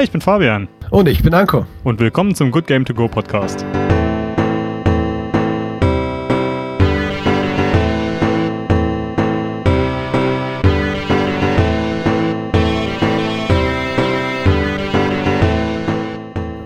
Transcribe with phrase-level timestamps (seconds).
[0.00, 0.66] Hi, ich bin Fabian.
[0.88, 1.66] Und ich bin Anko.
[1.84, 3.66] Und willkommen zum Good Game To Go Podcast.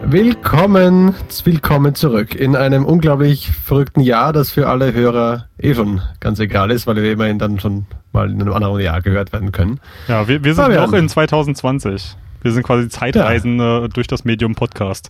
[0.05, 6.39] Willkommen, willkommen zurück in einem unglaublich verrückten Jahr, das für alle Hörer eh schon ganz
[6.39, 9.80] egal ist, weil wir immerhin dann schon mal in einem anderen Jahr gehört werden können.
[10.07, 10.89] Ja, wir, wir sind Fabian.
[10.89, 12.16] noch in 2020.
[12.45, 13.88] Wir sind quasi Zeitreisende ja.
[13.88, 15.08] durch das Medium Podcast.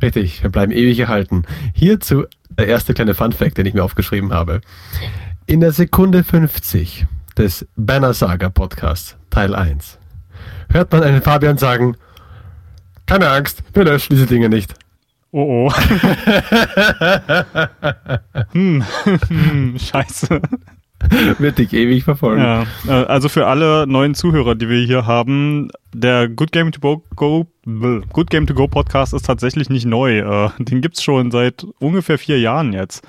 [0.00, 1.42] Richtig, wir bleiben ewig erhalten.
[1.74, 4.62] Hierzu der erste kleine Fun-Fact, den ich mir aufgeschrieben habe.
[5.44, 7.04] In der Sekunde 50
[7.36, 9.98] des Banner Saga Podcasts, Teil 1,
[10.70, 11.98] hört man einen Fabian sagen,
[13.04, 14.72] keine Angst, wir löschen diese Dinge nicht.
[15.32, 15.72] Oh oh.
[18.52, 18.82] hm.
[19.78, 20.40] Scheiße.
[21.38, 22.42] Wird dich ewig verfolgen.
[22.42, 27.02] Ja, äh, also für alle neuen Zuhörer, die wir hier haben, der Good Game to
[27.14, 30.18] Go, Good Game to Go Podcast ist tatsächlich nicht neu.
[30.18, 33.06] Äh, den gibt's schon seit ungefähr vier Jahren jetzt.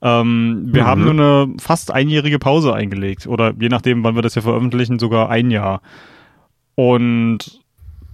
[0.00, 0.86] Ähm, wir mhm.
[0.86, 3.26] haben nur eine fast einjährige Pause eingelegt.
[3.26, 5.82] Oder je nachdem, wann wir das hier veröffentlichen, sogar ein Jahr.
[6.74, 7.60] Und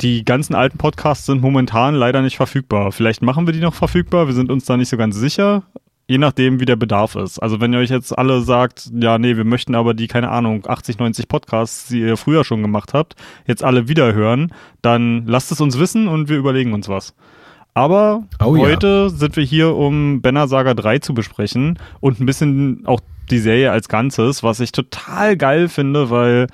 [0.01, 2.93] die ganzen alten Podcasts sind momentan leider nicht verfügbar.
[2.93, 5.62] Vielleicht machen wir die noch verfügbar, wir sind uns da nicht so ganz sicher.
[6.06, 7.38] Je nachdem, wie der Bedarf ist.
[7.38, 10.64] Also wenn ihr euch jetzt alle sagt, ja, nee, wir möchten aber die, keine Ahnung,
[10.66, 13.14] 80, 90 Podcasts, die ihr früher schon gemacht habt,
[13.47, 17.14] jetzt alle wieder hören, dann lasst es uns wissen und wir überlegen uns was.
[17.72, 19.08] Aber oh, heute ja.
[19.08, 23.72] sind wir hier, um Banner Saga 3 zu besprechen und ein bisschen auch die Serie
[23.72, 26.47] als Ganzes, was ich total geil finde, weil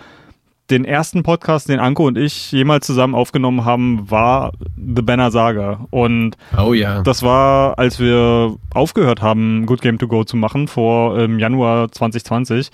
[0.71, 5.87] den ersten Podcast, den Anko und ich jemals zusammen aufgenommen haben, war The Banner Saga.
[5.91, 7.03] Und oh, ja.
[7.03, 11.91] das war, als wir aufgehört haben, Good Game to Go zu machen, vor ähm, Januar
[11.91, 12.71] 2020.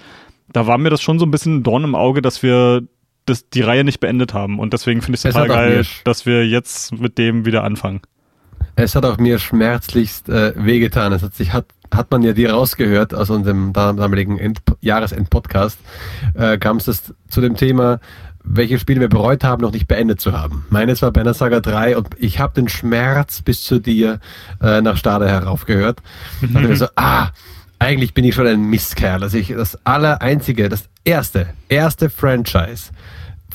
[0.52, 2.82] Da war mir das schon so ein bisschen ein Dorn im Auge, dass wir
[3.24, 4.58] das, die Reihe nicht beendet haben.
[4.58, 8.00] Und deswegen finde ich es total geil, dass wir jetzt mit dem wieder anfangen.
[8.76, 11.12] Es hat auch mir schmerzlichst äh, wehgetan.
[11.12, 15.78] Es hat sich hat hat man ja dir rausgehört aus unserem damaligen End Jahresend-Podcast,
[16.34, 18.00] äh, kam es zu dem Thema,
[18.46, 20.64] welche Spiele wir bereut haben, noch nicht beendet zu haben.
[20.70, 24.20] Meines war Banner Saga 3 und ich habe den Schmerz bis zu dir
[24.62, 26.00] äh, nach Stade heraufgehört.
[26.40, 26.54] Mhm.
[26.54, 27.30] Da ich so, ah,
[27.78, 32.90] eigentlich bin ich schon ein Mistkerl, dass ich das aller einzige, das erste, erste Franchise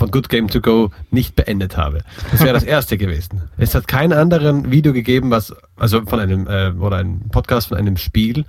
[0.02, 2.00] von Good Game to Go nicht beendet habe.
[2.32, 3.44] Das wäre das erste gewesen.
[3.58, 7.78] Es hat keinen anderen Video gegeben, was, also von einem, äh, oder ein Podcast von
[7.78, 8.46] einem Spiel,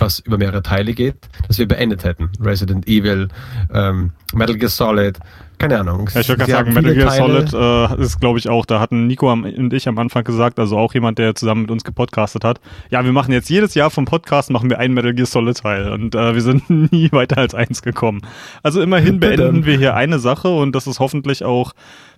[0.00, 1.16] was über mehrere Teile geht,
[1.46, 2.30] das wir beendet hätten.
[2.40, 3.28] Resident Evil,
[3.72, 5.18] ähm, Metal Gear Solid,
[5.60, 6.08] keine Ahnung.
[6.14, 9.06] Ja, ich würde gerade sagen, Metal Gear Solid äh, ist, glaube ich, auch, da hatten
[9.06, 12.60] Nico und ich am Anfang gesagt, also auch jemand, der zusammen mit uns gepodcastet hat,
[12.88, 15.92] ja, wir machen jetzt jedes Jahr vom Podcast, machen wir einen Metal Gear Solid Teil
[15.92, 18.22] und äh, wir sind nie weiter als eins gekommen.
[18.62, 21.72] Also immerhin beenden wir hier eine Sache und das ist hoffentlich auch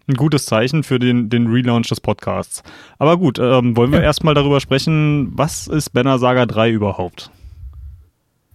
[0.08, 2.62] ein gutes Zeichen für den, den Relaunch des Podcasts.
[3.00, 4.04] Aber gut, ähm, wollen wir ja.
[4.04, 7.32] erstmal darüber sprechen, was ist Banner Saga 3 überhaupt?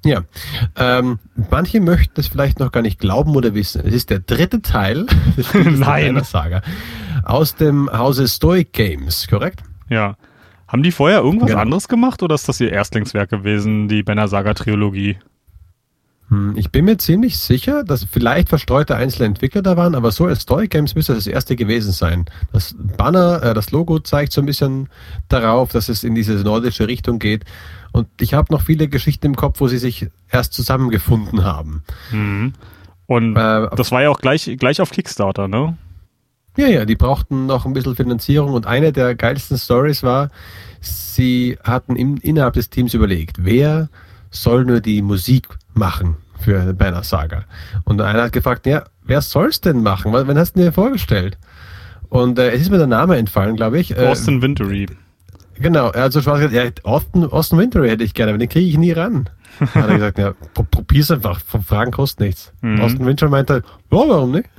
[0.08, 0.22] Ja,
[0.78, 1.20] ähm,
[1.52, 3.82] manche möchten es vielleicht noch gar nicht glauben oder wissen.
[3.86, 5.06] Es ist der dritte Teil
[5.54, 6.24] Nein.
[6.24, 6.62] Saga
[7.24, 9.62] aus dem Hause Stoic Games, korrekt?
[9.90, 10.16] Ja.
[10.68, 11.62] Haben die vorher irgendwas genau.
[11.62, 15.18] anderes gemacht oder ist das ihr Erstlingswerk gewesen, die Banner Saga Trilogie?
[16.30, 20.26] Hm, ich bin mir ziemlich sicher, dass vielleicht verstreute einzelne Entwickler da waren, aber so
[20.26, 22.26] als Story Games müsste das, das erste gewesen sein.
[22.52, 24.90] Das Banner, äh, das Logo zeigt so ein bisschen
[25.30, 27.46] darauf, dass es in diese nordische Richtung geht.
[27.98, 31.82] Und ich habe noch viele Geschichten im Kopf, wo sie sich erst zusammengefunden haben.
[32.12, 32.54] Mhm.
[33.08, 35.76] Und äh, das war ja auch gleich, gleich auf Kickstarter, ne?
[36.58, 40.30] Ja, ja, die brauchten noch ein bisschen Finanzierung und eine der geilsten Stories war,
[40.80, 43.90] sie hatten im, innerhalb des Teams überlegt, wer
[44.30, 47.46] soll nur die Musik machen für Banner Saga.
[47.84, 50.14] Und einer hat gefragt, ja, wer soll es denn machen?
[50.14, 51.40] Wann hast du dir vorgestellt?
[52.10, 53.98] Und äh, es ist mir der Name entfallen, glaube ich.
[53.98, 54.86] Äh, Austin Wintory.
[55.60, 58.50] Genau, er hat so Spaß gesagt, ja, Austin, Austin Wintory hätte ich gerne, aber den
[58.50, 59.30] kriege ich nie ran.
[59.60, 62.54] hat er gesagt, ja, probier's einfach, Fragen kostet nichts.
[62.62, 62.82] Mhm.
[62.82, 64.50] Austin Wintory meinte, ja, warum nicht?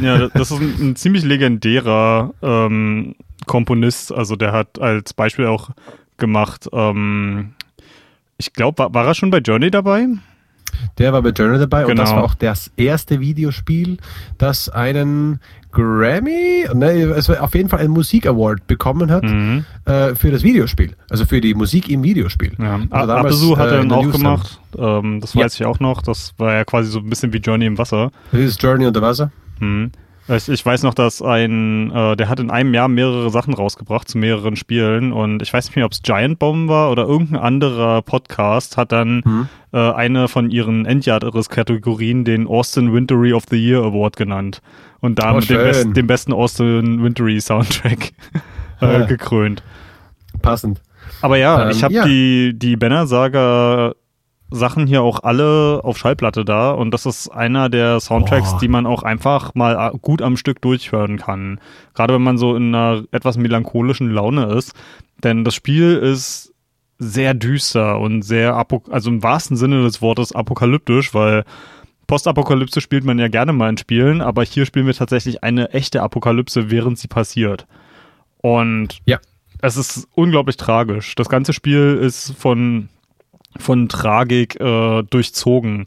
[0.00, 3.14] Ja, das ist ein, ein ziemlich legendärer ähm,
[3.46, 5.70] Komponist, also der hat als Beispiel auch
[6.16, 7.54] gemacht, ähm,
[8.38, 10.06] ich glaube, war, war er schon bei Journey dabei?
[10.98, 11.90] Der war bei Journey dabei genau.
[11.90, 12.22] und das genau.
[12.22, 13.98] war auch das erste Videospiel,
[14.38, 15.40] das einen
[15.72, 19.64] Grammy, ne, es war auf jeden Fall einen Musik Award bekommen hat mhm.
[19.84, 22.52] äh, für das Videospiel, also für die Musik im Videospiel.
[22.58, 22.80] Ja.
[22.90, 25.66] Also Abesu hat er äh, auch gemacht, ähm, das weiß ja.
[25.66, 28.10] ich auch noch, das war ja quasi so ein bisschen wie Journey im Wasser.
[28.32, 29.30] Das ist Journey unter Wasser.
[29.60, 29.92] Mhm.
[30.36, 34.08] Ich, ich weiß noch, dass ein, äh, der hat in einem Jahr mehrere Sachen rausgebracht
[34.08, 37.40] zu mehreren Spielen und ich weiß nicht mehr, ob es Giant Bomb war oder irgendein
[37.42, 39.48] anderer Podcast hat dann mhm.
[39.72, 44.60] äh, eine von ihren Endjahreskategorien den Austin Wintory of the Year Award genannt.
[45.00, 48.12] und damit Oh, den, besten, den besten Austin Wintory Soundtrack
[48.82, 49.06] äh, Ja.
[49.06, 49.62] gekrönt.
[50.42, 50.80] Passend.
[51.22, 52.04] Aber ja, Ähm, ich habe ja.
[52.06, 53.94] die, die Banner Saga
[54.50, 58.58] Sachen hier auch alle auf Schallplatte da und das ist einer der Soundtracks, Boah.
[58.60, 61.60] die man auch einfach mal a- gut am Stück durchhören kann.
[61.94, 64.72] Gerade wenn man so in einer etwas melancholischen Laune ist.
[65.22, 66.52] Denn das Spiel ist
[66.98, 71.44] sehr düster und sehr, apo also im wahrsten Sinne des Wortes apokalyptisch, weil
[72.06, 76.02] Postapokalypse spielt man ja gerne mal in Spielen, aber hier spielen wir tatsächlich eine echte
[76.02, 77.66] Apokalypse, während sie passiert.
[78.38, 79.18] Und Ja.
[79.62, 81.14] es ist unglaublich tragisch.
[81.14, 82.88] Das ganze Spiel ist von,
[83.58, 85.86] von Tragik äh, durchzogen.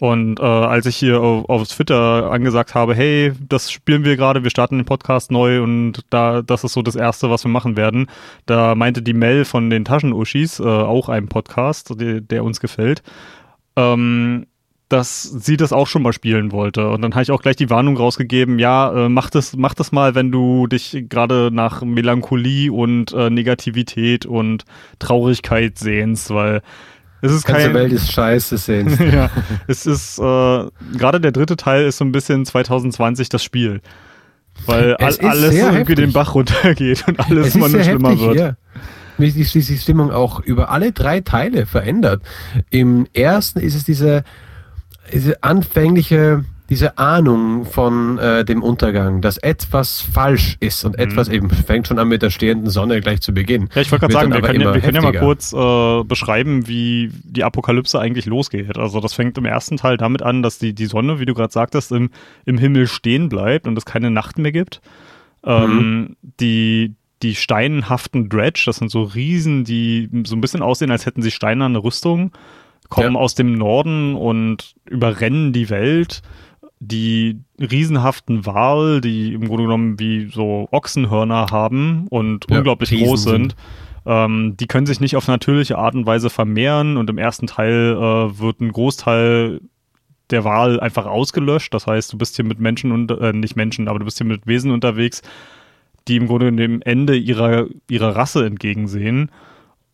[0.00, 4.42] Und äh, als ich hier auf, auf Twitter angesagt habe, hey, das spielen wir gerade,
[4.42, 7.76] wir starten den Podcast neu und da, das ist so das Erste, was wir machen
[7.76, 8.08] werden,
[8.46, 13.02] da meinte die Mel von den Taschenuschis, äh, auch ein Podcast, der, der uns gefällt,
[13.76, 14.46] ähm,
[14.88, 16.88] dass sie das auch schon mal spielen wollte.
[16.90, 19.92] Und dann habe ich auch gleich die Warnung rausgegeben, ja, äh, mach, das, mach das
[19.92, 24.64] mal, wenn du dich gerade nach Melancholie und äh, Negativität und
[24.98, 26.62] Traurigkeit sehnst, weil
[27.24, 27.74] es ist Die ganze kein...
[27.74, 29.30] Welt ist scheiße, sehen ja,
[29.66, 30.22] es ist, äh,
[30.96, 33.80] gerade der dritte Teil ist so ein bisschen 2020 das Spiel.
[34.66, 36.12] Weil all, alles irgendwie den heftig.
[36.14, 38.36] Bach runtergeht und alles Es immer nur schlimmer heftig, wird.
[38.36, 38.56] ja.
[39.18, 42.22] Wie sich die, die Stimmung auch über alle drei Teile verändert.
[42.70, 44.24] Im ersten ist es diese,
[45.12, 51.50] diese anfängliche, diese Ahnung von äh, dem Untergang, dass etwas falsch ist und etwas eben
[51.50, 53.62] fängt schon an mit der stehenden Sonne gleich zu Beginn.
[53.64, 53.68] Mhm.
[53.74, 56.66] Ja, ich wollte gerade sagen, wir können, ja, wir können ja mal kurz äh, beschreiben,
[56.66, 58.78] wie die Apokalypse eigentlich losgeht.
[58.78, 61.52] Also das fängt im ersten Teil damit an, dass die, die Sonne, wie du gerade
[61.52, 62.10] sagtest, im,
[62.46, 64.80] im Himmel stehen bleibt und es keine Nacht mehr gibt.
[65.44, 71.04] Ähm, die, die steinhaften Dredge, das sind so Riesen, die so ein bisschen aussehen, als
[71.04, 72.32] hätten sie steinerne Rüstung,
[72.88, 73.20] kommen Ja.
[73.20, 76.22] aus dem Norden und überrennen die Welt.
[76.80, 83.06] Die riesenhaften Wal, die im Grunde genommen wie so Ochsenhörner haben und Ja, unglaublich Riesen
[83.06, 83.56] groß sind,
[84.06, 87.96] ähm, die können sich nicht auf natürliche Art und Weise vermehren und im ersten Teil
[87.96, 89.60] äh, wird ein Großteil
[90.30, 91.72] der Wahl einfach ausgelöscht.
[91.72, 94.26] Das heißt, du bist hier mit Menschen und äh, nicht Menschen, aber du bist hier
[94.26, 95.22] mit Wesen unterwegs,
[96.08, 99.30] die im Grunde dem Ende ihrer, ihrer Rasse entgegensehen.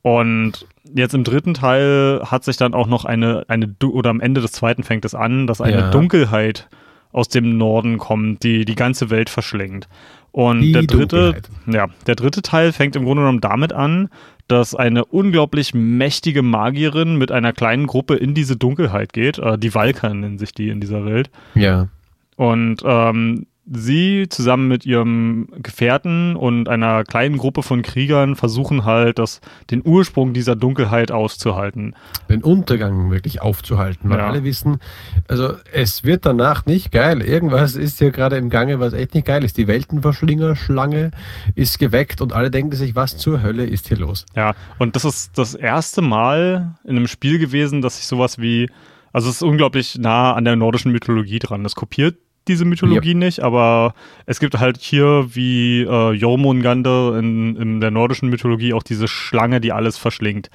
[0.02, 4.40] Und jetzt im dritten Teil hat sich dann auch noch eine, eine, oder am Ende
[4.40, 5.90] des zweiten fängt es an, dass eine Ja.
[5.90, 6.68] Dunkelheit
[7.12, 9.88] aus dem Norden kommt, die die ganze Welt verschlingt.
[10.32, 14.08] Und Die der dritte, ja, der dritte Teil fängt im Grunde genommen damit an,
[14.46, 19.38] dass eine unglaublich mächtige Magierin mit einer kleinen Gruppe in diese Dunkelheit geht.
[19.38, 21.30] Äh, die Valkan nennen sich die in dieser Welt.
[21.54, 21.88] Ja.
[22.36, 29.18] Und ähm, sie zusammen mit ihrem Gefährten und einer kleinen Gruppe von Kriegern versuchen halt,
[29.20, 29.40] das,
[29.70, 31.94] den Ursprung dieser Dunkelheit auszuhalten.
[32.28, 34.28] den Untergang wirklich aufzuhalten, weil Ja.
[34.28, 34.78] alle wissen,
[35.28, 37.22] also es wird danach nicht geil.
[37.22, 39.56] Irgendwas ist hier gerade im Gange, was echt nicht geil ist.
[39.56, 41.10] Die Weltenverschlinger-Schlange
[41.54, 44.26] ist geweckt und alle denken sich, was zur Hölle ist hier los?
[44.36, 48.68] Ja, und das ist das erste Mal in einem Spiel gewesen, dass ich sowas wie,
[49.12, 51.64] also es ist unglaublich nah an der nordischen Mythologie dran.
[51.64, 52.16] Es kopiert
[52.50, 53.94] diese Mythologie nicht, aber
[54.26, 59.60] es gibt halt hier wie äh, Jormungandr in, in der nordischen Mythologie auch diese Schlange,
[59.60, 60.50] die alles verschlingt.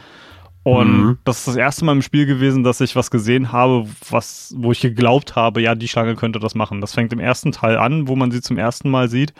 [0.63, 1.17] Und Mhm.
[1.25, 4.71] das ist das erste Mal im Spiel gewesen, dass ich was gesehen habe, was, wo
[4.71, 6.81] ich geglaubt habe, ja, die Schlange könnte das machen.
[6.81, 9.33] Das fängt im ersten Teil an, wo man sie zum ersten Mal sieht.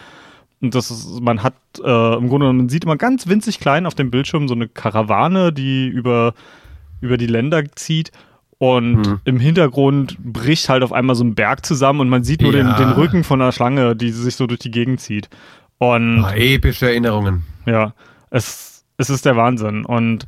[0.62, 3.96] Und das ist, man hat äh, im Grunde, man sieht immer ganz winzig klein auf
[3.96, 6.34] dem Bildschirm so eine Karawane, die über,
[7.02, 8.12] über die Länder zieht.
[8.58, 9.20] Und Mhm.
[9.26, 12.68] im Hintergrund bricht halt auf einmal so ein Berg zusammen und man sieht nur den,
[12.68, 12.78] Ja.
[12.78, 15.30] den Rücken von einer Schlange, die sich so durch die Gegend zieht.
[15.78, 17.44] Und Ah, epische Erinnerungen.
[17.66, 17.94] ja,
[18.30, 19.84] es, es ist der Wahnsinn.
[19.86, 20.26] Und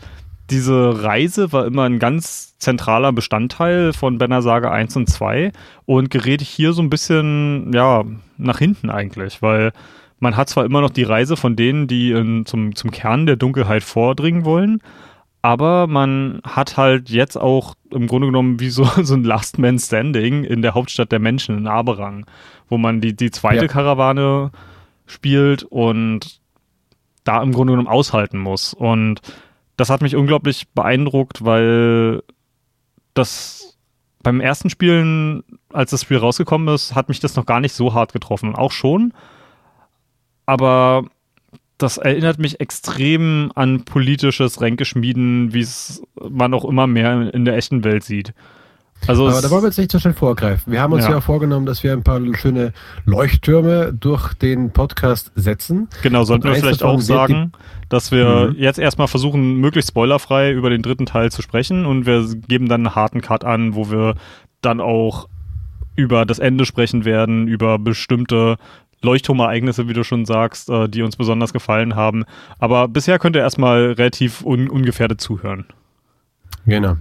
[0.50, 5.52] diese Reise war immer ein ganz zentraler Bestandteil von Banner Saga 1 und 2
[5.86, 8.04] und gerät hier so ein bisschen, ja,
[8.38, 9.72] nach hinten eigentlich, weil
[10.20, 13.36] man hat zwar immer noch die Reise von denen, die in, zum, zum Kern der
[13.36, 14.82] Dunkelheit vordringen wollen,
[15.42, 19.80] aber man hat halt jetzt auch im Grunde genommen wie so, so ein Last Man
[19.80, 22.26] Standing in der Hauptstadt der Menschen in Aberang,
[22.70, 23.72] wo man die, die zweite Ja.
[23.72, 24.52] Karawane
[25.06, 26.42] spielt und
[27.24, 28.74] da im Grunde genommen aushalten muss.
[28.74, 29.22] Und
[29.76, 32.24] das hat mich unglaublich beeindruckt, weil
[33.14, 33.78] das
[34.24, 37.94] beim ersten Spielen, als das Spiel rausgekommen ist, hat mich das noch gar nicht so
[37.94, 38.56] hart getroffen.
[38.56, 39.14] Auch schon.
[40.46, 41.06] Aber
[41.78, 47.56] das erinnert mich extrem an politisches Ränkeschmieden, wie es man auch immer mehr in der
[47.56, 48.34] echten Welt sieht.
[49.06, 50.74] Also Aber da wollen wir jetzt nicht so schnell vorgreifen.
[50.74, 51.12] Wir haben uns Ja.
[51.12, 52.74] ja, vorgenommen, dass wir ein paar schöne
[53.06, 55.88] Leuchttürme durch den Podcast setzen.
[56.02, 57.52] Genau, sollten Und wir vielleicht auch sagen,
[57.90, 58.56] dass wir Mhm.
[58.58, 62.88] jetzt erstmal versuchen, möglichst spoilerfrei über den dritten Teil zu sprechen und wir geben dann
[62.88, 64.16] einen harten Cut an, wo wir
[64.62, 65.30] dann auch
[65.96, 68.58] über das Ende sprechen werden, über bestimmte
[69.02, 72.26] Leuchtturmereignisse, wie du schon sagst, äh, die uns besonders gefallen haben.
[72.60, 75.66] Aber bisher könnt ihr erstmal relativ un ungefährdet zuhören.
[76.66, 76.98] Genau.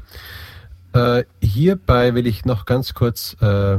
[0.93, 3.79] Äh, hierbei will ich noch ganz kurz äh,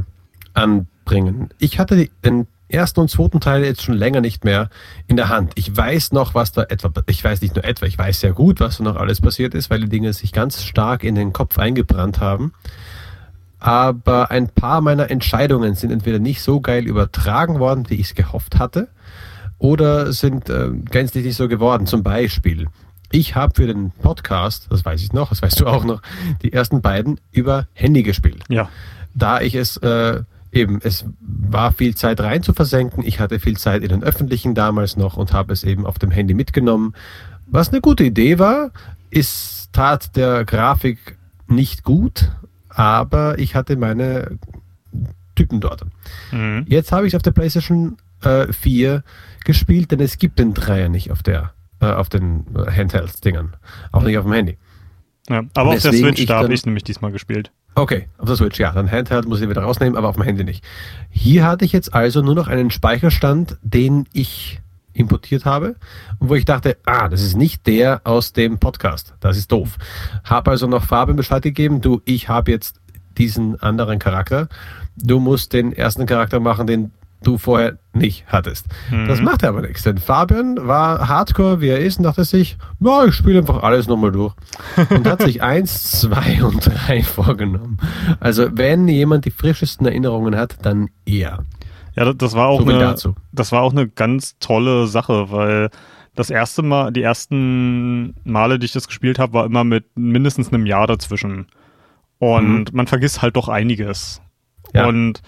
[0.54, 1.50] anbringen.
[1.58, 4.68] Ich hatte den ersten und zweiten Teil jetzt schon länger nicht mehr
[5.06, 5.52] in der Hand.
[5.54, 8.60] Ich weiß noch, was da etwa, ich weiß nicht nur etwa, ich weiß sehr gut,
[8.60, 11.58] was da noch alles passiert ist, weil die Dinge sich ganz stark in den Kopf
[11.58, 12.52] eingebrannt haben.
[13.58, 18.14] Aber ein paar meiner Entscheidungen sind entweder nicht so geil übertragen worden, wie ich es
[18.14, 18.88] gehofft hatte,
[19.58, 21.86] oder sind äh, gänzlich nicht so geworden.
[21.86, 22.68] Zum Beispiel,
[23.10, 26.02] ich habe für den Podcast, das weiß ich noch, das weißt du auch noch,
[26.42, 28.44] die ersten beiden über Handy gespielt.
[28.48, 28.68] Ja.
[29.14, 30.22] Da ich es äh,
[30.52, 33.04] eben, es war viel Zeit rein zu versenken.
[33.04, 36.10] Ich hatte viel Zeit in den öffentlichen damals noch und habe es eben auf dem
[36.10, 36.94] Handy mitgenommen.
[37.46, 38.70] Was eine gute Idee war,
[39.10, 42.30] ist tat der Grafik nicht gut,
[42.78, 44.38] aber ich hatte meine
[45.34, 45.84] Typen dort.
[46.30, 46.64] Mhm.
[46.68, 49.02] Jetzt habe ich es auf der PlayStation äh, 4
[49.44, 53.56] gespielt, denn es gibt den Dreier nicht auf der äh, auf den Handheld-Dingern,
[53.90, 54.58] auch nicht auf dem Handy.
[55.28, 57.50] Ja, aber auf der Switch, da habe ich nämlich diesmal gespielt.
[57.74, 58.70] Okay, auf der Switch, ja.
[58.72, 60.64] Dann Handheld muss ich wieder rausnehmen, aber auf dem Handy nicht.
[61.10, 64.60] Hier hatte ich jetzt also nur noch einen Speicherstand, den ich
[64.98, 65.76] importiert habe
[66.18, 69.14] und wo ich dachte, ah, das ist nicht der aus dem Podcast.
[69.20, 69.78] Das ist doof.
[70.24, 72.80] Habe also noch Farbe Bescheid gegeben, du, ich habe jetzt
[73.16, 74.48] diesen anderen Charakter.
[74.96, 78.66] Du musst den ersten Charakter machen, den du vorher nicht hattest.
[78.90, 79.08] Mhm.
[79.08, 83.04] Das macht aber nichts, denn Fabian war Hardcore, wie er ist, und dachte sich, ja,
[83.04, 84.34] ich spiele einfach alles nochmal durch.
[84.90, 87.78] Und hat sich eins, zwei und drei vorgenommen.
[88.20, 91.44] Also, wenn jemand die frischesten Erinnerungen hat, dann er.
[91.98, 92.94] Ja, das war auch so eine,
[93.32, 95.68] das war auch eine ganz tolle Sache, weil
[96.14, 100.52] das erste Mal, die ersten Male, die ich das gespielt habe, war immer mit mindestens
[100.52, 101.48] einem Jahr dazwischen.
[102.18, 102.76] Und mhm.
[102.76, 104.22] man vergisst halt doch einiges.
[104.72, 104.86] Ja.
[104.86, 105.22] Und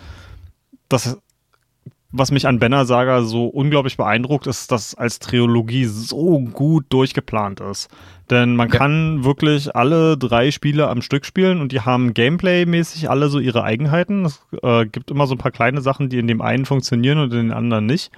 [0.89, 1.19] das
[2.13, 7.61] was mich an Banner Saga so unglaublich beeindruckt, ist, dass als Trilogie so gut durchgeplant
[7.61, 7.89] ist.
[8.31, 8.79] Denn man ja.
[8.79, 13.63] kann wirklich alle drei Spiele am Stück spielen und die haben Gameplay-mäßig alle so ihre
[13.63, 14.25] Eigenheiten.
[14.25, 17.33] Es äh, gibt immer so ein paar kleine Sachen, die in dem einen funktionieren und
[17.33, 18.11] in den anderen nicht.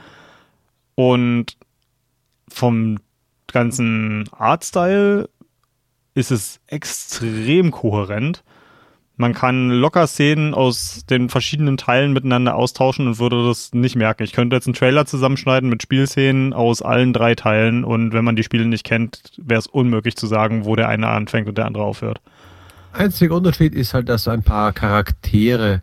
[0.94, 1.56] Und
[2.48, 2.98] vom
[3.46, 5.28] ganzen Artstyle
[6.14, 8.42] ist es extrem kohärent.
[9.22, 14.24] Man kann locker Szenen aus den verschiedenen Teilen miteinander austauschen und würde das nicht merken.
[14.24, 18.34] Ich könnte jetzt einen Trailer zusammenschneiden mit Spielszenen aus allen drei Teilen und wenn man
[18.34, 21.66] die Spiele nicht kennt, wäre es unmöglich zu sagen, wo der eine anfängt und der
[21.66, 22.20] andere aufhört.
[22.92, 25.82] Einziger Unterschied ist halt, dass ein paar Charaktere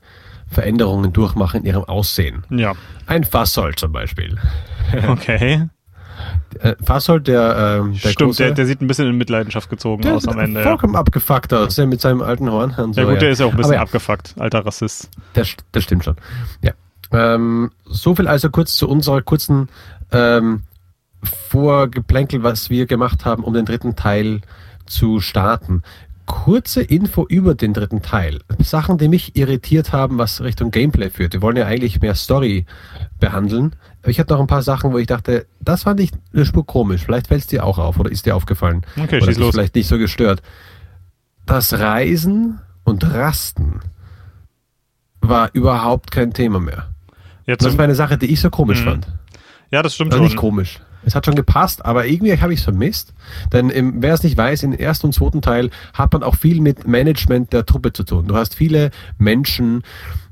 [0.51, 2.43] Veränderungen durchmachen in ihrem Aussehen.
[2.49, 2.73] Ja.
[3.05, 4.37] Ein Fassol zum Beispiel.
[5.07, 5.69] Okay.
[6.59, 10.15] Äh, Fasshold, der, ähm, der Stimmt, der, der, sieht ein bisschen in Mitleidenschaft gezogen der
[10.15, 10.63] aus am Ende.
[10.63, 10.99] Vollkommen ja.
[10.99, 12.73] abgefuckt aus, ja, mit seinem alten Horn.
[12.93, 15.09] So, ja gut, der ist ja auch ein bisschen ja, abgefuckt, alter Rassist.
[15.33, 16.15] Das, das stimmt schon,
[16.61, 16.71] ja.
[17.11, 19.69] Ähm, so viel also kurz zu unserer kurzen
[20.11, 20.61] ähm,
[21.23, 24.41] Vorgeplänkel, was wir gemacht haben, um den dritten Teil
[24.85, 25.83] zu starten.
[26.25, 28.41] Kurze Info über den dritten Teil.
[28.59, 31.33] Sachen, die mich irritiert haben, was Richtung Gameplay führt.
[31.33, 32.65] Wir wollen ja eigentlich mehr Story
[33.19, 33.75] behandeln.
[34.05, 37.03] Ich hatte noch ein paar Sachen, wo ich dachte, das fand ich eine Spur komisch.
[37.03, 38.85] Vielleicht fällt es dir auch auf oder ist dir aufgefallen.
[38.97, 39.55] Okay, oder schieß los.
[39.55, 40.41] vielleicht nicht so gestört.
[41.45, 43.81] Das Reisen und Rasten
[45.21, 46.89] war überhaupt kein Thema mehr.
[47.45, 48.85] Jetzt das war eine Sache, die ich so komisch mhm.
[48.85, 49.07] fand.
[49.71, 50.27] Ja, das stimmt also schon.
[50.27, 50.79] Nicht komisch.
[51.03, 53.13] Es hat schon gepasst, aber irgendwie habe ich es vermisst.
[53.51, 56.61] Denn im, wer es nicht weiß, im ersten und zweiten Teil hat man auch viel
[56.61, 58.27] mit Management der Truppe zu tun.
[58.27, 59.83] Du hast viele Menschen,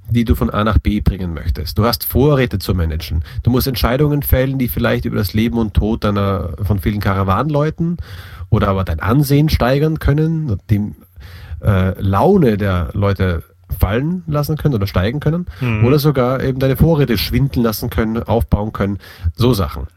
[0.09, 1.77] die du von A nach B bringen möchtest.
[1.77, 3.23] Du hast Vorräte zu managen.
[3.43, 7.97] Du musst Entscheidungen fällen, die vielleicht über das Leben und Tod deiner, von vielen Karawanleuten
[8.49, 10.93] oder aber dein Ansehen steigern können, die
[11.61, 13.43] äh, Laune der Leute
[13.79, 15.85] fallen lassen können oder steigen können mhm.
[15.85, 18.99] oder sogar eben deine Vorräte schwinden lassen können, aufbauen können,
[19.35, 19.87] so Sachen.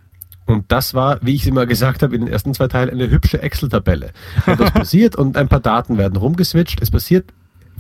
[0.47, 3.41] Und das war, wie ich immer gesagt habe, in den ersten zwei Teilen eine hübsche
[3.41, 4.11] Excel-Tabelle.
[4.47, 6.83] Etwas passiert und ein paar Daten werden rumgeswitcht.
[6.83, 7.27] Es passiert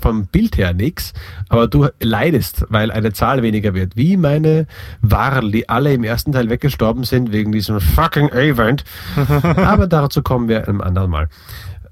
[0.01, 1.13] vom Bild her nichts,
[1.49, 3.97] aber du leidest, weil eine Zahl weniger wird.
[3.97, 4.67] Wie meine
[5.03, 8.85] Warl, die alle im ersten Teil weggestorben sind wegen diesem fucking Event.
[9.57, 11.29] aber dazu kommen wir einem anderen Mal.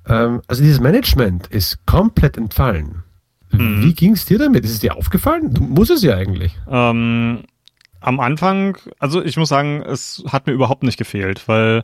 [0.09, 3.03] Ähm, also dieses Management ist komplett entfallen.
[3.51, 3.83] Mhm.
[3.83, 4.65] Wie ging es dir damit?
[4.65, 5.55] Ist es dir aufgefallen?
[5.55, 6.59] Du muss es ja eigentlich.
[6.69, 7.45] Ähm,
[8.01, 11.83] am Anfang, also ich muss sagen, es hat mir überhaupt nicht gefehlt, weil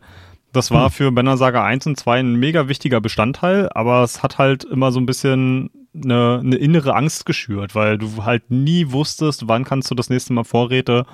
[0.55, 0.91] das war hm.
[0.91, 4.93] für Banner Saga 1 und 2 ein mega wichtiger Bestandteil, aber es hat halt immer
[4.93, 9.91] so ein bisschen eine, eine innere Angst geschürt, weil du halt nie wusstest, wann kannst
[9.91, 11.07] du das nächste Mal Vorräte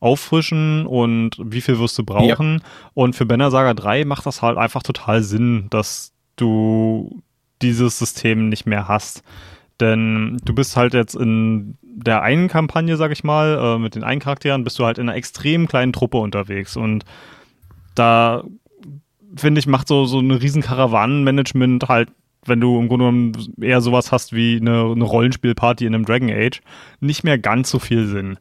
[0.00, 2.54] auffrischen und wie viel wirst du brauchen.
[2.54, 2.68] Ja.
[2.94, 7.22] Und für Banner Saga 3 macht das halt einfach total Sinn, dass du
[7.62, 9.22] dieses System nicht mehr hast.
[9.80, 14.04] Denn du bist halt jetzt in der einen Kampagne, sag ich mal, äh, mit den
[14.04, 16.76] einen Charakteren, bist du halt in einer extrem kleinen Truppe unterwegs.
[16.76, 17.04] Und
[17.94, 18.44] da,
[19.36, 22.10] finde ich, macht so, so ein riesen Karawanenmanagement halt,
[22.44, 26.30] wenn du im Grunde genommen eher sowas hast wie eine, eine Rollenspielparty in einem Dragon
[26.30, 26.60] Age,
[27.00, 28.38] nicht mehr ganz so viel Sinn.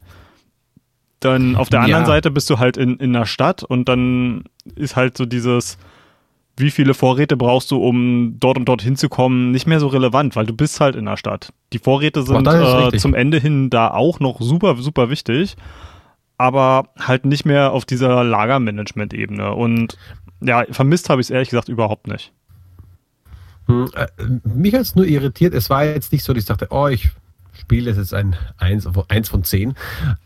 [1.20, 2.08] Dann auf der anderen Ja.
[2.08, 4.46] Seite bist du halt in, in einer Stadt und dann
[4.76, 5.78] ist halt so dieses,
[6.58, 10.48] wie viele Vorräte brauchst du, um dort und dort hinzukommen, nicht mehr so relevant, weil
[10.48, 11.54] du bist halt in der Stadt.
[11.74, 15.56] Die Vorräte sind ist äh, zum Ende hin da auch noch super, super wichtig,
[16.42, 19.54] aber halt nicht mehr auf dieser Lagermanagement-Ebene.
[19.54, 19.96] Und
[20.42, 22.34] ja, vermisst habe ich es ehrlich gesagt überhaupt nicht.
[23.68, 24.08] Hm, äh,
[24.44, 25.54] Mich hat es nur irritiert.
[25.54, 27.12] Es war jetzt nicht so, dass ich dachte, oh, ich
[27.54, 29.76] spiele jetzt ein 1, eins von 10.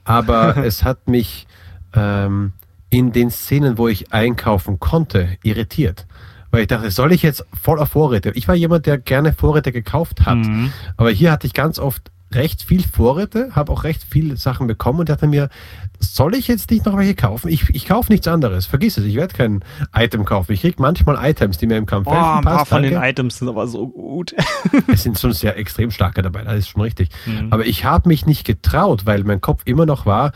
[0.05, 1.47] Aber es hat mich
[1.93, 2.53] ähm,
[2.89, 6.07] in den Szenen, wo ich einkaufen konnte, irritiert.
[6.49, 8.31] Weil ich dachte, soll ich jetzt voller Vorräte?
[8.35, 10.37] Ich war jemand, der gerne Vorräte gekauft hat.
[10.37, 10.71] Mhm.
[10.95, 14.99] Aber hier hatte ich ganz oft recht viel Vorräte, habe auch recht viele Sachen bekommen
[14.99, 15.49] und dachte mir,
[15.99, 17.49] soll ich jetzt nicht noch welche kaufen?
[17.49, 18.65] Ich, ich kaufe nichts anderes.
[18.65, 19.63] Vergiss es, ich werde kein
[19.95, 20.51] Item kaufen.
[20.51, 22.25] Ich kriege manchmal Items, die mir im Kampf Oh, helfen.
[22.39, 22.99] ein paar Passt, von danke.
[22.99, 24.35] den Items sind aber so gut.
[24.87, 27.09] Es sind schon sehr extrem starke dabei, das ist schon richtig.
[27.25, 27.47] Mhm.
[27.51, 30.31] Aber ich habe mich nicht getraut, weil mein Kopf immer noch war,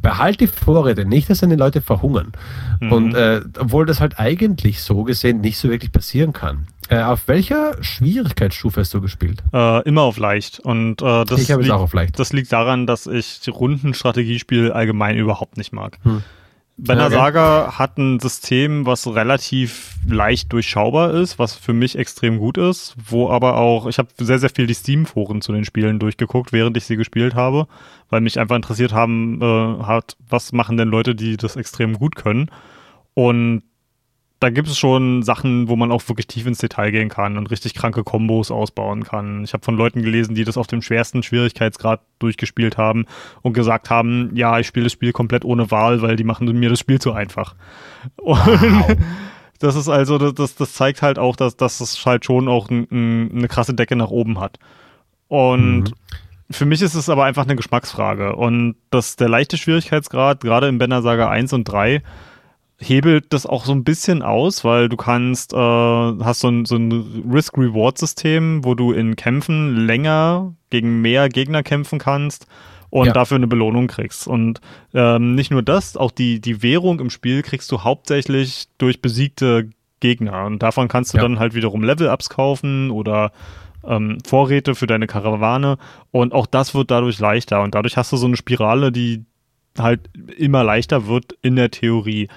[0.00, 2.32] behalt die Vorräte, nicht, dass deine Leute verhungern.
[2.80, 2.92] Mhm.
[2.92, 6.66] Und äh, obwohl das halt eigentlich so gesehen nicht so wirklich passieren kann.
[6.90, 9.44] Äh, auf welcher Schwierigkeitsstufe hast du gespielt?
[9.52, 10.58] Äh, immer auf leicht.
[10.58, 12.18] Und äh, das, ich liegt, auch auf leicht.
[12.18, 15.98] das liegt daran, dass ich Rundenstrategiespiel allgemein überhaupt nicht mag.
[16.02, 16.24] Hm.
[16.76, 17.14] Banner Okay.
[17.14, 22.96] Saga hat ein System, was relativ leicht durchschaubar ist, was für mich extrem gut ist,
[23.06, 26.76] wo aber auch, ich habe sehr, sehr viel die Steam-Foren zu den Spielen durchgeguckt, während
[26.76, 27.68] ich sie gespielt habe,
[28.08, 32.16] weil mich einfach interessiert haben, äh, hat, was machen denn Leute, die das extrem gut
[32.16, 32.50] können.
[33.14, 33.62] Und
[34.40, 37.50] da gibt es schon Sachen, wo man auch wirklich tief ins Detail gehen kann und
[37.50, 39.44] richtig kranke Kombos ausbauen kann.
[39.44, 43.04] Ich habe von Leuten gelesen, die das auf dem schwersten Schwierigkeitsgrad durchgespielt haben
[43.42, 46.70] und gesagt haben, ja, ich spiele das Spiel komplett ohne Wahl, weil die machen mir
[46.70, 47.54] das Spiel zu einfach.
[48.16, 48.38] Und
[49.58, 52.88] das ist also, das, das, zeigt halt auch, dass, dass es halt schon auch ein,
[52.90, 54.58] ein, eine krasse Decke nach oben hat.
[55.28, 55.94] Und Mhm.
[56.50, 58.36] für mich ist es aber einfach eine Geschmacksfrage.
[58.36, 62.02] Und das, der leichte Schwierigkeitsgrad, gerade im Banner Saga 1 und 3,
[62.80, 66.76] hebelt das auch so ein bisschen aus, weil du kannst, äh, hast so ein, so
[66.76, 72.46] ein Risk-Reward-System, wo du in Kämpfen länger gegen mehr Gegner kämpfen kannst
[72.90, 73.12] und Ja.
[73.12, 74.26] dafür eine Belohnung kriegst.
[74.26, 74.60] Und
[74.94, 79.68] ähm, nicht nur das, auch die, die Währung im Spiel kriegst du hauptsächlich durch besiegte
[80.00, 80.46] Gegner.
[80.46, 81.22] Und davon kannst du Ja.
[81.22, 83.32] dann halt wiederum Level-Ups kaufen oder
[83.86, 85.76] ähm, Vorräte für deine Karawane.
[86.10, 87.62] Und auch das wird dadurch leichter.
[87.62, 89.24] Und dadurch hast du so eine Spirale, die
[89.78, 92.28] halt immer leichter wird in der Theorie.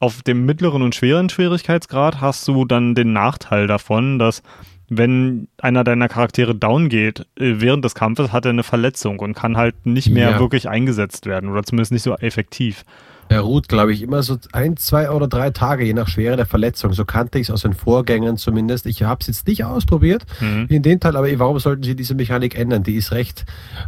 [0.00, 4.42] Auf dem mittleren und schweren Schwierigkeitsgrad hast du dann den Nachteil davon, dass
[4.88, 9.34] wenn einer deiner Charaktere down geht äh, während des Kampfes, hat er eine Verletzung und
[9.34, 10.38] kann halt nicht mehr Ja.
[10.40, 12.84] wirklich eingesetzt werden oder zumindest nicht so effektiv.
[13.30, 16.46] Er ruht, glaube ich, immer so ein, zwei oder drei Tage, je nach Schwere der
[16.46, 16.92] Verletzung.
[16.94, 18.86] So kannte ich es aus den Vorgängern zumindest.
[18.86, 20.66] Ich habe es jetzt nicht ausprobiert Mhm.
[20.68, 22.82] in dem Teil, aber warum sollten sie diese Mechanik ändern?
[22.82, 23.44] Die ist recht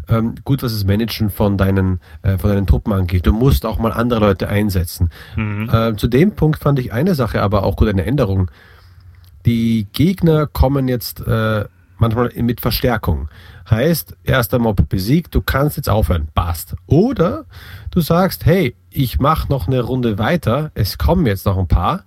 [0.08, 3.26] ähm, gut, was das Managen von deinen, äh, von deinen Truppen angeht.
[3.26, 5.10] Du musst auch mal andere Leute einsetzen.
[5.34, 5.68] Mhm.
[5.72, 8.48] Ähm, zu dem Punkt fand ich eine Sache aber auch gut, eine Änderung.
[9.44, 11.64] Die Gegner kommen jetzt äh,
[12.02, 13.28] manchmal mit Verstärkung.
[13.70, 16.76] Heißt, erster Mob besiegt, du kannst jetzt aufhören, passt.
[16.86, 17.46] Oder
[17.90, 22.04] du sagst, hey, ich mache noch eine Runde weiter, es kommen jetzt noch ein paar,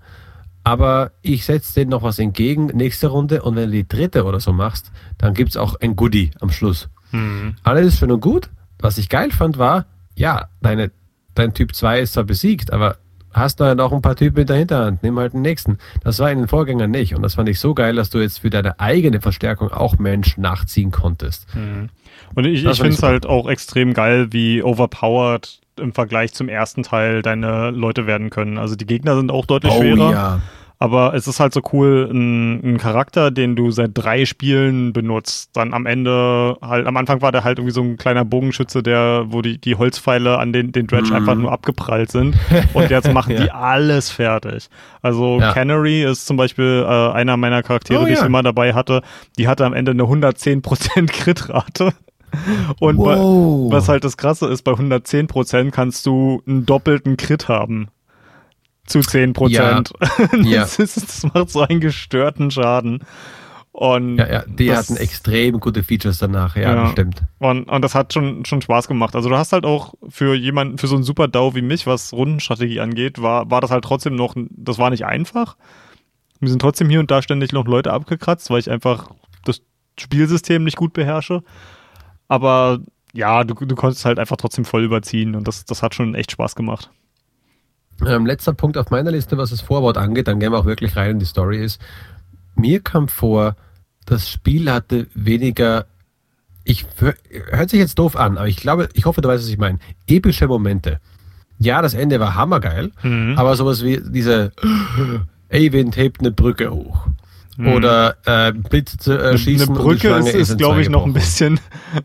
[0.64, 4.40] aber ich setze denen noch was entgegen, nächste Runde, und wenn du die dritte oder
[4.40, 6.90] so machst, dann gibt's auch ein Goodie am Schluss.
[7.12, 7.56] Mhm.
[7.64, 8.50] Alles ist schön und gut.
[8.80, 10.92] Was ich geil fand, war, ja, deine,
[11.34, 12.98] dein Typ 2 ist zwar besiegt, aber
[13.36, 15.78] hast du ja noch ein paar Typen in der Hinterhand, nimm halt den nächsten.
[16.04, 17.16] Das war in den Vorgängern nicht.
[17.16, 20.42] Und das fand ich so geil, dass du jetzt für deine eigene Verstärkung auch Menschen
[20.42, 21.54] nachziehen konntest.
[21.56, 21.90] Mhm.
[22.34, 26.48] Und ich, Das ich finde es halt auch extrem geil, wie overpowered im Vergleich zum
[26.48, 28.58] ersten Teil deine Leute werden können.
[28.58, 30.10] Also die Gegner sind auch deutlich schwerer.
[30.10, 30.42] Oh ja.
[30.78, 35.52] Aber es ist halt so cool, ein, ein Charakter, den du seit drei Spielen benutzt,
[35.54, 39.24] dann am Ende halt, am Anfang war der halt irgendwie so ein kleiner Bogenschütze, der,
[39.28, 41.16] wo die, die Holzpfeile an den, den Dredge Mhm.
[41.16, 42.36] einfach nur abgeprallt sind.
[42.74, 43.44] Und jetzt machen Ja.
[43.44, 44.68] die alles fertig.
[45.02, 45.54] Also Ja.
[45.54, 48.26] Canary ist zum Beispiel äh, einer meiner Charaktere, Oh die ich ja.
[48.26, 49.02] immer dabei hatte.
[49.38, 51.94] Die hatte am Ende eine 110% Crit-Rate.
[52.80, 57.88] Und bei, was halt das Krasse ist, bei 110% kannst du einen doppelten Crit haben.
[58.86, 59.50] Zu 10%.
[59.50, 59.82] Ja.
[60.44, 60.62] Ja.
[60.62, 63.00] das, ist, das macht so einen gestörten Schaden.
[63.72, 66.92] Und, Ja, ja, die das, hatten extrem gute Features danach, ja, Ja.
[66.92, 67.24] stimmt.
[67.40, 69.16] und, und das hat schon, schon Spaß gemacht.
[69.16, 72.14] Also du hast halt auch für jemanden, für so einen super DAO wie mich, was
[72.14, 75.58] Rundenstrategie angeht, war, war das halt trotzdem noch, das war nicht einfach.
[76.40, 79.10] Mir sind trotzdem hier und da ständig noch Leute abgekratzt, weil ich einfach
[79.44, 79.62] das
[80.00, 81.44] Spielsystem nicht gut beherrsche.
[82.30, 82.80] Aber
[83.14, 86.32] ja, du, du konntest halt einfach trotzdem voll überziehen und das, das hat schon echt
[86.32, 86.92] Spaß gemacht.
[88.06, 90.96] Ähm, letzter Punkt auf meiner Liste, was das Vorwort angeht, dann gehen wir auch wirklich
[90.96, 91.80] rein in die Story, ist,
[92.56, 93.56] mir kam vor,
[94.06, 95.86] das Spiel hatte weniger,
[96.64, 96.86] ich
[97.52, 99.80] hört sich jetzt doof an, aber ich glaube, ich hoffe, du weißt, was ich meine,
[100.08, 101.00] epische Momente.
[101.58, 103.36] Ja, das Ende war hammergeil, mhm.
[103.38, 104.52] aber sowas wie diese
[105.52, 107.08] Avent hebt eine Brücke hoch.
[107.58, 107.68] Mhm.
[107.68, 109.70] Oder äh, Blitze äh, schießen.
[109.70, 111.60] Eine Brücke ist, ist, ist glaube ich, noch ein bisschen.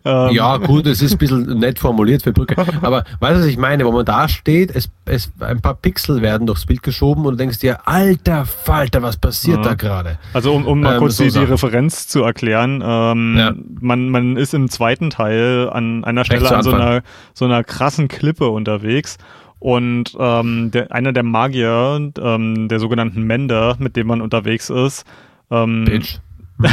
[0.05, 0.31] Ähm.
[0.31, 2.55] Ja, gut, es ist ein bisschen nett formuliert für Brücke.
[2.83, 3.85] Aber weißt du, was ich meine?
[3.85, 7.37] Wo man da steht, es, es, ein paar Pixel werden durchs Bild geschoben und du
[7.39, 9.71] denkst dir, alter Falter, was passiert ja.
[9.71, 10.19] da gerade?
[10.35, 13.53] Also, um, um mal ähm, kurz so die, die, Referenz zu erklären, ähm, ja.
[13.81, 17.03] man, man ist im zweiten Teil an einer Stelle an so einer,
[17.35, 19.19] so einer krassen Klippe unterwegs
[19.59, 25.05] und ähm, der, einer der Magier, ähm, der sogenannten Mender, mit dem man unterwegs ist,
[25.51, 26.19] ähm, Bitch.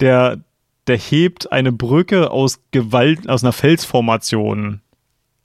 [0.00, 0.38] der,
[0.86, 4.80] der hebt eine Brücke aus Gewalt, aus einer Felsformation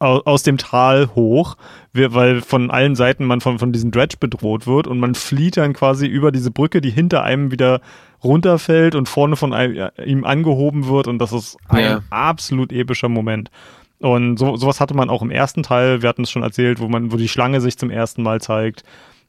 [0.02, 1.56] aus, aus dem Tal hoch,
[1.94, 5.74] weil von allen Seiten man von, von diesem Dredge bedroht wird und man flieht dann
[5.74, 7.82] quasi über diese Brücke, die hinter einem wieder
[8.24, 12.00] runterfällt und vorne von einem, ihm angehoben wird und das ist ein ja.
[12.10, 13.52] absolut epischer Moment.
[14.00, 16.88] Und so, sowas hatte man auch im ersten Teil, wir hatten es schon erzählt, wo
[16.88, 18.84] man, wo die Schlange sich zum ersten Mal zeigt.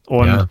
[0.06, 0.46] Und ja.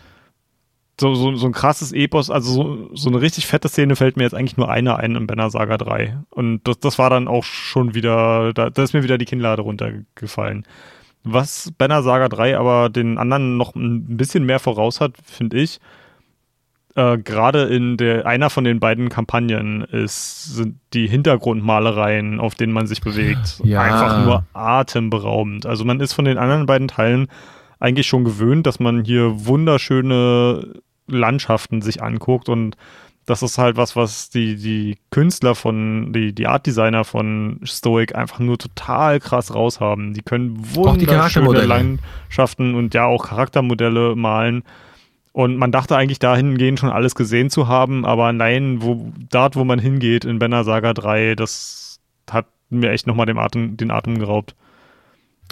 [1.02, 4.24] So, so, so ein krasses Epos, also so, so eine richtig fette Szene fällt mir
[4.24, 6.20] jetzt eigentlich nur eine ein im Banner Saga 3.
[6.30, 9.64] Und das, das war dann auch schon wieder, da, da ist mir wieder die Kinnlade
[9.64, 10.66] runtergefallen.
[11.24, 15.80] Was Banner Saga 3 aber den anderen noch ein bisschen mehr voraus hat, finde ich,
[16.96, 22.74] äh, gerade in der einer von den beiden Kampagnen ist, sind die Hintergrundmalereien, auf denen
[22.74, 23.82] man sich bewegt, ja.
[23.82, 25.66] einfach nur atemberaubend.
[25.66, 27.28] Also man ist von den anderen beiden Teilen
[27.80, 32.76] eigentlich schon gewöhnt, dass man hier wunderschöne Landschaften sich anguckt und
[33.26, 38.16] das ist halt was, was die, die Künstler von, die, die Art Designer von Stoic
[38.16, 40.14] einfach nur total krass raushaben.
[40.14, 44.64] Die können wunderschöne Landschaften und ja auch Charaktermodelle malen.
[45.34, 49.64] Und man dachte eigentlich dahingehend schon alles gesehen zu haben, aber nein, wo, dort, wo
[49.64, 54.20] man hingeht in Banner Saga 3, das hat mir echt nochmal den Atem, den Atem
[54.20, 54.56] geraubt.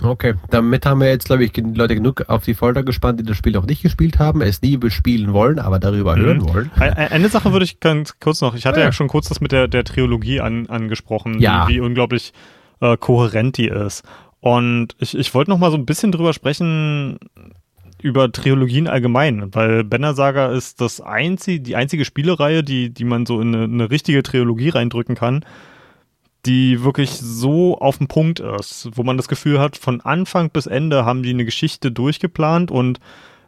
[0.04, 3.38] Okay, damit haben wir jetzt, glaube ich, Leute genug auf die Folter gespannt, die das
[3.38, 6.22] Spiel noch nicht gespielt haben, es nie bespielen wollen, aber darüber mhm.
[6.22, 6.72] hören wollen.
[6.76, 9.52] Eine Sache würde ich ganz kurz noch, ich hatte ja, ja schon kurz das mit
[9.52, 11.68] der, der Trilogie an, angesprochen, ja.
[11.68, 12.34] wie, wie unglaublich
[12.82, 14.04] äh, kohärent die ist.
[14.42, 17.20] Und ich, ich wollte noch mal so ein bisschen drüber sprechen,
[18.02, 23.26] über Trilogien allgemein, weil Banner Saga ist das einzige, die einzige Spielereihe, die, die man
[23.26, 25.44] so in eine, eine richtige Trilogie reindrücken kann,
[26.45, 30.67] die wirklich so auf dem Punkt ist, wo man das Gefühl hat, von Anfang bis
[30.67, 32.99] Ende haben die eine Geschichte durchgeplant und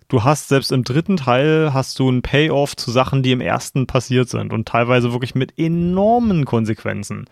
[0.09, 3.87] du hast selbst im dritten Teil hast du einen Payoff zu Sachen, die im ersten
[3.87, 7.27] passiert sind und teilweise wirklich mit enormen Konsequenzen.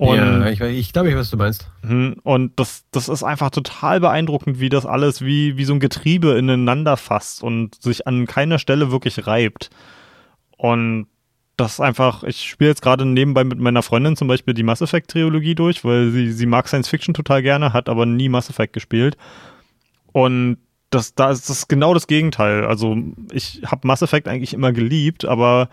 [0.00, 1.70] Und, ja, ich, ich glaube, ich weiß, was du meinst.
[1.82, 5.80] Hm, und das, das ist einfach total beeindruckend, wie das alles wie, wie so ein
[5.80, 9.68] Getriebe ineinander fasst und sich an keiner Stelle wirklich reibt.
[10.56, 11.06] Und
[11.60, 14.80] das ist einfach, ich spiele jetzt gerade nebenbei mit meiner Freundin zum Beispiel die Mass
[14.80, 18.48] Effect Trilogie durch, weil sie, sie mag Science Fiction total gerne, hat aber nie Mass
[18.48, 19.16] Effect gespielt.
[20.12, 20.56] Und
[20.88, 22.64] das, da ist das genau das Gegenteil.
[22.64, 22.96] Also
[23.30, 25.68] ich habe Mass Effect eigentlich immer geliebt, aber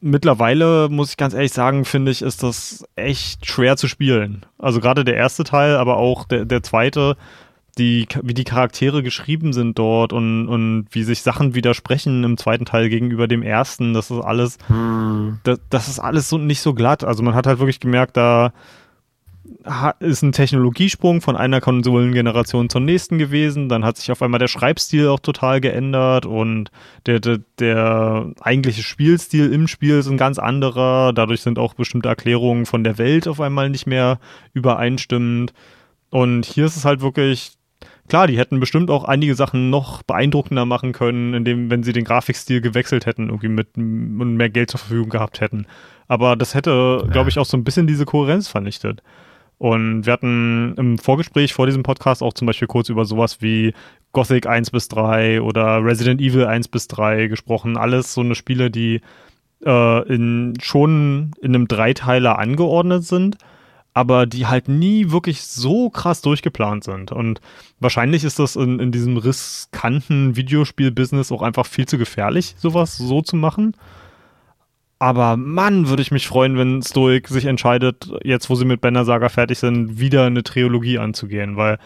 [0.00, 4.46] mittlerweile, muss ich ganz ehrlich sagen, finde ich, ist das echt schwer zu spielen.
[4.58, 7.16] Also gerade der erste Teil, aber auch der, der zweite,
[7.78, 12.66] die, wie die Charaktere geschrieben sind dort und, und wie sich Sachen widersprechen im zweiten
[12.66, 15.38] Teil gegenüber dem ersten, das ist alles, hm.
[15.44, 17.02] das, das ist alles so nicht so glatt.
[17.02, 18.52] Also man hat halt wirklich gemerkt, da
[20.00, 23.68] ist ein Technologiesprung von einer Konsolengeneration zur nächsten gewesen.
[23.68, 26.70] Dann hat sich auf einmal der Schreibstil auch total geändert und
[27.06, 31.12] der, der, der eigentliche Spielstil im Spiel ist ein ganz anderer.
[31.12, 34.18] Dadurch sind auch bestimmte Erklärungen von der Welt auf einmal nicht mehr
[34.52, 35.52] übereinstimmend.
[36.10, 37.52] Und hier ist es halt wirklich,
[38.12, 42.04] klar, die hätten bestimmt auch einige Sachen noch beeindruckender machen können, indem, wenn sie den
[42.04, 45.64] Grafikstil gewechselt hätten, irgendwie mit und mehr Geld zur Verfügung gehabt hätten.
[46.08, 49.02] Aber das hätte, glaube ich, auch so ein bisschen diese Kohärenz vernichtet.
[49.56, 53.72] Und wir hatten im Vorgespräch vor diesem Podcast auch zum Beispiel kurz über sowas wie
[54.12, 57.78] Gothic 1 bis 3 oder Resident Evil 1 bis 3 gesprochen.
[57.78, 59.00] Alles so eine Spiele, die
[59.64, 63.38] äh, in, schon in einem Dreiteiler angeordnet sind,
[63.94, 67.12] aber die halt nie wirklich so krass durchgeplant sind.
[67.12, 67.40] Und
[67.78, 73.20] wahrscheinlich ist das in, in diesem riskanten Videospiel-Business auch einfach viel zu gefährlich, sowas so
[73.20, 73.74] zu machen.
[75.02, 79.04] Aber Mann, würde ich mich freuen, wenn Stoic sich entscheidet, jetzt wo sie mit Banner
[79.04, 81.78] Saga fertig sind, wieder eine Trilogie anzugehen, weil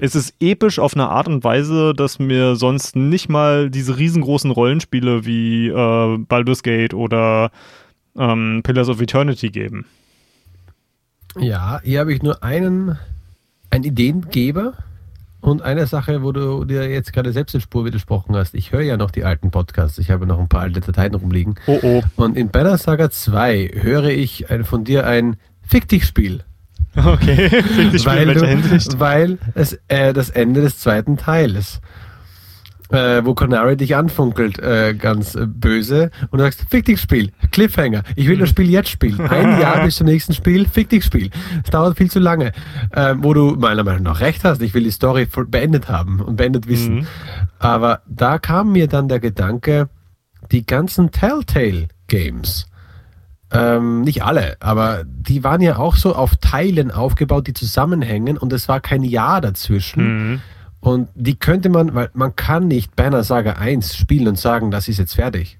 [0.00, 4.50] es ist episch auf eine Art und Weise, dass mir sonst nicht mal diese riesengroßen
[4.50, 7.52] Rollenspiele wie äh, Baldur's Gate oder
[8.18, 9.86] ähm, Pillars of Eternity geben.
[11.36, 12.98] Ja, hier habe ich nur einen,
[13.70, 14.74] einen Ideengeber
[15.40, 18.54] und eine Sache, wo du dir jetzt gerade selbst in Spur widersprochen hast.
[18.54, 19.98] Ich höre ja noch die alten Podcasts.
[19.98, 21.54] Ich habe noch ein paar alte Dateien rumliegen.
[21.66, 22.02] Oh oh.
[22.16, 26.44] Und in Banner Saga 2 höre ich ein, von dir ein Fick dich Spiel.
[26.96, 31.80] Okay, fick dich Spiel weil, du, weil es äh, das Ende des zweiten Teiles
[32.90, 37.32] äh, wo Conary dich anfunkelt, äh, ganz äh, böse, und du sagst, fick dich Spiel,
[37.50, 39.20] Cliffhanger, ich will das Spiel jetzt spielen.
[39.20, 41.30] Ein Jahr bis zum nächsten Spiel, fick dich Spiel.
[41.64, 42.52] Es dauert viel zu lange.
[42.92, 46.36] Äh, wo du meiner Meinung nach recht hast, ich will die Story beendet haben und
[46.36, 46.96] beendet wissen.
[46.96, 47.06] Mhm.
[47.58, 49.88] Aber da kam mir dann der Gedanke,
[50.50, 52.66] die ganzen Telltale Games,
[53.50, 58.52] ähm, nicht alle, aber die waren ja auch so auf Teilen aufgebaut, die zusammenhängen und
[58.52, 60.32] es war kein Jahr dazwischen.
[60.32, 60.40] Mhm.
[60.80, 64.88] Und die könnte man, weil man kann nicht Banner Saga 1 spielen und sagen, das
[64.88, 65.58] ist jetzt fertig.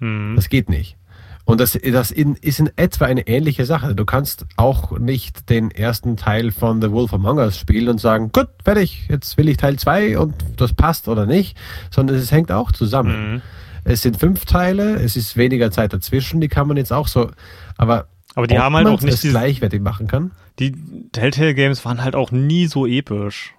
[0.00, 0.34] Mhm.
[0.36, 0.96] Das geht nicht.
[1.44, 3.94] Und das, das in, ist in etwa eine ähnliche Sache.
[3.94, 8.30] Du kannst auch nicht den ersten Teil von The Wolf Among Us spielen und sagen,
[8.30, 11.56] gut, fertig, jetzt will ich Teil 2 und das passt oder nicht,
[11.90, 13.34] sondern es hängt auch zusammen.
[13.34, 13.42] Mhm.
[13.82, 17.30] Es sind fünf Teile, es ist weniger Zeit dazwischen, die kann man jetzt auch so,
[17.78, 20.32] aber Aber die haben halt man auch nicht diese, gleichwertig machen kann?
[20.58, 20.72] die
[21.12, 23.54] Telltale Games waren halt auch nie so episch.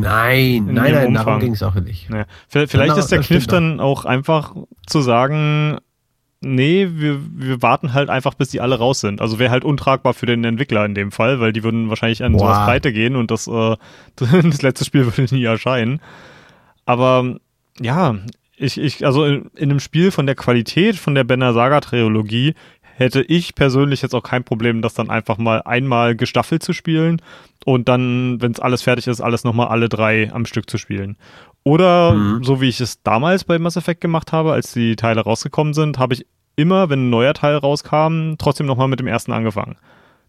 [0.00, 1.26] Nein, In nein, nein, Umfang.
[1.26, 2.08] darum ging es auch nicht.
[2.10, 2.24] Naja.
[2.48, 4.54] Vielleicht Genau, ist der Kniff dann auch einfach
[4.86, 5.78] zu sagen,
[6.40, 9.20] nee, wir, wir warten halt einfach, bis die alle raus sind.
[9.20, 12.32] Also wäre halt untragbar für den Entwickler in dem Fall, weil die würden wahrscheinlich an
[12.32, 12.38] Boah.
[12.40, 13.76] sowas pleite gehen und das, äh,
[14.16, 16.00] das letzte Spiel würde nie erscheinen.
[16.86, 17.36] Aber
[17.80, 18.16] ja,
[18.56, 22.54] ich, ich, also in, in einem Spiel von der Qualität von der Banner Saga Trilogie
[22.98, 27.22] hätte ich persönlich jetzt auch kein Problem, das dann einfach mal einmal gestaffelt zu spielen
[27.64, 31.16] und dann, wenn es alles fertig ist, alles nochmal alle drei am Stück zu spielen.
[31.64, 32.42] Oder Mhm.
[32.44, 35.98] so wie ich es damals bei Mass Effect gemacht habe, als die Teile rausgekommen sind,
[35.98, 39.76] habe ich immer, wenn ein neuer Teil rauskam, trotzdem nochmal mit dem ersten angefangen.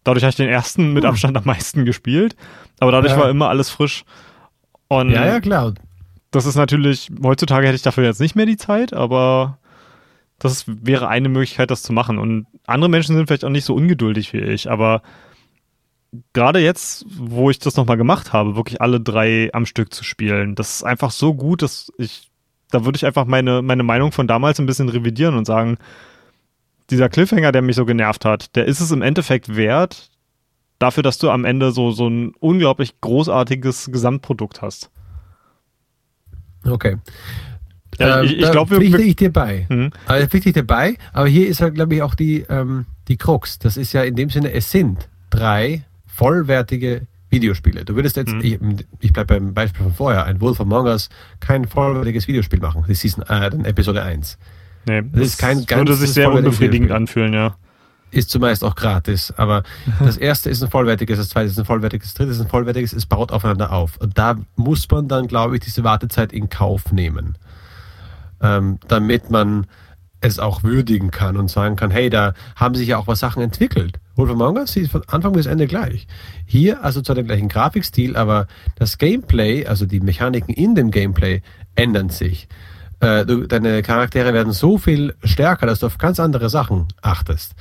[0.04, 1.10] Dadurch habe ich den ersten mit Hm.
[1.10, 2.36] Abstand am meisten gespielt,
[2.80, 3.20] aber dadurch Ja.
[3.20, 4.04] war immer alles frisch.
[4.90, 5.74] Und Ja, ja, klar.
[6.32, 9.58] das ist natürlich, heutzutage hätte ich dafür jetzt nicht mehr die Zeit, aber
[10.40, 12.18] das wäre eine Möglichkeit, das zu machen.
[12.18, 15.02] Und andere Menschen sind vielleicht auch nicht so ungeduldig wie ich, aber
[16.34, 20.56] gerade jetzt, wo ich das nochmal gemacht habe, wirklich alle drei am Stück zu spielen,
[20.56, 22.32] das ist einfach so gut, dass ich,
[22.72, 25.78] da würde ich einfach meine, meine Meinung von damals ein bisschen revidieren und sagen,
[26.90, 30.10] dieser Cliffhanger, der mich so genervt hat, der ist es im Endeffekt wert,
[30.80, 34.90] dafür, dass du am Ende so, so ein unglaublich großartiges Gesamtprodukt hast.
[36.66, 36.98] Okay.
[38.00, 39.66] Ja, Ähm, ich ich da glaube, pflichte ich dir bei.
[39.70, 39.92] Mhm.
[40.06, 43.18] Also pflichte ich dir bei, aber hier ist halt, glaube ich, auch die, ähm, die
[43.18, 43.60] Krux.
[43.60, 47.86] Das ist ja in dem Sinne, es sind drei vollwertige Videospiele.
[47.86, 48.42] Du würdest jetzt, Mhm.
[48.42, 48.60] ich,
[49.00, 51.10] ich bleibe beim Beispiel von vorher, ein Wolf Among Us
[51.40, 52.84] kein vollwertiges Videospiel machen.
[52.88, 54.38] Das ist äh, Episode 1.
[54.88, 57.56] Nee, Das ist kein würde ganzes sich sehr unbefriedigend anfühlen, ja.
[58.12, 59.62] Ist zumeist auch gratis, aber
[60.00, 62.92] das erste ist ein vollwertiges, das zweite ist ein vollwertiges, das dritte ist ein vollwertiges,
[62.94, 63.98] es baut aufeinander auf.
[63.98, 67.38] Und da muss man dann, glaube ich, diese Wartezeit in Kauf nehmen,
[68.42, 69.68] ähm, damit man
[70.22, 73.42] es auch würdigen kann und sagen kann, hey, da haben sich ja auch was Sachen
[73.42, 74.00] entwickelt.
[74.16, 76.08] Wolf Among Us ist von Anfang bis Ende gleich.
[76.46, 81.42] Hier also zwar den gleichen Grafikstil, aber das Gameplay, also die Mechaniken in dem Gameplay
[81.76, 82.50] ändern sich.
[83.00, 87.54] Äh, du, deine Charaktere werden so viel stärker, dass du auf ganz andere Sachen achtest.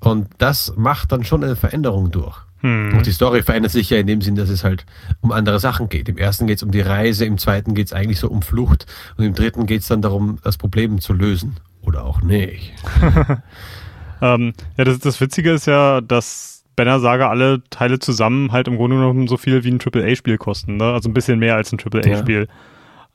[0.00, 2.45] Und das macht dann schon eine Veränderung durch.
[2.60, 2.96] Hm.
[2.96, 4.86] Und die Story verändert sich ja in dem Sinn, dass es halt
[5.20, 6.08] um andere Sachen geht.
[6.08, 8.86] Im ersten geht es um die Reise, im zweiten geht es eigentlich so um Flucht
[9.16, 11.56] und im dritten geht es dann darum, das Problem zu lösen.
[11.82, 12.72] Oder auch nicht.
[14.22, 18.76] Ähm, ja, das, das Witzige ist ja, dass Banner Saga alle Teile zusammen halt im
[18.76, 20.84] Grunde genommen so viel wie ein AAA-Spiel kosten, ne?
[20.84, 22.48] Also ein bisschen mehr als ein AAA-Spiel.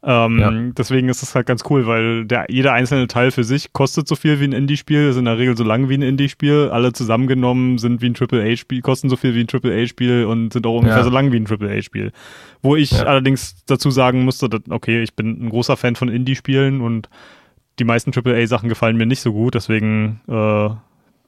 [0.04, 0.52] Ähm, Ja.
[0.76, 4.16] Deswegen ist das halt ganz cool, weil der, jeder einzelne Teil für sich kostet so
[4.16, 6.70] viel wie ein Indie-Spiel, ist in der Regel so lang wie ein Indie-Spiel.
[6.72, 10.78] Alle zusammengenommen sind wie ein AAA-Spiel, kosten so viel wie ein AAA-Spiel und sind auch
[10.78, 11.04] ungefähr Ja.
[11.04, 12.12] so lang wie ein AAA-Spiel.
[12.64, 13.04] Wo ich Ja.
[13.04, 17.08] allerdings dazu sagen musste, dass, okay, ich bin ein großer Fan von Indie-Spielen und
[17.78, 20.70] die meisten AAA-Sachen gefallen mir nicht so gut, deswegen äh,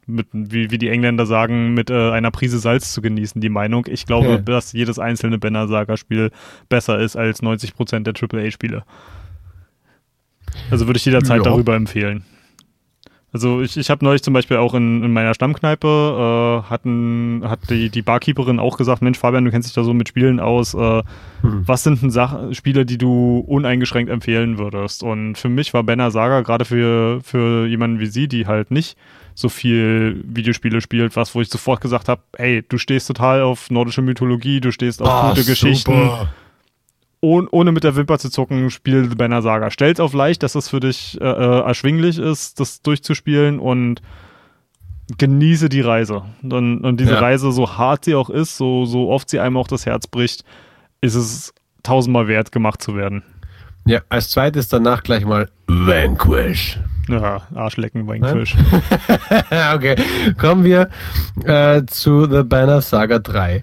[0.05, 3.85] mit, wie, wie die Engländer sagen, mit äh, einer Prise Salz zu genießen, die Meinung.
[3.89, 4.37] Ich glaube, Ja.
[4.37, 6.31] dass jedes einzelne Banner Saga-Spiel
[6.69, 8.83] besser ist als 90% der AAA-Spiele.
[10.69, 11.43] Also würde ich jederzeit Ja.
[11.43, 12.23] darüber empfehlen.
[13.31, 15.87] Also ich, ich habe neulich zum Beispiel auch in, in meiner Stammkneipe,
[16.67, 19.93] äh, hatten, hat die, die Barkeeperin auch gesagt, Mensch Fabian, du kennst dich da so
[19.95, 21.01] mit Spielen aus, äh,
[21.41, 21.67] Hm.
[21.67, 25.01] was sind denn Sach Spiele, die du uneingeschränkt empfehlen würdest?
[25.01, 28.97] Und für mich war Banner Saga gerade für, für jemanden wie sie, die halt nicht
[29.35, 33.71] so viel Videospiele spielt, was, wo ich sofort gesagt habe, ey, du stehst total auf
[33.71, 36.33] nordische Mythologie, du stehst auf Ah, gute Geschichten, super.
[37.21, 39.71] ohne, ohne mit der Wimper zu zucken, spiel The Banner Saga.
[39.71, 44.01] Stell's auf leicht, dass es für dich äh, äh, erschwinglich ist, das durchzuspielen und
[45.17, 46.23] genieße die Reise.
[46.43, 47.19] Und, und diese ja.
[47.19, 50.43] Reise, so hart sie auch ist, so, so oft sie einem auch das Herz bricht,
[51.01, 53.23] ist es tausendmal wert, gemacht zu werden.
[53.85, 56.79] Ja, als zweites danach gleich mal Vanquish.
[57.09, 58.55] Ja, Arschlecken, Vanquish.
[59.75, 59.95] okay,
[60.37, 60.89] kommen wir
[61.43, 63.61] äh, zu The Banner Saga 3.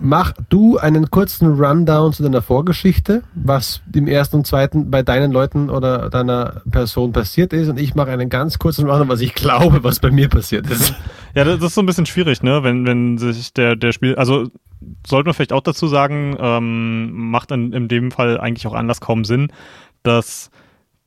[0.00, 5.30] Mach du einen kurzen Rundown zu deiner Vorgeschichte, was im ersten und zweiten bei deinen
[5.30, 9.34] Leuten oder deiner Person passiert ist und ich mache einen ganz kurzen Rundown, was ich
[9.34, 10.94] glaube, was bei mir passiert ist.
[11.34, 14.48] Ja, das ist so ein bisschen schwierig, ne, wenn, wenn sich der, der Spiel, also
[15.06, 19.00] sollte man vielleicht auch dazu sagen, ähm, macht in, in dem Fall eigentlich auch anders
[19.00, 19.52] kaum Sinn,
[20.02, 20.50] dass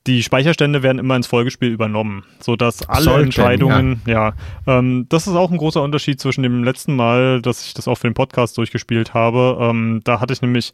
[0.06, 4.34] die Speicherstände werden immer ins Folgespiel übernommen, sodass alle Sollten, Entscheidungen, ja,
[4.68, 7.88] ja ähm, das ist auch ein großer Unterschied zwischen dem letzten Mal, dass ich das
[7.88, 9.58] auch für den Podcast durchgespielt habe.
[9.62, 10.74] Ähm, da hatte ich nämlich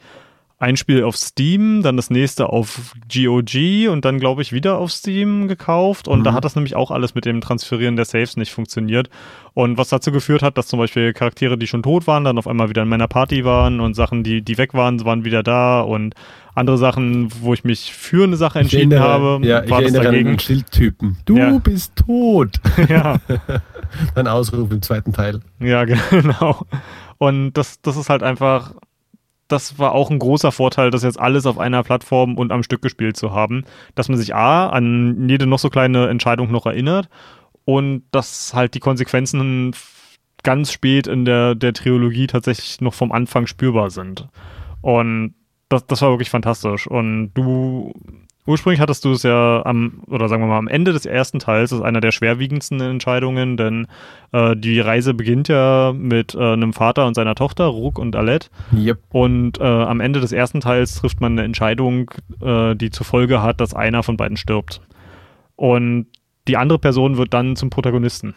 [0.59, 4.91] ein Spiel auf Steam, dann das nächste auf GOG und dann, glaube ich, wieder auf
[4.91, 6.09] Steam gekauft.
[6.09, 6.23] Und mhm.
[6.25, 9.09] da hat das nämlich auch alles mit dem Transferieren der Saves nicht funktioniert.
[9.53, 12.45] Und was dazu geführt hat, dass zum Beispiel Charaktere, die schon tot waren, dann auf
[12.45, 15.79] einmal wieder in meiner Party waren und Sachen, die, die weg waren, waren wieder da
[15.79, 16.13] und
[16.55, 20.03] andere Sachen, wo ich mich für eine Sache entschieden erinnere, habe, ja, war ich das
[20.03, 20.31] dagegen.
[20.31, 21.17] An Schildtypen.
[21.23, 21.57] Du ja.
[21.57, 22.59] bist tot.
[22.89, 23.17] Ja.
[24.15, 25.41] Dann Ausruf im zweiten Teil.
[25.59, 26.65] Ja, genau.
[27.17, 28.73] Und das, das ist halt einfach
[29.49, 32.81] das war auch ein großer Vorteil, das jetzt alles auf einer Plattform und am Stück
[32.81, 37.09] gespielt zu haben, dass man sich A, an jede noch so kleine Entscheidung noch erinnert
[37.65, 39.73] und dass halt die Konsequenzen
[40.43, 44.27] ganz spät in der, der Trilogie tatsächlich noch vom Anfang spürbar sind.
[44.81, 45.33] Und
[45.67, 46.87] das, das war wirklich fantastisch.
[46.87, 47.93] Und du
[48.45, 51.69] Ursprünglich hattest du es ja am, oder sagen wir mal, am Ende des ersten Teils,
[51.69, 53.87] das ist einer der schwerwiegendsten Entscheidungen, denn
[54.31, 58.49] äh, die Reise beginnt ja mit äh, einem Vater und seiner Tochter, Rook und Alette.
[58.73, 58.99] Yep.
[59.09, 63.43] Und äh, am Ende des ersten Teils trifft man eine Entscheidung, äh, die zur Folge
[63.43, 64.81] hat, dass einer von beiden stirbt.
[65.55, 66.07] Und
[66.47, 68.33] die andere Person wird dann zum Protagonisten.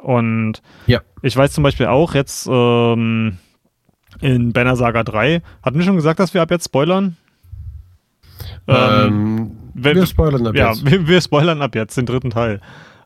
[0.00, 1.00] Und ja.
[1.22, 3.38] ich weiß zum Beispiel auch jetzt ähm,
[4.20, 7.16] in Banner Saga 3, hatten wir schon gesagt, dass wir ab jetzt spoilern?
[8.66, 10.90] Ähm, wenn, wir spoilern ab ja, jetzt.
[10.90, 12.60] Wir, wir spoilern ab jetzt den dritten Teil.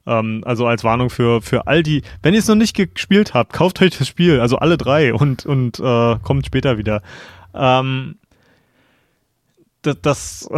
[0.07, 3.53] Ähm, also als Warnung für, für all die, wenn ihr es noch nicht gespielt habt,
[3.53, 7.03] kauft euch das Spiel, also alle drei und, und äh, kommt später wieder.
[7.55, 8.17] Ähm,
[10.03, 10.55] dass, äh,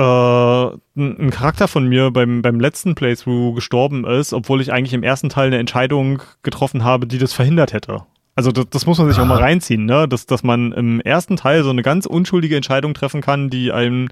[0.97, 5.29] ein Charakter von mir beim, beim letzten Playthrough gestorben ist, obwohl ich eigentlich im ersten
[5.29, 8.03] Teil eine Entscheidung getroffen habe, die das verhindert hätte.
[8.35, 10.07] Also das, das muss man sich auch mal reinziehen, ne?
[10.09, 14.09] Dass, dass man im ersten Teil so eine ganz unschuldige Entscheidung treffen kann, die einem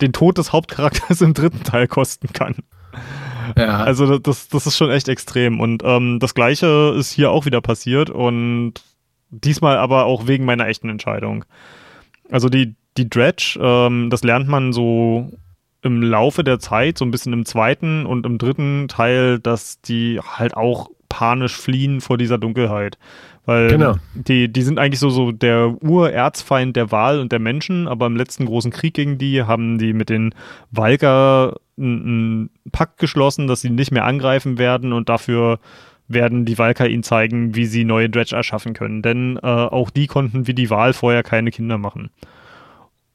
[0.00, 2.56] den Tod des Hauptcharakters im dritten Teil kosten kann.
[3.56, 3.78] Ja.
[3.78, 5.60] Also das, das ist schon echt extrem.
[5.60, 8.74] Und ähm, das gleiche ist hier auch wieder passiert und
[9.30, 11.44] diesmal aber auch wegen meiner echten Entscheidung.
[12.30, 15.30] Also die, die Dredge, ähm, das lernt man so
[15.82, 20.20] im Laufe der Zeit, so ein bisschen im zweiten und im dritten Teil, dass die
[20.20, 22.98] halt auch panisch fliehen vor dieser Dunkelheit.
[23.48, 23.94] Weil genau.
[24.12, 28.14] die, die sind eigentlich so, so der Urerzfeind der Wahl und der Menschen, aber im
[28.14, 30.34] letzten großen Krieg gegen die haben die mit den
[30.70, 35.60] Walker einen Pakt geschlossen, dass sie nicht mehr angreifen werden und dafür
[36.08, 39.00] werden die Walker ihnen zeigen, wie sie neue Dredge erschaffen können.
[39.00, 42.10] Denn äh, auch die konnten wie die Wahl vorher keine Kinder machen.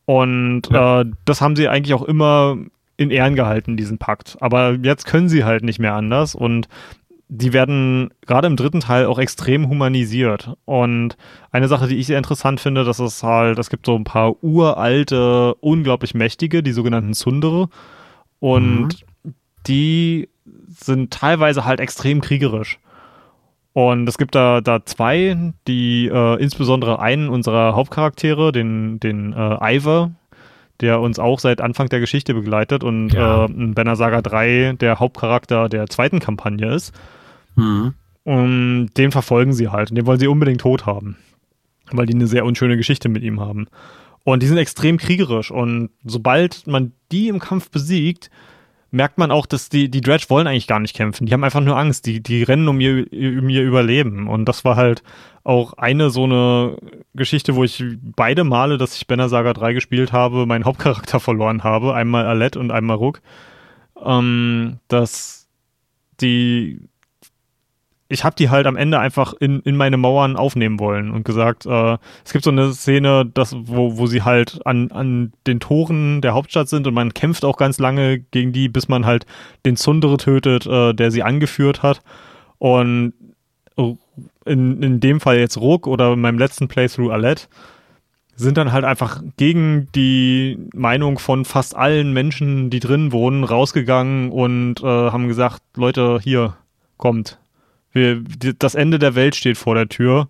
[0.05, 1.01] Und ja.
[1.01, 2.57] äh, das haben sie eigentlich auch immer
[2.97, 4.37] in Ehren gehalten, diesen Pakt.
[4.39, 6.67] Aber jetzt können sie halt nicht mehr anders und
[7.35, 10.53] die werden gerade im dritten Teil auch extrem humanisiert.
[10.65, 11.17] Und
[11.51, 14.43] eine Sache, die ich sehr interessant finde, das ist halt, es gibt so ein paar
[14.43, 17.69] uralte, unglaublich mächtige, die sogenannten Sundere.
[18.39, 19.33] Und mhm.
[19.65, 20.29] die
[20.67, 22.77] sind teilweise halt extrem kriegerisch.
[23.73, 29.77] Und es gibt da, da zwei, die äh, insbesondere einen unserer Hauptcharaktere, den, den äh,
[29.77, 30.11] Ivor,
[30.81, 33.45] der uns auch seit Anfang der Geschichte begleitet und ja.
[33.45, 36.93] äh, in Banner Saga 3 der Hauptcharakter der zweiten Kampagne ist.
[37.55, 37.93] Mhm.
[38.23, 41.17] Und den verfolgen sie halt und den wollen sie unbedingt tot haben.
[41.91, 43.67] Weil die eine sehr unschöne Geschichte mit ihm haben.
[44.23, 48.29] Und die sind extrem kriegerisch und sobald man die im Kampf besiegt,
[48.93, 51.25] merkt man auch, dass die, die Dredge wollen eigentlich gar nicht kämpfen.
[51.25, 52.05] Die haben einfach nur Angst.
[52.05, 54.27] Die, die rennen um ihr, um ihr Überleben.
[54.27, 55.01] Und das war halt
[55.43, 56.77] auch eine so eine
[57.15, 61.63] Geschichte, wo ich beide Male, dass ich Banner Saga 3 gespielt habe, meinen Hauptcharakter verloren
[61.63, 61.95] habe.
[61.95, 63.21] Einmal Alette und einmal Rook.
[64.01, 65.49] Ähm, dass
[66.21, 66.79] die
[68.13, 71.65] ich habe die halt am Ende einfach in, in meine Mauern aufnehmen wollen und gesagt,
[71.65, 76.21] äh, es gibt so eine Szene, das, wo, wo sie halt an, an den Toren
[76.21, 79.25] der Hauptstadt sind und man kämpft auch ganz lange gegen die, bis man halt
[79.65, 82.01] den Zundere tötet, äh, der sie angeführt hat.
[82.59, 83.13] Und
[84.45, 87.47] in, in dem Fall jetzt Ruck oder in meinem letzten Playthrough Alette
[88.35, 94.31] sind dann halt einfach gegen die Meinung von fast allen Menschen, die drin wohnen, rausgegangen
[94.31, 96.55] und äh, haben gesagt, Leute, hier,
[96.97, 97.39] kommt,
[97.93, 100.27] Wir, die, das Ende der Welt steht vor der Tür.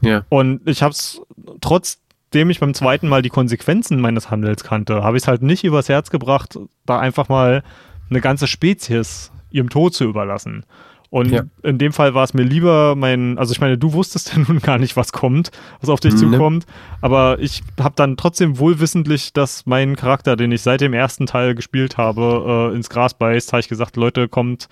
[0.00, 0.24] Ja.
[0.28, 1.20] Und ich habe es,
[1.60, 5.64] trotzdem ich beim zweiten Mal die Konsequenzen meines Handels kannte, habe ich es halt nicht
[5.64, 7.62] übers Herz gebracht, da einfach mal
[8.10, 10.64] eine ganze Spezies ihrem Tod zu überlassen.
[11.10, 11.42] Und Ja.
[11.62, 14.58] in dem Fall war es mir lieber mein, also ich meine, du wusstest ja nun
[14.58, 16.20] gar nicht, was kommt, was auf dich Ne.
[16.32, 16.66] zukommt,
[17.00, 21.54] aber ich habe dann trotzdem wohlwissentlich, dass mein Charakter, den ich seit dem ersten Teil
[21.54, 24.68] gespielt habe, äh, ins Gras beißt, habe ich gesagt, Leute, kommt,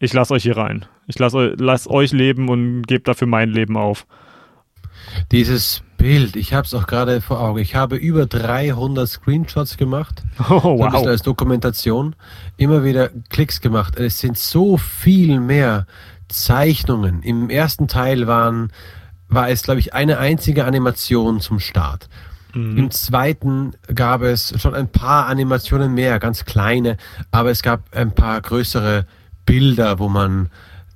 [0.00, 0.84] ich lasse euch hier rein.
[1.12, 4.06] Ich lasse lass euch leben und gebe dafür mein Leben auf.
[5.30, 7.58] Dieses Bild, ich habe es auch gerade vor Augen.
[7.58, 10.22] Ich habe über 300 Screenshots gemacht.
[10.48, 11.06] Oh, wow.
[11.06, 12.16] als Dokumentation.
[12.56, 13.98] Immer wieder Klicks gemacht.
[13.98, 15.86] Es sind so viel mehr
[16.28, 17.22] Zeichnungen.
[17.22, 18.72] Im ersten Teil waren,
[19.28, 22.08] war es, glaube ich, eine einzige Animation zum Start.
[22.54, 26.98] Im zweiten gab es schon ein paar Animationen mehr, ganz kleine,
[27.30, 29.06] aber es gab ein paar größere
[29.46, 30.50] Bilder, wo man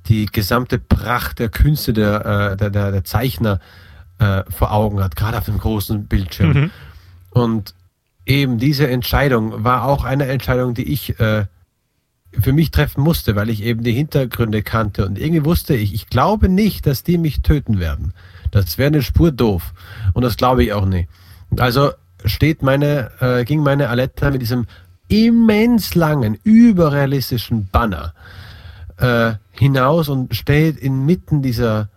[0.09, 3.61] die gesamte Pracht der Künste der, äh, der, der, der Zeichner
[4.19, 6.53] äh, vor Augen hat, gerade auf dem großen Bildschirm.
[6.53, 6.71] Mhm.
[7.31, 7.75] Und
[8.25, 11.47] eben diese Entscheidung war auch eine Entscheidung, die ich äh,
[12.33, 16.09] für mich treffen musste, weil ich eben die Hintergründe kannte und irgendwie wusste ich, ich
[16.09, 18.13] glaube nicht, dass die mich töten werden.
[18.51, 19.73] Das wäre eine Spur doof
[20.13, 21.09] und das glaube ich auch nicht.
[21.57, 21.93] Also
[22.25, 24.67] steht meine, äh, ging meine Aletta mit diesem
[25.09, 28.13] immens langen, überrealistischen Banner
[28.99, 31.89] äh, hinaus und steht inmitten dieser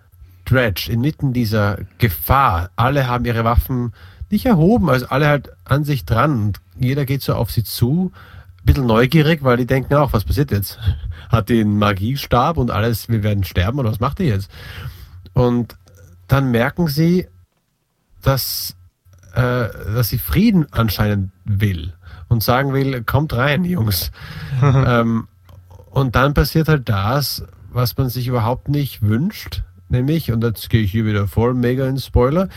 [0.46, 2.72] Dredge, inmitten dieser Gefahr.
[2.76, 3.94] Alle haben ihre Waffen
[4.30, 8.12] nicht erhoben, also alle halt an sich dran und jeder geht so auf sie zu,
[8.62, 10.80] ein bisschen neugierig, weil die denken auch, was passiert jetzt?
[11.30, 14.50] Hat einen Magiestab und alles, wir werden sterben oder was macht die jetzt?
[15.34, 15.78] Und
[16.28, 17.28] dann merken sie,
[18.22, 18.76] dass,
[19.34, 21.94] äh, dass sie Frieden anscheinend will
[22.28, 24.12] und sagen will, kommt rein, Jungs.
[24.62, 25.28] ähm,
[25.92, 30.82] und dann passiert halt das, was man sich überhaupt nicht wünscht, nämlich, und jetzt gehe
[30.82, 32.50] ich hier wieder voll mega in Spoiler,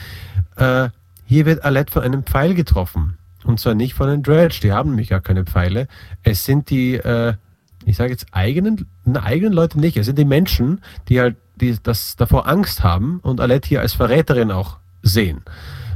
[0.56, 0.88] äh,
[1.24, 3.16] hier wird Alette von einem Pfeil getroffen.
[3.44, 5.88] Und zwar nicht von den Dredge, die haben nämlich gar keine Pfeile.
[6.22, 7.34] Es sind die, äh,
[7.84, 11.76] ich sage jetzt eigenen, na, eigenen Leute nicht, es sind die Menschen, die halt die,
[11.82, 15.42] das davor Angst haben und Alette hier als Verräterin auch sehen.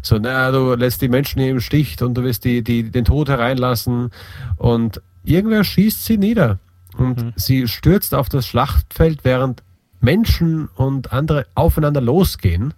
[0.03, 3.05] So, na, du lässt die Menschen hier im Stich und du wirst die, die, den
[3.05, 4.11] Tod hereinlassen
[4.57, 6.59] und irgendwer schießt sie nieder.
[6.97, 9.63] Und sie stürzt auf das Schlachtfeld, während
[10.01, 12.75] Menschen und andere aufeinander losgehen.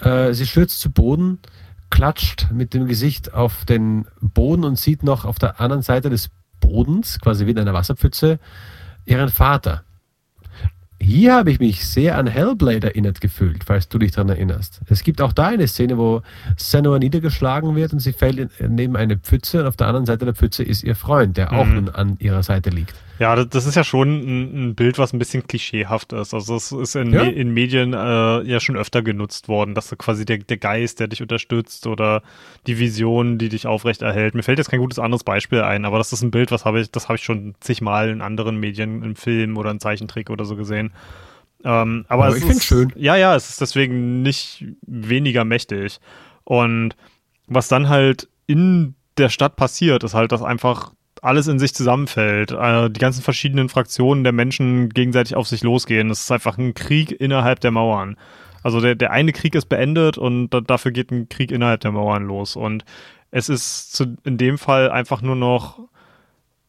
[0.00, 1.38] Äh, sie stürzt zu Boden,
[1.90, 6.30] klatscht mit dem Gesicht auf den Boden und sieht noch auf der anderen Seite des
[6.60, 8.38] Bodens, quasi wie in einer Wasserpfütze,
[9.04, 9.84] ihren Vater.
[11.00, 14.80] Hier habe ich mich sehr an Hellblade erinnert gefühlt, falls du dich daran erinnerst.
[14.88, 16.22] Es gibt auch da eine Szene, wo
[16.56, 20.34] Senua niedergeschlagen wird und sie fällt neben eine Pfütze und auf der anderen Seite der
[20.34, 21.74] Pfütze ist ihr Freund, der auch Mhm.
[21.74, 22.94] nun an ihrer Seite liegt.
[23.18, 26.34] Ja, das, ist ja schon ein, ein Bild, was ein bisschen klischeehaft ist.
[26.34, 27.24] Also es ist in, Ja.
[27.24, 31.06] Me in Medien äh, ja schon öfter genutzt worden, dass quasi der, der Geist, der
[31.06, 32.22] dich unterstützt oder
[32.66, 34.34] die Vision, die dich aufrechterhält.
[34.34, 36.80] Mir fällt jetzt kein gutes anderes Beispiel ein, aber das ist ein Bild, was habe
[36.80, 40.44] ich, das habe ich schon zigmal in anderen Medien, im Film oder in Zeichentrick oder
[40.44, 40.92] so gesehen.
[41.64, 42.92] Ähm, aber Aber es ich ist, find's schön.
[42.96, 46.00] Ja, ja, es ist deswegen nicht weniger mächtig.
[46.42, 46.94] Und
[47.46, 50.92] was dann halt in der Stadt passiert, ist halt, dass einfach
[51.24, 52.52] alles in sich zusammenfällt.
[52.52, 56.10] Äh, die ganzen verschiedenen Fraktionen der Menschen gegenseitig auf sich losgehen.
[56.10, 58.16] Es ist einfach ein Krieg innerhalb der Mauern.
[58.62, 61.92] Also der, der eine Krieg ist beendet und da, dafür geht ein Krieg innerhalb der
[61.92, 62.56] Mauern los.
[62.56, 62.84] Und
[63.30, 65.80] es ist zu, in dem Fall einfach nur noch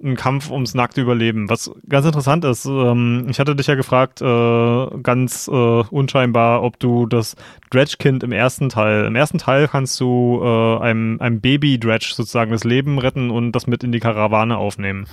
[0.03, 1.49] ein Kampf ums nackte Überleben.
[1.49, 6.79] Was ganz interessant ist, ähm, ich hatte dich ja gefragt, äh, ganz äh, unscheinbar, ob
[6.79, 7.35] du das
[7.69, 12.65] Dredge-Kind im ersten Teil, im ersten Teil kannst du äh, einem, einem Baby-Dredge sozusagen das
[12.65, 15.07] Leben retten und das mit in die Karawane aufnehmen.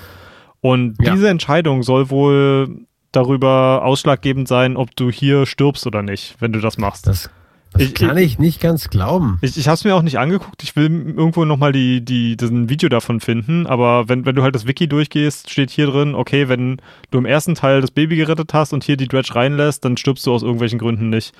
[0.61, 1.13] Und Ja.
[1.15, 6.61] diese Entscheidung soll wohl darüber ausschlaggebend sein, ob du hier stirbst oder nicht, wenn du
[6.61, 7.07] das machst.
[7.07, 7.31] Das,
[7.73, 9.39] das Ich- kann ich nicht ganz glauben.
[9.43, 10.63] Ich, ich habe es mir auch nicht angeguckt.
[10.63, 13.67] Ich will irgendwo nochmal die, die, diesen Video davon finden.
[13.67, 16.79] Aber wenn, wenn du halt das Wiki durchgehst, steht hier drin, okay, wenn
[17.11, 20.27] du im ersten Teil das Baby gerettet hast und hier die Dredge reinlässt, dann stirbst
[20.27, 21.35] du aus irgendwelchen Gründen nicht.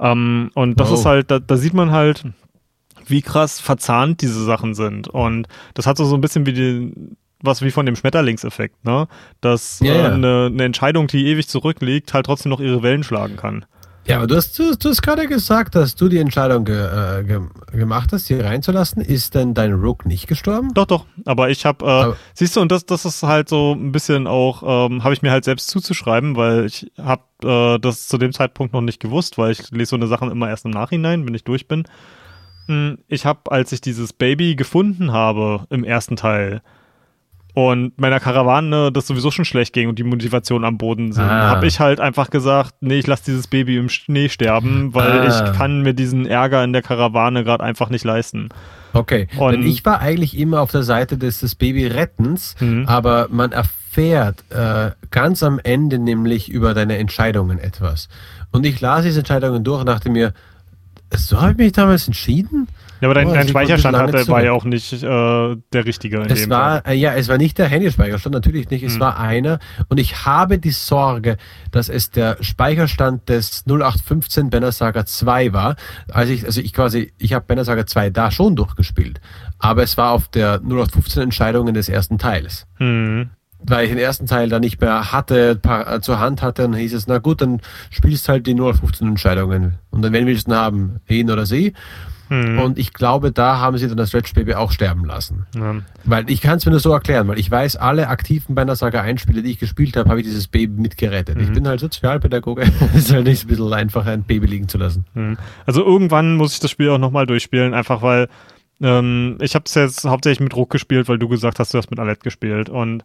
[0.00, 0.98] Ähm, und das Wow.
[0.98, 2.24] ist halt, da, da sieht man halt,
[3.06, 5.08] wie krass verzahnt diese Sachen sind.
[5.08, 6.92] Und das hat so, so ein bisschen wie die,
[7.42, 9.06] was wie von dem Schmetterlingseffekt, ne?
[9.40, 13.36] Dass Ja, äh, eine, eine Entscheidung, die ewig zurückliegt, halt trotzdem noch ihre Wellen schlagen
[13.36, 13.64] kann.
[14.08, 17.24] Ja, aber du hast, du, du hast gerade gesagt, dass du die Entscheidung ge, äh,
[17.24, 17.40] ge,
[17.72, 19.02] gemacht hast, hier reinzulassen.
[19.02, 20.72] Ist denn dein Rook nicht gestorben?
[20.72, 21.04] Doch, doch.
[21.26, 24.26] Aber ich habe, äh, Aber- siehst du, und das, das ist halt so ein bisschen
[24.26, 28.32] auch, ähm, habe ich mir halt selbst zuzuschreiben, weil ich habe äh, das zu dem
[28.32, 31.34] Zeitpunkt noch nicht gewusst, weil ich lese so eine Sachen immer erst im Nachhinein, wenn
[31.34, 31.84] ich durch bin.
[32.66, 36.62] Hm, Ich habe, als ich dieses Baby gefunden habe im ersten Teil
[37.58, 41.48] und meiner Karawane das sowieso schon schlecht ging und die Motivation am Boden sind, ah.
[41.48, 45.26] habe ich halt einfach gesagt, nee, ich lasse dieses Baby im Schnee sterben, weil ah.
[45.26, 48.50] ich kann mir diesen Ärger in der Karawane gerade einfach nicht leisten.
[48.92, 52.84] Okay, und ich war eigentlich immer auf der Seite des, des Baby-Rettens, mhm.
[52.86, 58.08] aber man erfährt äh, ganz am Ende nämlich über deine Entscheidungen etwas.
[58.52, 60.32] Und ich las diese Entscheidungen durch und dachte mir,
[61.12, 62.68] so habe ich mich damals entschieden?
[63.00, 66.20] Ja, aber dein, oh, dein Speicherstand hatte, war ja auch nicht äh, der richtige.
[66.22, 68.82] es war, äh, ja, es war nicht der Handyspeicherstand, natürlich nicht.
[68.82, 69.00] Es hm.
[69.00, 69.58] war einer.
[69.88, 71.36] Und ich habe die Sorge,
[71.70, 75.76] dass es der Speicherstand des 0815 Banner Saga 2 war.
[76.10, 79.20] Also ich, also ich quasi, ich habe Banner Saga 2 da schon durchgespielt.
[79.58, 82.66] Aber es war auf der 0815 Entscheidungen des ersten Teils.
[82.78, 83.30] Hm
[83.60, 86.94] weil ich den ersten Teil dann nicht mehr hatte, äh, zur Hand hatte, dann hieß
[86.94, 89.78] es, na gut, dann spielst halt die 0815 Entscheidungen.
[89.90, 91.72] Und dann, wenn wir es haben, ihn oder sie.
[92.28, 92.58] Hm.
[92.58, 95.46] Und ich glaube, da haben sie dann das Stretch Baby auch sterben lassen.
[95.56, 95.76] Ja.
[96.04, 99.00] Weil ich kann es mir nur so erklären, weil ich weiß, alle aktiven Banner Saga
[99.00, 101.36] 1 Spiele, die ich gespielt habe, habe ich dieses Baby mitgerettet.
[101.36, 101.42] Mhm.
[101.42, 102.62] Ich bin halt Sozialpädagoge.
[102.94, 105.04] Es ist halt nicht ein bisschen einfach, ein Baby liegen zu lassen.
[105.14, 105.36] Mhm.
[105.66, 108.28] Also irgendwann muss ich das Spiel auch nochmal durchspielen, einfach weil
[108.80, 111.90] ähm, ich habe es jetzt hauptsächlich mit Ruck gespielt, weil du gesagt hast, du hast
[111.90, 112.68] mit Alette gespielt.
[112.68, 113.04] Und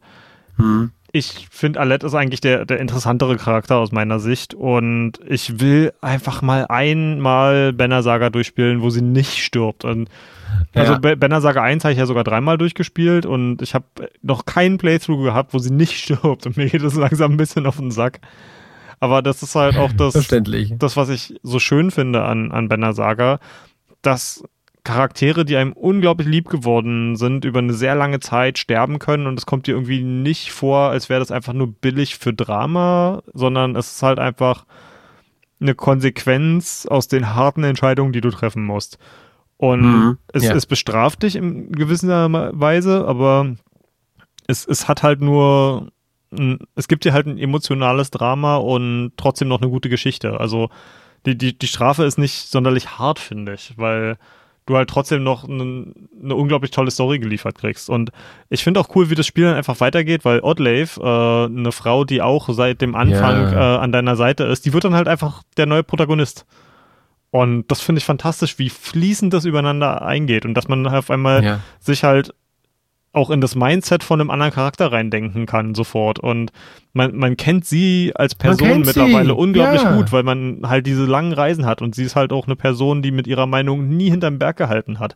[0.58, 0.92] hm.
[1.16, 5.94] Ich finde, Alette ist eigentlich der, der interessantere Charakter aus meiner Sicht und ich will
[6.02, 9.86] einfach mal einmal Banner Saga durchspielen, wo sie nicht stirbt.
[9.86, 10.10] Und
[10.74, 11.16] also ja.
[11.16, 13.86] Banner Saga 1 habe ich ja sogar dreimal durchgespielt und ich habe
[14.24, 17.68] noch keinen Playthrough gehabt, wo sie nicht stirbt und mir geht es langsam ein bisschen
[17.68, 18.20] auf den Sack.
[19.00, 22.94] Aber das ist halt auch das, das was ich so schön finde an, an Banner
[22.94, 23.40] Saga,
[24.02, 24.44] dass
[24.84, 29.40] Charaktere, die einem unglaublich lieb geworden sind, über eine sehr lange Zeit sterben können und
[29.40, 33.78] es kommt dir irgendwie nicht vor, als wäre das einfach nur billig für Drama, sondern
[33.78, 34.66] es ist halt einfach
[35.62, 38.98] eine Konsequenz aus den harten Entscheidungen, die du treffen musst.
[39.56, 40.54] Und mhm, es, ja.
[40.54, 43.56] es bestraft dich in gewisser Weise, aber
[44.48, 45.94] es, es hat halt nur,
[46.76, 50.42] es gibt dir halt ein emotionales Drama und trotzdem noch eine gute Geschichte.
[50.42, 50.70] Also
[51.26, 54.18] die, die, die Strafe ist nicht sonderlich hart, finde ich, weil
[54.66, 57.90] du halt trotzdem noch eine, eine unglaublich tolle Story geliefert kriegst.
[57.90, 58.12] Und
[58.50, 62.06] ich finde auch cool, wie das Spiel dann einfach weitergeht, weil Oddlave, äh, eine Frau,
[62.06, 63.76] die auch seit dem Anfang ja.
[63.76, 66.46] äh, an deiner Seite ist, die wird dann halt einfach der neue Protagonist.
[67.32, 71.44] Und das finde ich fantastisch, wie fließend das übereinander eingeht und dass man auf einmal
[71.44, 71.60] ja.
[71.80, 72.34] sich halt
[73.14, 76.18] auch in das Mindset von einem anderen Charakter reindenken kann sofort.
[76.20, 76.52] Und
[76.94, 79.36] man, man kennt sie als Person mittlerweile sie.
[79.36, 79.96] unglaublich ja.
[79.96, 83.04] gut, weil man halt diese langen Reisen hat und sie ist halt auch eine Person,
[83.04, 85.16] die mit ihrer Meinung nie hinterm Berg gehalten hat.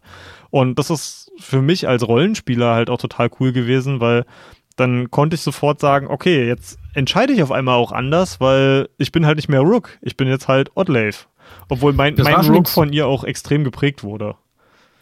[0.52, 4.26] Und das ist für mich als Rollenspieler halt auch total cool gewesen, weil
[4.76, 9.12] dann konnte ich sofort sagen, okay, jetzt entscheide ich auf einmal auch anders, weil ich
[9.12, 11.16] bin halt nicht mehr Rook, ich bin jetzt halt Oddlave.
[11.68, 14.36] Obwohl mein, mein Rook von ihr auch extrem geprägt wurde.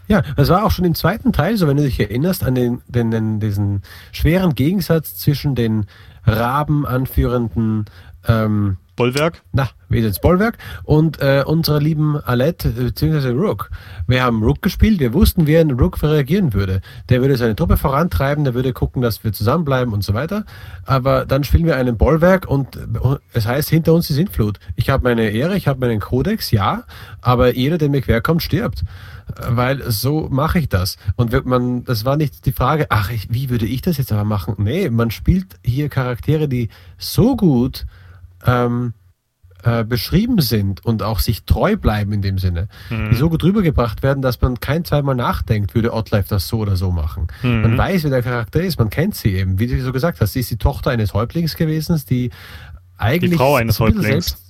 [0.07, 2.81] Ja, das war auch schon im zweiten Teil, so wenn du dich erinnerst, an den,
[2.87, 3.81] den, den diesen
[4.11, 5.87] schweren Gegensatz zwischen den
[6.25, 7.85] Raben anführenden
[8.27, 9.41] ähm, Bollwerk?
[9.51, 10.57] Na, wie ist jetzt Bollwerk?
[10.83, 13.69] Und äh, unserer lieben Alette, äh, beziehungsweise Rook.
[14.07, 16.81] Wir haben Rook gespielt, wir wussten, wie ein Rook reagieren würde.
[17.09, 20.45] Der würde seine Truppe vorantreiben, der würde gucken, dass wir zusammenbleiben und so weiter.
[20.85, 22.79] Aber dann spielen wir einen Bollwerk und äh,
[23.33, 24.59] es heißt, hinter uns die Sintflut.
[24.75, 26.83] Ich habe meine Ehre, ich habe meinen Kodex, ja,
[27.21, 28.83] aber jeder, der mir querkommt, stirbt
[29.47, 30.97] weil so mache ich das.
[31.15, 34.23] Und man, das war nicht die Frage, ach, ich, wie würde ich das jetzt aber
[34.23, 34.55] machen?
[34.57, 37.85] Nee, man spielt hier Charaktere, die so gut
[38.45, 38.93] ähm,
[39.63, 43.09] äh, beschrieben sind und auch sich treu bleiben in dem Sinne, mhm.
[43.09, 46.75] die so gut rübergebracht werden, dass man kein zweimal nachdenkt, würde Outlife das so oder
[46.75, 47.27] so machen.
[47.41, 47.61] Mhm.
[47.61, 49.57] Man weiß, wer der Charakter ist, man kennt sie eben.
[49.57, 52.29] Wie du so gesagt hast, sie ist die Tochter eines Häuptlings gewesen, die
[52.97, 54.44] eigentlich die Frau eines Häuptlings.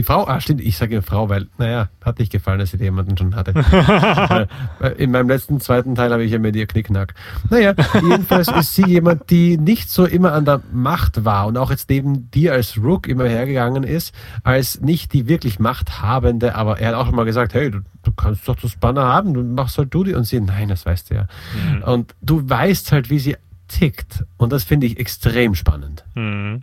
[0.00, 3.18] Die Frau, ah stimmt, ich sage Frau, weil, naja, hat nicht gefallen, dass sie jemanden
[3.18, 3.52] schon hatte.
[4.96, 7.12] In meinem letzten zweiten Teil habe ich ja mit ihr Knickknack.
[7.50, 11.70] Naja, jedenfalls ist sie jemand, die nicht so immer an der Macht war und auch
[11.70, 16.88] jetzt neben dir als Rook immer hergegangen ist, als nicht die wirklich Machthabende, aber er
[16.88, 19.76] hat auch schon mal gesagt, hey, du, du kannst doch das Banner haben, du machst
[19.76, 21.26] halt du die und sie, nein, das weißt du ja.
[21.74, 21.82] Mhm.
[21.82, 23.36] Und du weißt halt, wie sie
[23.68, 26.06] tickt und das finde ich extrem spannend.
[26.14, 26.62] Mhm.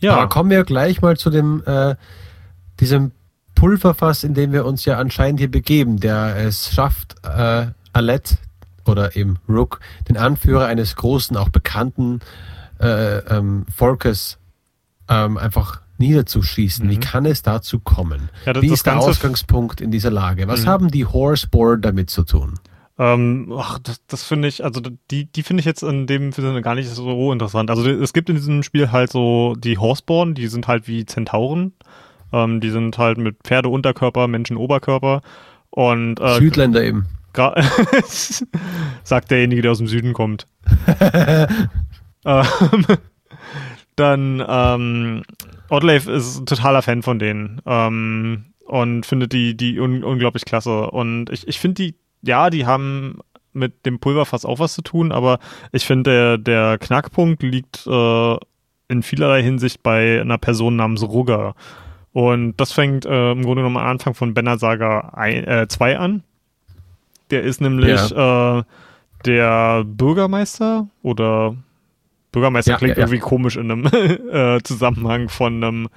[0.00, 0.16] Ja.
[0.16, 1.94] Aber kommen wir gleich mal zu dem, äh,
[2.80, 3.12] diesem
[3.54, 8.36] Pulverfass, in dem wir uns ja anscheinend hier begeben, der es schafft, äh, Alette
[8.86, 12.20] oder eben Rook, den Anführer eines großen, auch bekannten
[12.80, 14.38] äh, ähm, Volkes,
[15.08, 16.86] ähm, einfach niederzuschießen.
[16.86, 16.90] Mhm.
[16.90, 18.30] Wie kann es dazu kommen?
[18.46, 20.48] Ja, das, Wie ist der Ausgangspunkt in dieser Lage?
[20.48, 20.66] Was mhm.
[20.66, 22.58] haben die Horseboard damit zu tun?
[23.00, 26.60] Ähm, ach, das, das finde ich, also die, die finde ich jetzt in dem Sinne
[26.60, 27.70] gar nicht so interessant.
[27.70, 31.72] Also es gibt in diesem Spiel halt so die Horseborn, die sind halt wie Zentauren.
[32.30, 35.22] Ähm, die sind halt mit Pferdeunterkörper, Menschenoberkörper.
[35.70, 37.06] Und, äh, Südländer eben.
[39.04, 40.46] sagt derjenige, der aus dem Süden kommt.
[42.26, 42.84] ähm,
[43.96, 45.22] dann ähm,
[45.70, 50.90] Oddleif ist ein totaler Fan von denen ähm, und findet die, die un unglaublich klasse.
[50.90, 53.20] Und ich, ich finde die, ja, die haben
[53.52, 55.38] mit dem Pulverfass auch was zu tun, aber
[55.72, 58.36] ich finde, der, der Knackpunkt liegt äh,
[58.88, 61.54] in vielerlei Hinsicht bei einer Person namens Rugger.
[62.12, 65.12] Und das fängt äh, im Grunde genommen am Anfang von Banner Saga
[65.68, 66.22] 2 äh, an.
[67.30, 68.58] Der ist nämlich ja.
[68.58, 68.62] äh,
[69.24, 71.54] der Bürgermeister oder
[72.32, 73.86] Bürgermeister ja, klingt ja, irgendwie komisch in einem
[74.32, 75.88] äh, Zusammenhang von einem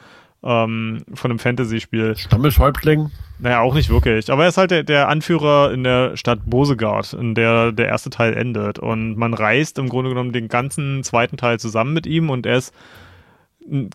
[0.43, 2.15] ähm, von einem Fantasy-Spiel.
[2.17, 3.11] Stammeshäuptling?
[3.39, 4.31] Naja, auch nicht wirklich.
[4.31, 8.09] Aber er ist halt der, der Anführer in der Stadt Bosegard, in der der erste
[8.09, 8.79] Teil endet.
[8.79, 12.57] Und man reist im Grunde genommen den ganzen zweiten Teil zusammen mit ihm und er
[12.57, 12.73] ist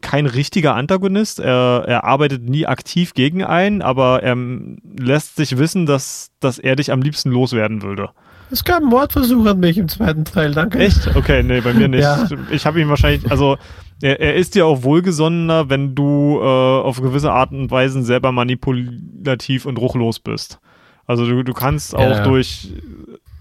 [0.00, 1.40] kein richtiger Antagonist.
[1.40, 4.36] Er, er arbeitet nie aktiv gegen einen, aber er
[4.98, 8.10] lässt sich wissen, dass, dass er dich am liebsten loswerden würde.
[8.50, 10.78] Es gab einen Mordversuch an mich im zweiten Teil, danke.
[10.78, 11.14] Echt?
[11.14, 12.02] Okay, nee, bei mir nicht.
[12.02, 12.26] ja.
[12.50, 13.58] Ich habe ihn wahrscheinlich, also
[14.00, 18.32] er, er ist dir auch wohlgesonnener, wenn du äh, auf gewisse Art und Weise selber
[18.32, 20.60] manipulativ und ruchlos bist.
[21.06, 22.22] Also du, du kannst auch ja.
[22.22, 22.72] durch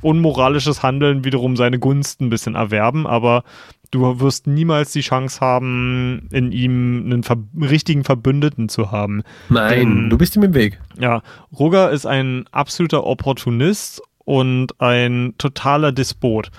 [0.01, 3.43] unmoralisches Handeln wiederum seine Gunst ein bisschen erwerben, aber
[3.91, 9.23] du wirst niemals die Chance haben, in ihm einen ver richtigen Verbündeten zu haben.
[9.49, 10.79] Nein, Denn, du bist ihm im Weg.
[10.99, 11.21] Ja,
[11.57, 16.51] Roger ist ein absoluter Opportunist und ein totaler Despot.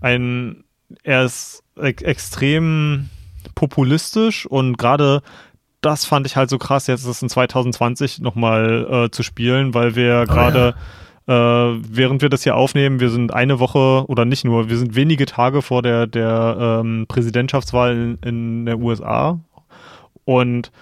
[0.00, 0.64] Ein,
[1.02, 3.10] er ist e extrem
[3.54, 5.20] populistisch und gerade
[5.82, 9.96] das fand ich halt so krass, jetzt das in 2020 nochmal äh, zu spielen, weil
[9.96, 10.82] wir oh, gerade ja
[11.30, 14.96] äh, während wir das hier aufnehmen, wir sind eine Woche oder nicht nur, wir sind
[14.96, 19.38] wenige Tage vor der, der ähm, Präsidentschaftswahl in, in der USA
[20.24, 20.72] und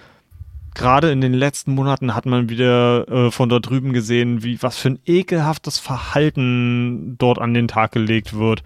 [0.73, 4.77] gerade in den letzten Monaten hat man wieder äh, von dort drüben gesehen, wie was
[4.77, 8.63] für ein ekelhaftes Verhalten dort an den Tag gelegt wird.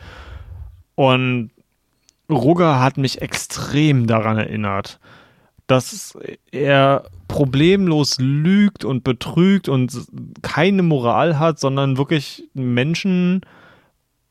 [0.95, 1.51] Und
[2.29, 4.99] Rugger hat mich extrem daran erinnert
[5.67, 6.17] dass
[6.51, 10.07] er problemlos lügt und betrügt und
[10.41, 13.41] keine Moral hat, sondern wirklich Menschen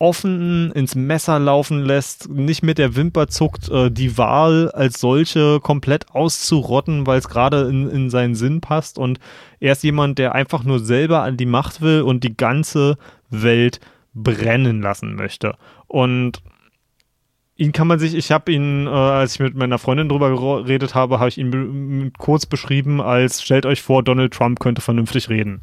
[0.03, 5.61] offen ins Messer laufen lässt, nicht mit der Wimper zuckt, äh, die Wahl als solche
[5.61, 8.99] komplett auszurotten, weil es gerade in, in seinen Sinn passt.
[8.99, 9.21] Und
[9.61, 12.99] er ist jemand, der einfach nur selber an die Macht will und die ganze
[13.31, 13.79] Welt
[14.13, 15.55] brennen lassen möchte.
[15.87, 16.43] Und
[17.55, 20.97] ihn kann man sich, ich habe ihn, äh, als ich mit meiner Freundin drüber geredet
[20.97, 25.61] habe, habe ich ihn kurz beschrieben als, stellt euch vor, Donald Trump könnte vernünftig reden.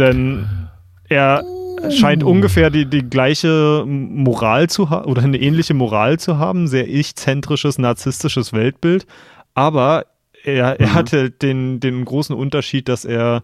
[0.00, 0.68] Denn
[1.08, 1.44] er
[1.88, 6.88] scheint ungefähr die, die gleiche Moral zu haben oder eine ähnliche Moral zu haben, sehr
[6.88, 9.06] ich-zentrisches, narzisstisches Weltbild,
[9.54, 10.06] aber
[10.44, 10.94] er, er mhm.
[10.94, 13.42] hatte den, den großen Unterschied, dass er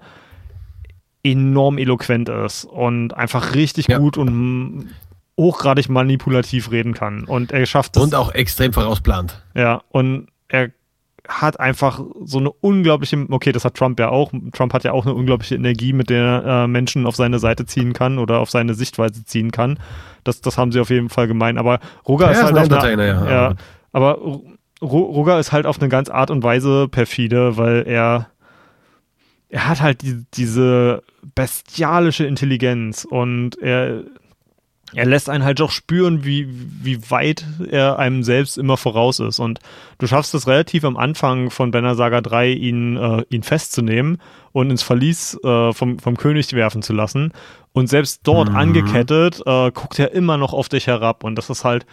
[1.22, 3.98] enorm eloquent ist und einfach richtig ja.
[3.98, 4.90] gut und
[5.36, 7.24] hochgradig manipulativ reden kann.
[7.24, 8.02] Und er schafft es.
[8.02, 9.42] Und auch extrem vorausplant.
[9.54, 10.70] Ja, und er
[11.28, 14.32] hat einfach so eine unglaubliche, okay, das hat Trump ja auch.
[14.52, 17.92] Trump hat ja auch eine unglaubliche Energie, mit der äh, Menschen auf seine Seite ziehen
[17.92, 19.78] kann oder auf seine Sichtweise ziehen kann.
[20.24, 21.58] Das, das haben sie auf jeden Fall gemeint.
[21.58, 23.30] Aber Roger ja, ist halt ist auf eine, ja.
[23.30, 23.54] ja.
[23.92, 24.18] aber
[24.82, 28.28] Roger ist halt auf eine ganz Art und Weise perfide, weil er
[29.48, 31.02] er hat halt die, diese
[31.34, 34.02] bestialische Intelligenz und er
[34.94, 39.40] er lässt einen halt doch spüren, wie, wie weit er einem selbst immer voraus ist.
[39.40, 39.58] Und
[39.98, 44.18] du schaffst es relativ am Anfang von Banner Saga 3, ihn, äh, ihn festzunehmen
[44.52, 47.32] und ins Verlies äh, vom, vom König werfen zu lassen.
[47.72, 48.56] Und selbst dort mhm.
[48.56, 51.24] angekettet, äh, guckt er immer noch auf dich herab.
[51.24, 51.84] Und das ist halt,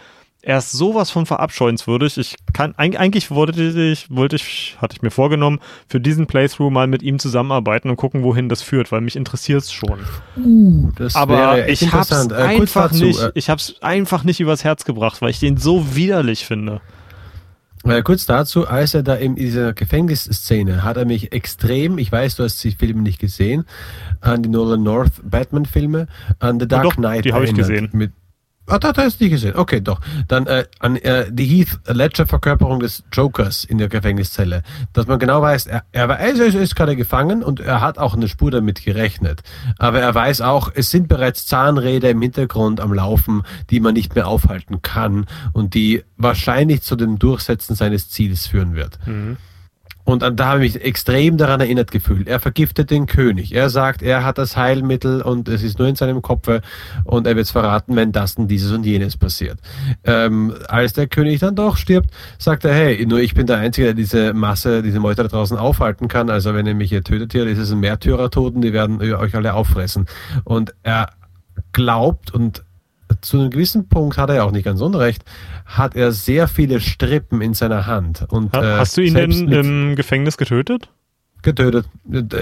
[0.44, 2.18] er ist sowas von verabscheuenswürdig.
[2.18, 6.86] Ich kann, eigentlich wollte ich, wollte ich, hatte ich mir vorgenommen, für diesen Playthrough mal
[6.86, 10.00] mit ihm zusammenarbeiten und gucken, wohin das führt, weil mich interessiert es schon.
[10.36, 14.84] Uh, Aber ich hab's äh, einfach dazu, nicht, äh, ich hab's einfach nicht übers Herz
[14.84, 16.82] gebracht, weil ich den so widerlich finde.
[17.84, 22.36] Äh, kurz dazu, als er da in dieser Gefängnisszene hat er mich extrem, ich weiß,
[22.36, 23.64] du hast die Filme nicht gesehen,
[24.20, 26.06] an die Nolan North Batman Filme,
[26.38, 27.24] an The Dark doch, Knight.
[27.24, 27.88] Die habe ich gesehen.
[27.92, 28.12] Mit,
[28.66, 29.56] Ah, da, da ist die gesehen.
[29.56, 30.00] Okay, doch.
[30.26, 34.62] Dann äh, an äh, die Heath Ledger Verkörperung des Jokers in der Gefängniszelle.
[34.94, 38.14] Dass man genau weiß, er, er, er ist, ist gerade gefangen und er hat auch
[38.14, 39.42] eine Spur damit gerechnet.
[39.78, 44.14] Aber er weiß auch, es sind bereits Zahnräder im Hintergrund am Laufen, die man nicht
[44.14, 48.98] mehr aufhalten kann und die wahrscheinlich zu dem Durchsetzen seines Ziels führen wird.
[49.06, 49.36] Mhm.
[50.04, 52.28] Und da habe ich mich extrem daran erinnert gefühlt.
[52.28, 53.54] Er vergiftet den König.
[53.54, 56.48] Er sagt, er hat das Heilmittel und es ist nur in seinem Kopf
[57.04, 59.58] und er wird es verraten, wenn das und dieses und jenes passiert.
[60.04, 63.86] Ähm, als der König dann doch stirbt, sagt er, hey, nur ich bin der Einzige,
[63.86, 66.28] der diese Masse, diese Meute da draußen aufhalten kann.
[66.28, 69.54] Also wenn ihr mich hier tötet hier, ist es ein Märtyrertoten, die werden euch alle
[69.54, 70.06] auffressen.
[70.44, 71.10] Und er
[71.72, 72.62] glaubt und
[73.24, 75.24] zu einem gewissen Punkt hat er ja auch nicht ganz unrecht,
[75.64, 78.26] hat er sehr viele Strippen in seiner Hand.
[78.28, 80.90] Und, ha, hast du ihn denn im Gefängnis getötet?
[81.42, 81.86] Getötet.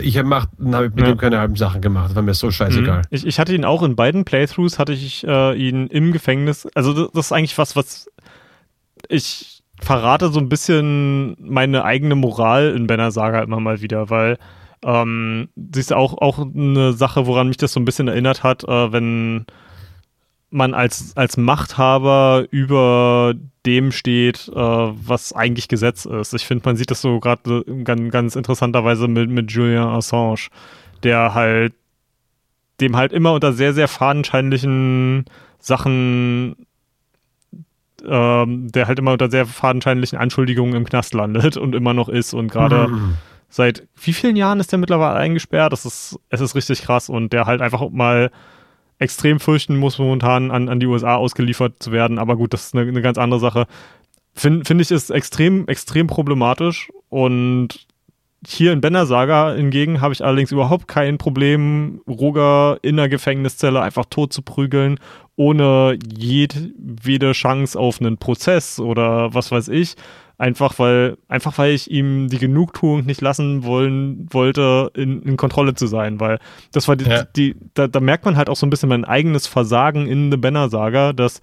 [0.02, 1.08] Ich habe hab mit ja.
[1.10, 2.10] ihm keine halben Sachen gemacht.
[2.10, 2.98] Das war mir so scheißegal.
[2.98, 3.06] Mhm.
[3.10, 6.68] Ich, ich hatte ihn auch in beiden Playthroughs, hatte ich äh, ihn im Gefängnis.
[6.74, 8.08] Also das, das ist eigentlich was, was
[9.08, 14.38] ich verrate so ein bisschen meine eigene Moral in Banner Saga immer mal wieder, weil
[14.84, 18.64] ähm, das ist auch, auch eine Sache, woran mich das so ein bisschen erinnert hat,
[18.64, 19.46] äh, wenn
[20.52, 23.34] man als, als Machthaber über
[23.64, 26.34] dem steht, äh, was eigentlich Gesetz ist.
[26.34, 30.48] Ich finde, man sieht das so gerade ganz, ganz interessanterweise mit, mit Julian Assange,
[31.02, 31.72] der halt,
[32.80, 35.24] dem halt immer unter sehr, sehr fadenscheinlichen
[35.58, 36.66] Sachen,
[38.06, 42.34] ähm, der halt immer unter sehr fadenscheinlichen Anschuldigungen im Knast landet und immer noch ist
[42.34, 43.14] und gerade mhm.
[43.48, 45.72] seit wie vielen Jahren ist der mittlerweile eingesperrt?
[45.72, 48.30] Das ist, es ist richtig krass und der halt einfach mal
[49.02, 52.18] extrem fürchten muss, momentan an, an die USA ausgeliefert zu werden.
[52.18, 53.66] Aber gut, das ist eine, eine ganz andere Sache.
[54.34, 56.90] Finde find ich ist extrem, extrem problematisch.
[57.10, 57.86] Und
[58.46, 63.80] hier in Benner Saga hingegen habe ich allerdings überhaupt kein Problem, Roger in der Gefängniszelle
[63.80, 64.98] einfach tot zu prügeln,
[65.36, 69.94] ohne jedwede Chance auf einen Prozess oder was weiß ich.
[70.38, 75.74] Einfach weil, einfach weil ich ihm die Genugtuung nicht lassen wollen wollte, in, in Kontrolle
[75.74, 76.38] zu sein, weil
[76.72, 77.24] das war die, ja.
[77.24, 80.36] die da, da, merkt man halt auch so ein bisschen mein eigenes Versagen in The
[80.38, 81.42] Banner Saga, dass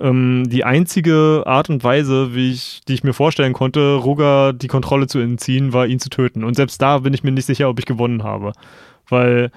[0.00, 4.68] ähm, die einzige Art und Weise, wie ich, die ich mir vorstellen konnte, Ruger die
[4.68, 6.44] Kontrolle zu entziehen, war ihn zu töten.
[6.44, 8.52] Und selbst da bin ich mir nicht sicher, ob ich gewonnen habe.
[9.08, 9.50] Weil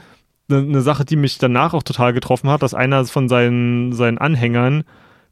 [0.49, 4.17] eine ne Sache, die mich danach auch total getroffen hat, dass einer von seinen, seinen
[4.17, 4.83] Anhängern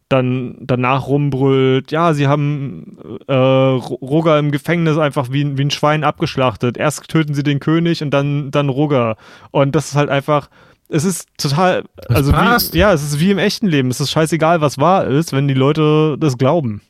[0.10, 2.97] dann danach rumbrüllt, ja, sie haben
[3.28, 6.78] äh, Roger im Gefängnis einfach wie, wie ein Schwein abgeschlachtet.
[6.78, 9.18] Erst töten sie den König und dann, dann Roger.
[9.51, 10.49] Und das ist halt einfach,
[10.89, 13.91] es ist total, also wie, ja, es ist wie im echten Leben.
[13.91, 16.82] Es ist scheißegal, was wahr ist, wenn die Leute das glauben.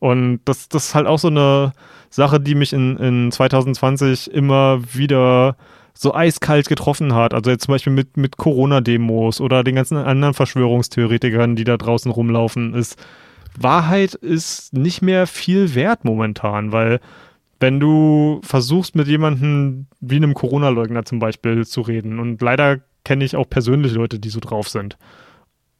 [0.00, 1.72] Und das, das ist halt auch so eine
[2.10, 5.56] Sache, die mich in, in 2020 immer wieder
[6.00, 7.34] so eiskalt getroffen hat.
[7.34, 12.12] Also jetzt zum Beispiel mit, mit Corona-Demos oder den ganzen anderen Verschwörungstheoretikern, die da draußen
[12.12, 12.96] rumlaufen, ist
[13.58, 17.00] Wahrheit ist nicht mehr viel wert momentan, weil
[17.58, 23.24] wenn du versuchst mit jemandem wie einem Corona-Leugner zum Beispiel zu reden und leider kenne
[23.24, 24.96] ich auch persönlich Leute, die so drauf sind.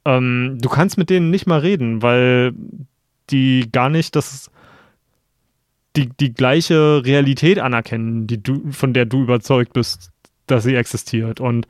[0.05, 2.55] Ähm, du kannst mit denen nicht mal reden, weil
[3.31, 4.51] die gar nicht das
[5.97, 10.11] die, die gleiche Realität anerkennen, die du, von der du überzeugt bist,
[10.47, 11.41] dass sie existiert.
[11.41, 11.67] Und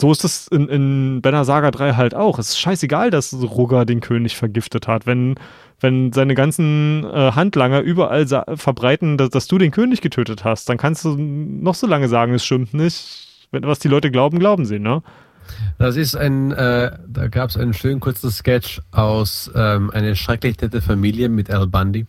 [0.00, 2.38] so ist es in, in Banner Saga 3 halt auch.
[2.38, 5.06] Es ist scheißegal, dass Rugger den König vergiftet hat.
[5.06, 5.36] Wenn,
[5.80, 10.78] wenn seine ganzen äh, Handlanger überall verbreiten, dass, dass, du den König getötet hast, dann
[10.78, 13.46] kannst du noch so lange sagen, es stimmt nicht.
[13.50, 15.02] Wenn, was die Leute glauben, glauben sie, ne?
[15.78, 20.60] Das ist ein, äh, da gab es einen schönen kurzen Sketch aus ähm, eine schrecklich
[20.60, 22.06] nette Familie mit Al Bundy.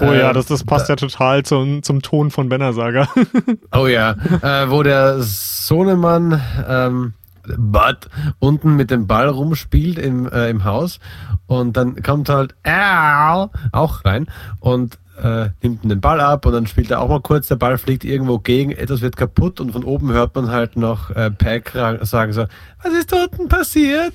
[0.00, 3.08] Oh äh, ja, das, das passt da, ja total zum, zum Ton von Benner Saga.
[3.72, 7.14] oh ja, äh, wo der Sohnemann ähm,
[7.56, 8.08] Bud
[8.38, 11.00] unten mit dem Ball rumspielt im, äh, im Haus
[11.46, 14.26] und dann kommt halt Al auch rein
[14.60, 17.78] und äh, nimmt den Ball ab und dann spielt er auch mal kurz, der Ball
[17.78, 21.72] fliegt irgendwo gegen, etwas wird kaputt und von oben hört man halt noch äh, Pack
[22.02, 22.46] sagen so,
[22.82, 24.14] was ist da unten passiert?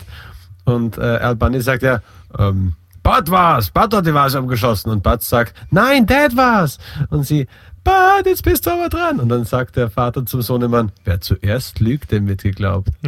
[0.65, 2.01] Und äh, Al Bundy sagt ja,
[2.37, 2.73] ähm,
[3.03, 6.77] Bud war's, Bud hat die Vase geschossen und Bud sagt, nein, Dad war's.
[7.09, 7.47] Und sie,
[7.85, 9.21] Bud, jetzt bist du aber dran.
[9.21, 12.89] Und dann sagt der Vater zum Sohnemann, wer zuerst lügt, dem wird geglaubt.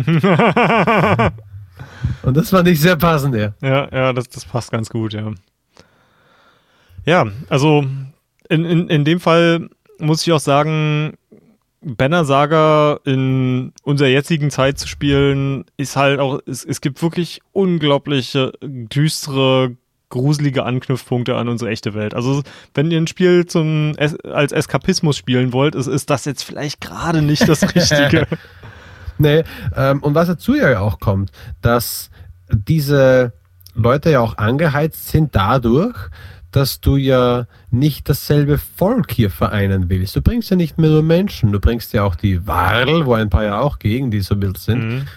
[2.23, 3.51] und das fand ich sehr passend, ja.
[3.61, 5.33] Ja, ja, das, das passt ganz gut, ja.
[7.09, 7.87] Ja, also
[8.49, 11.17] in, in, in dem Fall muss ich auch sagen,
[11.81, 17.41] Banner Saga in unserer jetzigen Zeit zu spielen, ist halt auch, es, es gibt wirklich
[17.51, 19.75] unglaubliche, düstere,
[20.09, 22.13] gruselige Anknüpfpunkte an unsere echte Welt.
[22.13, 22.43] Also
[22.75, 27.23] wenn ihr ein Spiel zum als Eskapismus spielen wollt, ist, ist das jetzt vielleicht gerade
[27.23, 28.27] nicht das Richtige.
[29.17, 29.43] nee,
[29.75, 31.31] ähm, und was dazu ja auch kommt,
[31.63, 32.11] dass
[32.51, 33.33] diese
[33.73, 35.95] Leute ja auch angeheizt sind dadurch,
[36.51, 40.15] dass du ja nicht dasselbe Volk hier vereinen willst.
[40.15, 43.29] Du bringst ja nicht mehr nur Menschen, du bringst ja auch die Warl, wo ein
[43.29, 44.87] paar ja auch gegen die so wild sind.
[44.87, 45.07] Mhm.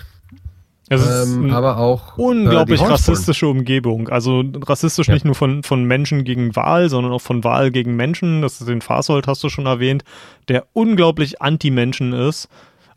[0.91, 4.09] ähm, aber auch unglaublich äh, rassistische Umgebung.
[4.09, 5.15] Also rassistisch ja.
[5.15, 8.43] nicht nur von, von Menschen gegen Wahl, sondern auch von Wahl gegen Menschen.
[8.43, 10.05] Das ist den Fasold hast du schon erwähnt,
[10.49, 12.49] der unglaublich Anti-Menschen ist.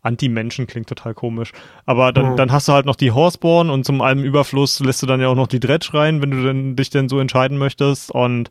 [0.06, 1.52] Anti-Menschen klingt total komisch.
[1.84, 2.36] Aber dann, oh.
[2.36, 5.28] dann hast du halt noch die Horseborn und zum allem Überfluss lässt du dann ja
[5.28, 8.10] auch noch die Dredge rein, wenn du denn, dich denn so entscheiden möchtest.
[8.10, 8.50] Und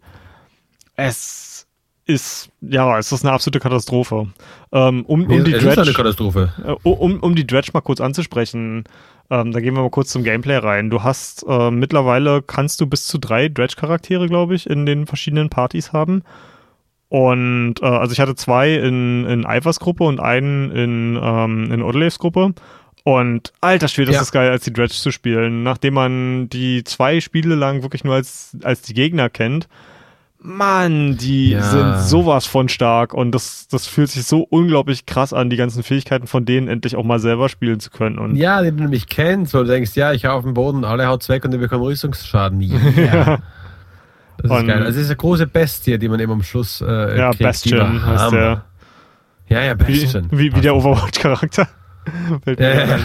[0.96, 1.68] es
[2.06, 4.28] ist, ja, es ist eine absolute Katastrophe.
[4.72, 6.54] Ähm, um, um, die es Dredge, ist eine Katastrophe.
[6.64, 8.84] Äh, um, um die Dredge mal kurz anzusprechen,
[9.32, 10.90] ähm, da gehen wir mal kurz zum Gameplay rein.
[10.90, 15.50] Du hast äh, mittlerweile kannst du bis zu drei Dredge-Charaktere, glaube ich, in den verschiedenen
[15.50, 16.24] Partys haben.
[17.16, 21.82] Und äh, also ich hatte zwei in, in Ivers Gruppe und einen in, ähm, in
[21.82, 22.54] Odeleves Gruppe.
[23.06, 24.22] Und alter Schwede, das ja.
[24.24, 25.64] ist geil, als die Dredge zu spielen.
[25.64, 29.70] Nachdem man die zwei Spiele lang wirklich nur als, als die Gegner kennt,
[30.40, 31.62] Mann, die ja.
[31.62, 35.84] sind sowas von stark und das, das fühlt sich so unglaublich krass an, die ganzen
[35.84, 38.20] Fähigkeiten von denen endlich auch mal selber spielen zu können.
[38.20, 40.84] Und ja, die du nämlich kennst, wo du denkst, ja, ich hau auf den Boden,
[40.84, 42.60] alle haut's weg und die bekommen Rüstungsschaden.
[42.98, 43.42] Yeah.
[44.38, 44.84] Das ist und, geil.
[44.84, 48.06] Also, es ist eine große Bestie, die man eben am Schluss äh, Ja, kriegt, Bastion
[48.06, 48.66] heißt der.
[49.48, 50.28] Ja, ja, Bastion.
[50.32, 51.68] Wie, wie, wie der Overwatch-Charakter.
[52.58, 53.00] ja.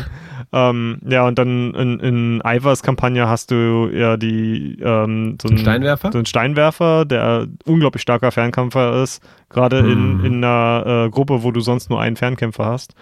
[0.52, 5.58] Ähm, ja, und dann in, in Ivers Kampagne hast du ja die ähm, so, einen,
[5.58, 6.10] Steinwerfer?
[6.10, 9.90] so einen Steinwerfer, der unglaublich starker Fernkämpfer ist, gerade mm.
[9.90, 10.24] in, hm.
[10.24, 12.94] in einer äh, Gruppe, wo du sonst nur einen Fernkämpfer hast.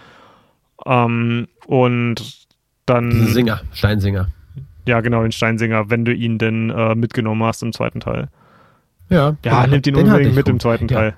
[0.84, 2.46] Ähm, und
[2.84, 3.28] dann.
[3.28, 4.28] Singer, Steinsinger.
[4.89, 8.28] Ja, genau, den Steinsinger, wenn du ihn denn äh, mitgenommen hast im zweiten Teil.
[9.11, 10.55] Ja, ja nimmt ihn unbedingt mit gut.
[10.55, 11.14] im zweiten Teil.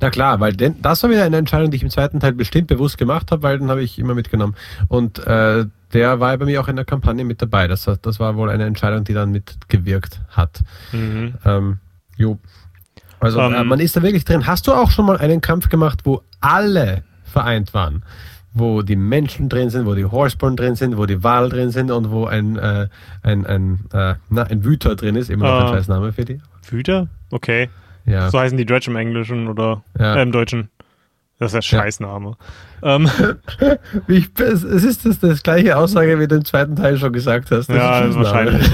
[0.00, 2.66] Na klar, weil denn, das war wieder eine Entscheidung, die ich im zweiten Teil bestimmt
[2.66, 4.56] bewusst gemacht habe, weil den habe ich immer mitgenommen.
[4.88, 7.68] Und äh, der war bei mir auch in der Kampagne mit dabei.
[7.68, 10.64] Das, das war wohl eine Entscheidung, die dann mitgewirkt hat.
[10.90, 11.34] Mhm.
[11.44, 11.78] Ähm,
[12.16, 12.40] jo.
[13.20, 13.68] Also um, äh, ähm.
[13.68, 14.48] man ist da wirklich drin.
[14.48, 18.02] Hast du auch schon mal einen Kampf gemacht, wo alle vereint waren?
[18.54, 21.90] Wo die Menschen drin sind, wo die Horseborn drin sind, wo die Wahl drin sind
[21.90, 22.88] und wo ein, äh,
[23.22, 26.24] ein, ein, äh, na, ein Wüter drin ist, immer noch uh, ein scheiß Name für
[26.24, 26.40] die.
[26.68, 27.08] Wüter?
[27.30, 27.70] Okay.
[28.04, 28.30] Ja.
[28.30, 30.16] So heißen die Dredge im Englischen oder ja.
[30.16, 30.68] äh, im Deutschen.
[31.42, 32.36] Das ist der Scheißname.
[32.84, 32.94] Ja.
[32.94, 33.10] Ähm.
[34.06, 37.68] ich, es ist das, das gleiche Aussage, wie du im zweiten Teil schon gesagt hast.
[37.68, 38.64] Das ja, ist wahrscheinlich.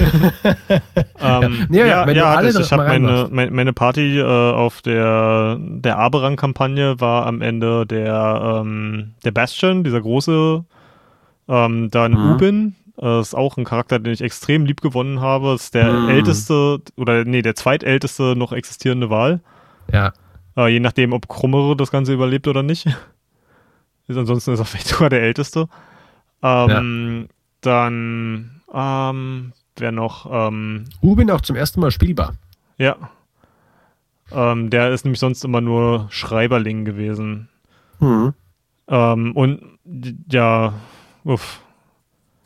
[1.19, 5.57] ähm, ja, ja, ja, ja ich, ich habe meine, meine, meine Party äh, auf der,
[5.59, 10.63] der Aberang-Kampagne war am Ende der, ähm, der Bastion, dieser große,
[11.47, 12.31] ähm, dann mhm.
[12.31, 15.53] Ubin, das ist auch ein Charakter, den ich extrem lieb gewonnen habe.
[15.53, 16.09] Das ist der mm.
[16.09, 19.39] älteste oder nee, der zweitälteste noch existierende Wahl.
[19.91, 20.11] Ja.
[20.59, 22.85] Äh, je nachdem, ob Krummere das Ganze überlebt oder nicht.
[24.07, 25.67] Ist, ansonsten ist er vielleicht sogar der älteste.
[26.41, 27.27] Ähm, ja.
[27.61, 30.27] Dann, ähm, wer noch?
[30.31, 32.33] Ähm, Ubin auch zum ersten Mal spielbar.
[32.79, 32.95] Ja.
[34.31, 37.49] Ähm, der ist nämlich sonst immer nur Schreiberling gewesen.
[37.99, 38.33] Mhm.
[38.87, 39.61] Ähm, und
[40.31, 40.73] ja,
[41.23, 41.61] uff,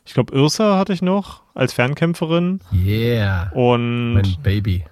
[0.04, 2.60] ich glaube, Ursa hatte ich noch als Fernkämpferin.
[2.74, 3.50] Yeah.
[3.54, 4.84] Und mein Baby.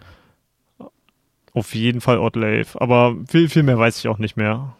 [1.55, 2.80] Auf jeden Fall Oddlave.
[2.80, 4.74] Aber viel, viel mehr weiß ich auch nicht mehr.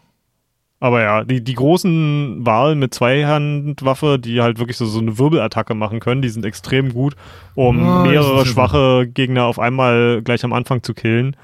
[0.83, 5.75] Aber ja, die, die großen Wahlen mit Zweihandwaffe, die halt wirklich so, so eine Wirbelattacke
[5.75, 7.15] machen können, die sind extrem gut,
[7.55, 11.37] um oh, mehrere schwache Gegner auf einmal gleich am Anfang zu killen.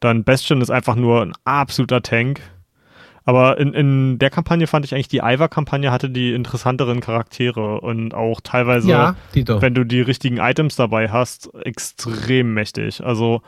[0.00, 2.40] Dann Bastion ist einfach nur ein absoluter Tank.
[3.24, 8.14] Aber in, in der Kampagne fand ich eigentlich, die Ivar-Kampagne hatte die interessanteren Charaktere und
[8.14, 13.04] auch teilweise, ja, wenn du die richtigen Items dabei hast, extrem mächtig.
[13.04, 13.42] Also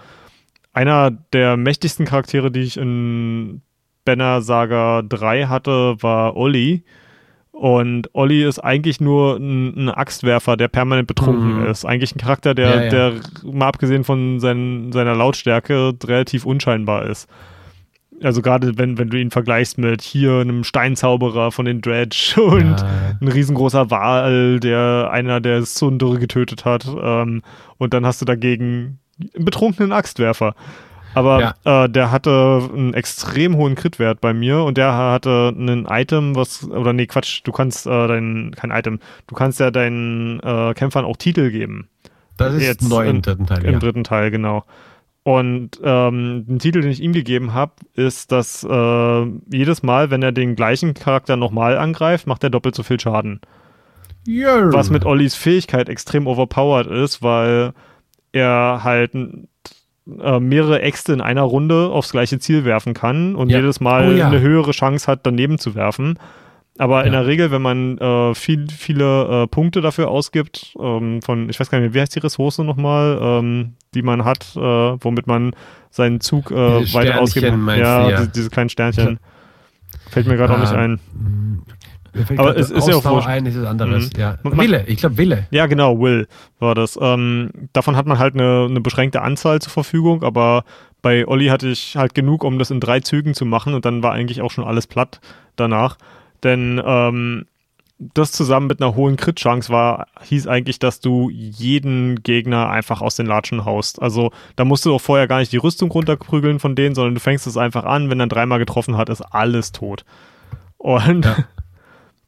[0.73, 3.63] einer der mächtigsten Charaktere, die ich in
[4.05, 6.85] Banner Saga 3 hatte, war Olli.
[7.53, 11.67] Und Olli ist eigentlich nur ein, ein Axtwerfer, der permanent betrunken mhm.
[11.67, 11.85] ist.
[11.85, 12.91] Eigentlich ein Charakter, der, ja, ja.
[12.91, 13.13] der
[13.45, 17.29] mal abgesehen von sein, seiner Lautstärke relativ unscheinbar ist
[18.25, 22.81] also gerade wenn, wenn du ihn vergleichst mit hier einem Steinzauberer von den Dredge und
[22.81, 23.17] ja.
[23.21, 26.87] ein riesengroßer Wal, der einer der Sundere getötet hat.
[26.87, 27.43] Ähm,
[27.79, 28.99] und dann hast du dagegen
[29.35, 30.55] betrunkenen Axtwerfer.
[31.15, 31.85] Aber ja.
[31.85, 36.69] äh, der hatte einen extrem hohen Crit-Wert bei mir und der hatte ein Item, was,
[36.69, 41.05] oder nee, Quatsch, du kannst äh, dein, kein Item, du kannst ja deinen äh, Kämpfern
[41.05, 41.89] auch Titel geben.
[42.39, 43.65] Das ist Jetzt neu im dritten Teil.
[43.65, 43.79] Im ja.
[43.79, 44.65] dritten Teil, genau.
[45.25, 50.23] Und ähm, den Titel, den ich ihm gegeben habe, ist, dass äh, jedes Mal, wenn
[50.23, 53.41] er den gleichen Charakter nochmal angreift, macht er doppelt so viel Schaden.
[54.27, 54.73] Yeah.
[54.73, 57.73] Was mit Ollis Fähigkeit extrem overpowered ist, weil
[58.33, 63.59] er halt äh, mehrere Äxte in einer Runde aufs gleiche Ziel werfen kann und ja.
[63.59, 64.27] jedes Mal oh, ja.
[64.27, 66.19] eine höhere Chance hat, daneben zu werfen.
[66.79, 67.07] Aber ja.
[67.07, 71.61] in der Regel, wenn man äh, viel, viele äh, Punkte dafür ausgibt, ähm, von, ich
[71.61, 75.27] weiß gar nicht mehr, wie heißt die Ressource nochmal, ähm, die man hat, äh, womit
[75.27, 75.55] man
[75.91, 76.55] seinen Zug äh,
[76.95, 77.47] weiter ausgibt.
[77.47, 79.19] Ja, ja, diese, diese kleinen Sternchen.
[80.11, 80.99] Fällt mir gerade auch nicht ein.
[82.37, 83.29] Aber es ist ja auch wurscht.
[83.29, 84.11] ein, ist es anderes.
[84.13, 84.21] Mhm.
[84.21, 84.39] Ja.
[84.43, 85.47] Man- Wille, ich glaube Wille.
[85.51, 86.27] Ja, genau, Will
[86.59, 86.99] war das.
[87.01, 90.65] Ähm, davon hat man halt eine, eine beschränkte Anzahl zur Verfügung, aber
[91.01, 94.03] bei Olli hatte ich halt genug, um das in drei Zügen zu machen und dann
[94.03, 95.21] war eigentlich auch schon alles platt
[95.57, 95.97] danach.
[96.45, 97.47] Denn ähm,
[98.15, 103.15] das zusammen mit einer hohen Crit-Chance war, hieß eigentlich, dass du jeden Gegner einfach aus
[103.15, 104.03] den Latschen haust.
[104.03, 107.21] Also da musst du auch vorher gar nicht die Rüstung runterprügeln von denen, sondern du
[107.21, 110.05] fängst es einfach an, wenn er dreimal getroffen hat, ist alles tot.
[110.79, 111.37] Und Ja.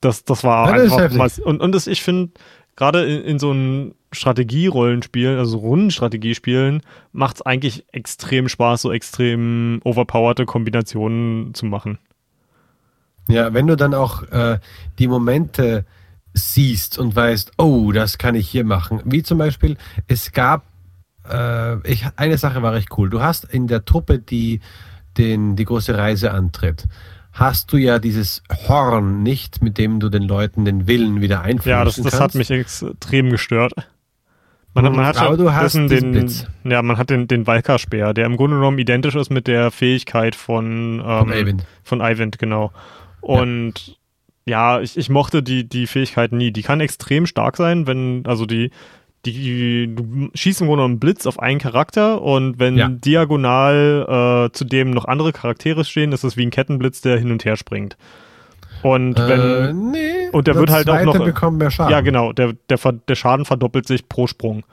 [0.05, 1.39] das, das war Ja, das einfach was.
[1.39, 2.33] Und, und das, ich finde,
[2.77, 6.83] gerade in, in so einem Strategierollenspielen, also Rundenstrategiespielen,
[7.13, 11.99] macht es eigentlich extrem Spaß, so extrem overpowerte Kombinationen zu machen.
[13.29, 14.59] Ja, wenn du dann auch äh,
[14.99, 15.85] die Momente
[16.35, 19.01] siehst und weißt, oh, das kann ich hier machen.
[19.05, 19.77] Wie zum Beispiel,
[20.09, 20.65] es gab,
[21.31, 23.09] äh, ich, eine Sache war recht cool.
[23.09, 24.61] Du hast in der Truppe, die
[25.17, 26.87] den, die große Reise antritt,
[27.35, 31.71] hast du ja dieses Horn nicht, mit dem du den Leuten den Willen wieder einflößen
[31.71, 32.37] Ja, das, das hat kannst.
[32.37, 33.73] mich extrem gestört.
[34.73, 36.47] Man, hat- man hat Aber du hast den, Blitz.
[36.65, 40.35] ja, man hat den, den Valka-Speer, der im Grunde genommen identisch ist mit der Fähigkeit
[40.35, 42.73] von, ähm, Von Eyvind, genau.
[43.21, 43.97] Und
[44.47, 46.51] ja, ich, ich mochte die, die Fähigkeit nie.
[46.51, 48.71] Die kann extrem stark sein, wenn, also die,
[49.27, 52.89] die, du schießt im Grunde einen Blitz auf einen Charakter und wenn Ja.
[52.89, 57.31] diagonal äh, zu dem noch andere Charaktere stehen, ist es wie ein Kettenblitz, der hin
[57.33, 57.97] und her springt.
[58.83, 61.91] Und wenn, äh, nee, und der wird halt auch noch- bekommt mehr Schaden.
[61.93, 62.33] ja, genau.
[62.33, 64.65] Der, der, der Schaden verdoppelt sich pro Sprung.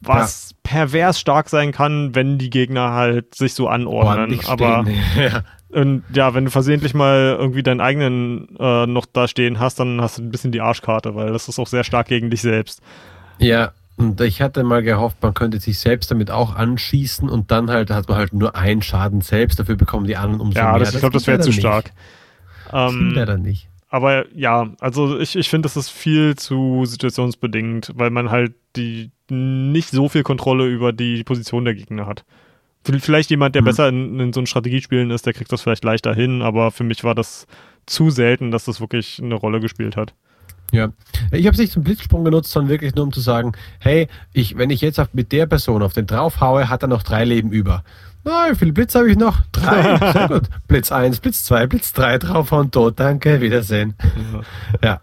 [0.00, 4.18] Was pervers stark sein kann, wenn die Gegner halt sich so anordnen.
[4.18, 4.84] Ordentlich Aber
[5.18, 5.42] ja.
[5.70, 10.00] und ja, wenn du versehentlich mal irgendwie deinen eigenen äh, noch da stehen hast, dann
[10.02, 12.82] hast du ein bisschen die Arschkarte, weil das ist auch sehr stark gegen dich selbst.
[13.38, 17.70] Ja, und ich hatte mal gehofft, man könnte sich selbst damit auch anschießen und dann
[17.70, 20.80] halt hat man halt nur einen Schaden selbst, dafür bekommen die anderen umso ja, mehr.
[20.80, 21.86] das, ich glaube, das wäre zu stark.
[21.86, 21.94] Nicht.
[22.72, 23.68] Das geht Ähm, leider nicht.
[23.90, 29.10] aber ja, also ich, ich finde, das ist viel zu situationsbedingt, weil man halt die
[29.30, 32.24] nicht so viel Kontrolle über die Position der Gegner hat.
[32.82, 33.66] Vielleicht jemand, der Mhm.
[33.66, 36.84] besser in, in so einem Strategiespielen ist, der kriegt das vielleicht leichter hin, aber für
[36.84, 37.46] mich war das
[37.86, 40.12] zu selten, dass das wirklich eine Rolle gespielt hat.
[40.74, 40.88] Ja.
[41.30, 44.56] Ich habe es nicht zum Blitzsprung genutzt, sondern wirklich nur um zu sagen, hey, ich,
[44.58, 47.50] wenn ich jetzt auf, mit der Person auf den draufhaue, hat er noch drei Leben
[47.52, 47.84] über.
[48.24, 49.40] Na, wie viele Blitz habe ich noch?
[49.52, 49.96] Drei.
[50.12, 50.48] Sehr gut.
[50.66, 52.98] Blitz 1, Blitz 2, Blitz 3, draufhauen, tot.
[52.98, 53.94] Danke, Wiedersehen.
[54.82, 55.00] Ja.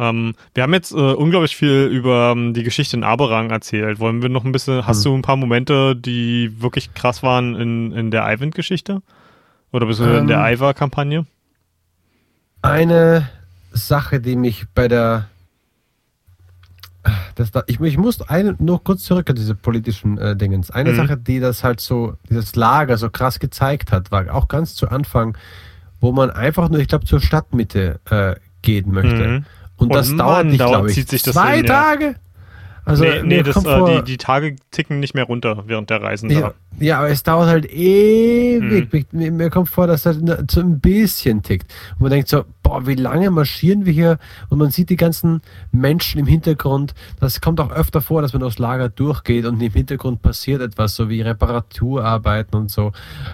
[0.00, 3.98] Ähm, wir haben jetzt äh, unglaublich viel über ähm, die Geschichte in Aberang erzählt.
[4.00, 5.12] Wollen wir noch ein bisschen, hast Hm.
[5.12, 9.02] du ein paar Momente, die wirklich krass waren in, in der Ivan-Geschichte?
[9.72, 11.26] Oder bist du in Ähm, der Ivar-Kampagne?
[12.62, 13.28] Eine
[13.78, 15.28] Sache, die mich bei der
[17.36, 20.70] das da, ich, ich muss eine, noch kurz zurück an diese politischen äh, Dingens.
[20.70, 20.96] Eine Mhm.
[20.96, 24.88] Sache, die das halt so, dieses Lager so krass gezeigt hat, war auch ganz zu
[24.88, 25.36] Anfang,
[26.00, 29.28] wo man einfach nur, ich glaube, zur Stadtmitte äh, gehen möchte.
[29.28, 29.44] Mhm.
[29.76, 31.72] Und Und das Mann, dauert nicht, glaube ich, zieht sich das zwei hin, ja.
[31.82, 32.14] Tage.
[32.88, 36.30] Also nee, nee das, äh, die, die Tage ticken nicht mehr runter während der Reisen
[36.30, 36.54] ja, da.
[36.80, 39.06] ja, aber es dauert halt ewig.
[39.12, 39.36] Mhm.
[39.36, 40.18] Mir, kommt vor, dass das
[40.50, 41.72] so ein bisschen tickt.
[41.94, 44.18] Und man denkt so, boah, wie lange marschieren wir hier?
[44.48, 46.94] Und man sieht die ganzen Menschen im Hintergrund.
[47.20, 50.96] Das kommt auch öfter vor, dass man aufs Lager durchgeht und im Hintergrund passiert etwas,
[50.96, 52.92] so wie Reparaturarbeiten und so.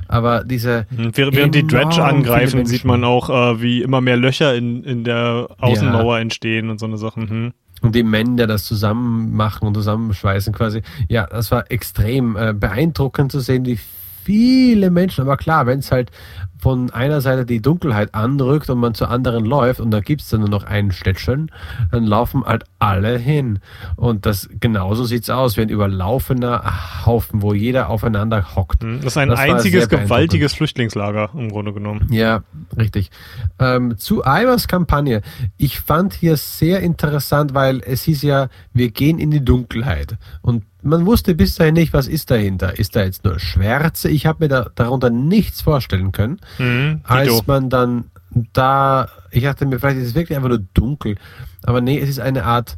[0.08, 4.54] Aber diese, Mhm, Während, die Dredge angreifen, sieht man auch, äh, wie immer mehr Löcher
[4.54, 7.28] in, in der Außenmauer entstehen und so eine Sachen.
[7.28, 7.52] Hm.
[7.82, 10.82] Und die Männer das zusammen machen und zusammenschweißen quasi.
[11.08, 13.78] Ja, das war extrem äh, beeindruckend zu sehen, wie
[14.24, 16.10] viele Menschen, aber klar, wenn es halt
[16.58, 20.28] von einer Seite die Dunkelheit anrückt und man zur anderen läuft und da gibt es
[20.28, 21.50] dann nur noch ein Städtchen,
[21.90, 23.58] dann laufen halt alle hin.
[23.96, 28.82] Und das genauso sieht's aus, wie ein überlaufener Haufen, wo jeder aufeinander hockt.
[28.82, 29.00] Hm.
[29.02, 32.06] Das ist ein Das einziges gewaltiges Flüchtlingslager im Grunde genommen.
[32.10, 32.42] Ja,
[32.76, 33.10] richtig.
[33.58, 35.22] Ähm, zu Ivers Kampagne.
[35.56, 40.16] Ich fand hier sehr interessant, weil es hieß ja, wir gehen in die Dunkelheit.
[40.40, 42.78] Und man wusste bis dahin nicht, was ist dahinter.
[42.78, 44.10] Ist da jetzt nur Schwärze?
[44.10, 46.40] Ich habe mir da, darunter nichts vorstellen können.
[46.58, 47.00] Hm.
[47.02, 47.14] Dito.
[47.14, 48.10] Als man dann
[48.52, 51.16] da, ich dachte mir, vielleicht ist es wirklich einfach nur dunkel.
[51.64, 52.76] Aber nee, es ist eine Art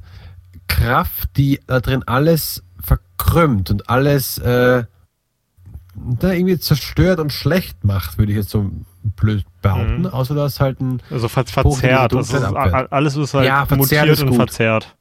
[0.69, 4.85] Kraft, die da drin alles verkrümmt und alles äh,
[5.95, 8.71] da irgendwie zerstört und schlecht macht, würde ich jetzt so
[9.17, 10.01] blöd behaupten.
[10.01, 10.07] Mhm.
[10.07, 12.13] Außer dass halt ein, Also ver verzerrt.
[12.13, 12.93] Das ist, Dunkelheit abwehrt.
[12.93, 14.37] a- alles ist halt Ja, verzerrt mutiert ist und gut.
[14.37, 14.95] verzerrt.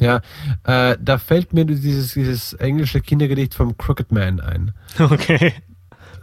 [0.00, 0.20] ja,
[0.64, 4.72] äh, da fällt mir dieses, dieses englische Kindergedicht vom Crooked Man ein.
[4.98, 5.52] Okay.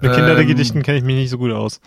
[0.01, 1.79] Mit Ähm, Kindergedichten kenne ich mich nicht so gut aus.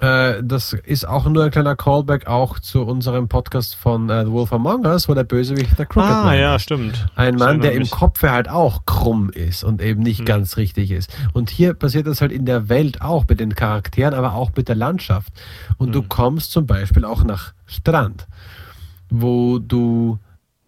[0.00, 4.30] äh, das ist auch nur ein kleiner Callback auch zu unserem Podcast von äh, The
[4.30, 6.62] Wolf Among Us, wo der Bösewicht der Crooked Ah, Man ja, ist.
[6.62, 7.06] stimmt.
[7.16, 7.90] Ein Mann, der erinnere im mich.
[7.90, 10.26] Kopf halt auch krumm ist und eben nicht Hm.
[10.26, 11.10] ganz richtig ist.
[11.32, 14.68] Und hier passiert das halt in der Welt auch mit den Charakteren, aber auch mit
[14.68, 15.32] der Landschaft.
[15.78, 16.08] Und du Hm.
[16.08, 18.26] kommst zum Beispiel auch nach Strand,
[19.10, 20.18] wo du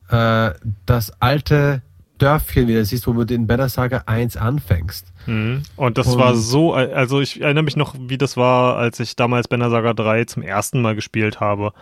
[0.08, 0.50] äh,
[0.86, 1.82] das alte
[2.18, 5.09] Dörfchen wieder siehst, wo du in Banner Saga 1 anfängst.
[5.26, 5.62] Mhm.
[5.76, 9.16] Und das Und- war so, also ich erinnere mich noch, wie das war, als ich
[9.16, 11.72] damals Banner Saga 3 zum ersten Mal gespielt habe.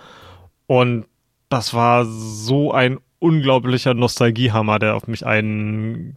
[0.66, 1.06] Und
[1.48, 6.16] das war so ein unglaublicher Nostalgiehammer, der auf mich eingehämmert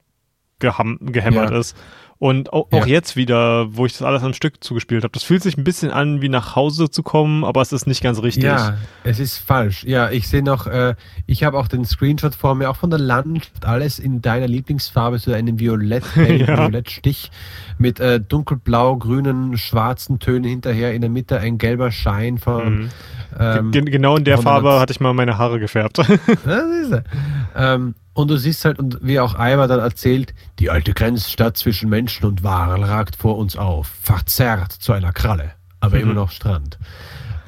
[0.62, 1.58] Ja.
[1.58, 1.76] ist.
[2.22, 2.86] Und auch, auch Ja.
[2.86, 5.90] jetzt wieder, wo ich das alles am Stück zugespielt habe, das fühlt sich ein bisschen
[5.90, 8.44] an, wie nach Hause zu kommen, aber es ist nicht ganz richtig.
[8.44, 9.84] Ja, es ist falsch.
[9.86, 10.94] Ja, ich sehe noch, äh,
[11.26, 15.18] ich habe auch den Screenshot vor mir, auch von der Landschaft, alles in deiner Lieblingsfarbe,
[15.18, 16.58] so einem Violett, hellen Ja.
[16.60, 17.32] Violettstich
[17.80, 22.82] mit äh, dunkelblau, grünen, schwarzen Tönen hinterher, in der Mitte ein gelber Schein von.
[22.82, 22.90] Mhm.
[23.40, 26.00] Ähm, Ge- genau in der Farbe hatte ich mal meine Haare gefärbt.
[27.56, 31.90] Ähm, und du siehst halt, und wie auch Ivar dann erzählt, die alte Grenzstadt zwischen
[31.90, 36.02] Menschen und Waren ragt vor uns auf, verzerrt zu einer Kralle, aber Mhm.
[36.04, 36.78] immer noch Strand.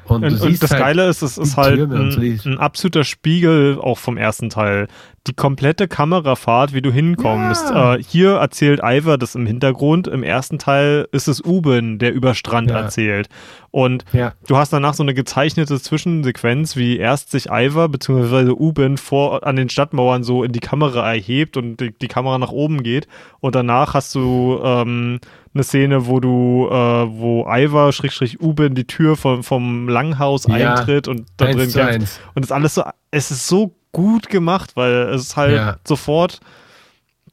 [0.04, 3.96] Und, Und, und das halt, Geile ist, es ist halt ein, ein absoluter Spiegel auch
[3.98, 4.86] vom ersten Teil.
[5.26, 7.70] Die komplette Kamerafahrt, wie du hinkommst.
[7.70, 7.94] Ja.
[7.94, 10.06] Äh, hier erzählt Ivar das im Hintergrund.
[10.06, 12.80] Im ersten Teil ist es Uben, der über Strand Ja.
[12.80, 13.30] erzählt.
[13.70, 18.50] Und ja, du hast danach so eine gezeichnete Zwischensequenz, wie erst sich Ivar bzw.
[18.50, 22.52] Uben vor an den Stadtmauern so in die Kamera erhebt und die, die Kamera nach
[22.52, 23.08] oben geht.
[23.40, 25.20] Und danach hast du ähm,
[25.54, 31.08] eine Szene, wo du, äh, wo Ivar Schrägstrich Uben die Tür vom, vom Langhaus eintritt
[31.08, 32.20] und da drin kämpft.
[32.34, 35.76] Und das alles so, es ist so gut gemacht, weil es halt Ja.
[35.88, 36.40] sofort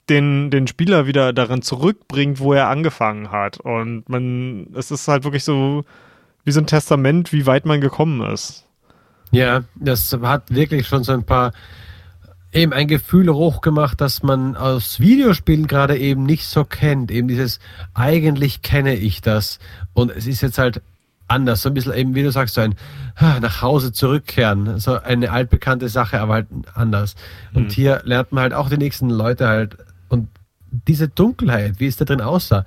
[0.09, 3.59] den, den Spieler wieder daran zurückbringt, wo er angefangen hat.
[3.59, 5.83] Und man, es ist halt wirklich so
[6.45, 8.65] wie so ein Testament, wie weit man gekommen ist.
[9.31, 11.51] Ja, das hat wirklich schon so ein paar
[12.53, 17.09] eben ein Gefühl hochgemacht, dass man aus Videospielen gerade eben nicht so kennt.
[17.11, 17.59] Eben dieses,
[17.93, 19.59] eigentlich kenne ich das.
[19.93, 20.81] Und es ist jetzt halt
[21.31, 21.61] anders.
[21.61, 22.75] So ein bisschen eben, wie du sagst, so ein
[23.19, 24.79] nach Hause zurückkehren.
[24.79, 27.15] So eine altbekannte Sache, aber halt anders.
[27.53, 27.69] Und Mhm.
[27.69, 29.77] hier lernt man halt auch die nächsten Leute halt.
[30.09, 30.27] Und
[30.87, 32.65] diese Dunkelheit, wie es da drin aussah.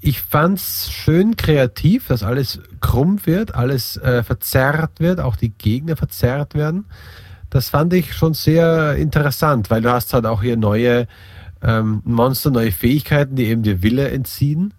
[0.00, 5.96] Ich fand's schön kreativ, dass alles krumm wird, alles äh, verzerrt wird, auch die Gegner
[5.96, 6.84] verzerrt werden.
[7.48, 11.06] Das fand ich schon sehr interessant, weil du hast halt auch hier neue
[11.62, 14.74] ähm, Monster, neue Fähigkeiten, die eben dir Wille entziehen.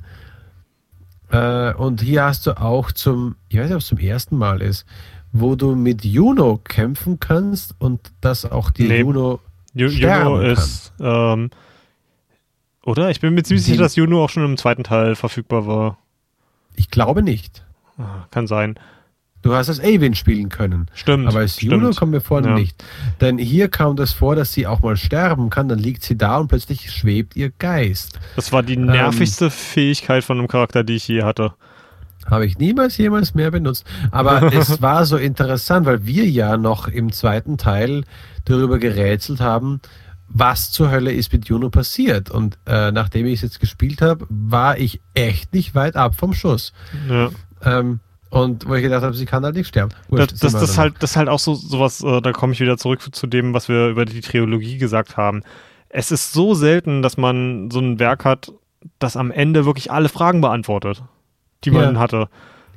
[1.31, 4.61] Äh, und hier hast du auch zum, ich weiß nicht, ob es zum ersten Mal
[4.61, 4.85] ist,
[5.31, 8.99] wo du mit Juno kämpfen kannst und dass auch die Nee.
[9.01, 9.39] Juno
[9.75, 10.45] Ju- Juno kann.
[10.45, 11.49] ist, ähm,
[12.85, 13.09] oder?
[13.09, 15.97] Ich bin mir ziemlich Die- sicher, dass Juno auch schon im zweiten Teil verfügbar war.
[16.75, 17.65] Ich glaube nicht.
[17.97, 18.75] Ah, Kann sein.
[19.45, 20.87] Du hast als Avin spielen können.
[20.95, 21.27] Stimmt.
[21.27, 22.55] Aber als Juno kommt mir vor Ja.
[22.55, 22.83] nicht.
[23.21, 26.37] Denn hier kam das vor, dass sie auch mal sterben kann, dann liegt sie da
[26.37, 28.19] und plötzlich schwebt ihr Geist.
[28.35, 31.53] Das war die Ähm, nervigste Fähigkeit von einem Charakter, die ich je hatte.
[32.25, 33.85] Habe ich niemals jemals mehr benutzt.
[34.09, 38.03] Aber es war so interessant, weil wir ja noch im zweiten Teil
[38.45, 39.79] darüber gerätselt haben,
[40.27, 42.31] was zur Hölle ist mit Juno passiert.
[42.31, 46.33] Und äh, nachdem ich es jetzt gespielt habe, war ich echt nicht weit ab vom
[46.33, 46.73] Schuss.
[47.07, 47.29] Ja.
[47.63, 47.99] Ähm,
[48.29, 49.89] und wo ich gedacht habe, sie kann halt nicht sterben.
[50.09, 50.77] Das, Wurscht, das, das, ist dann.
[50.83, 53.53] halt, das ist halt auch so sowas, äh, da komme ich wieder zurück zu dem,
[53.53, 55.43] was wir über die Trilogie gesagt haben.
[55.89, 58.51] Es ist so selten, dass man so ein Werk hat,
[58.99, 61.03] das am Ende wirklich alle Fragen beantwortet,
[61.63, 61.99] die man Ja.
[61.99, 62.27] hatte.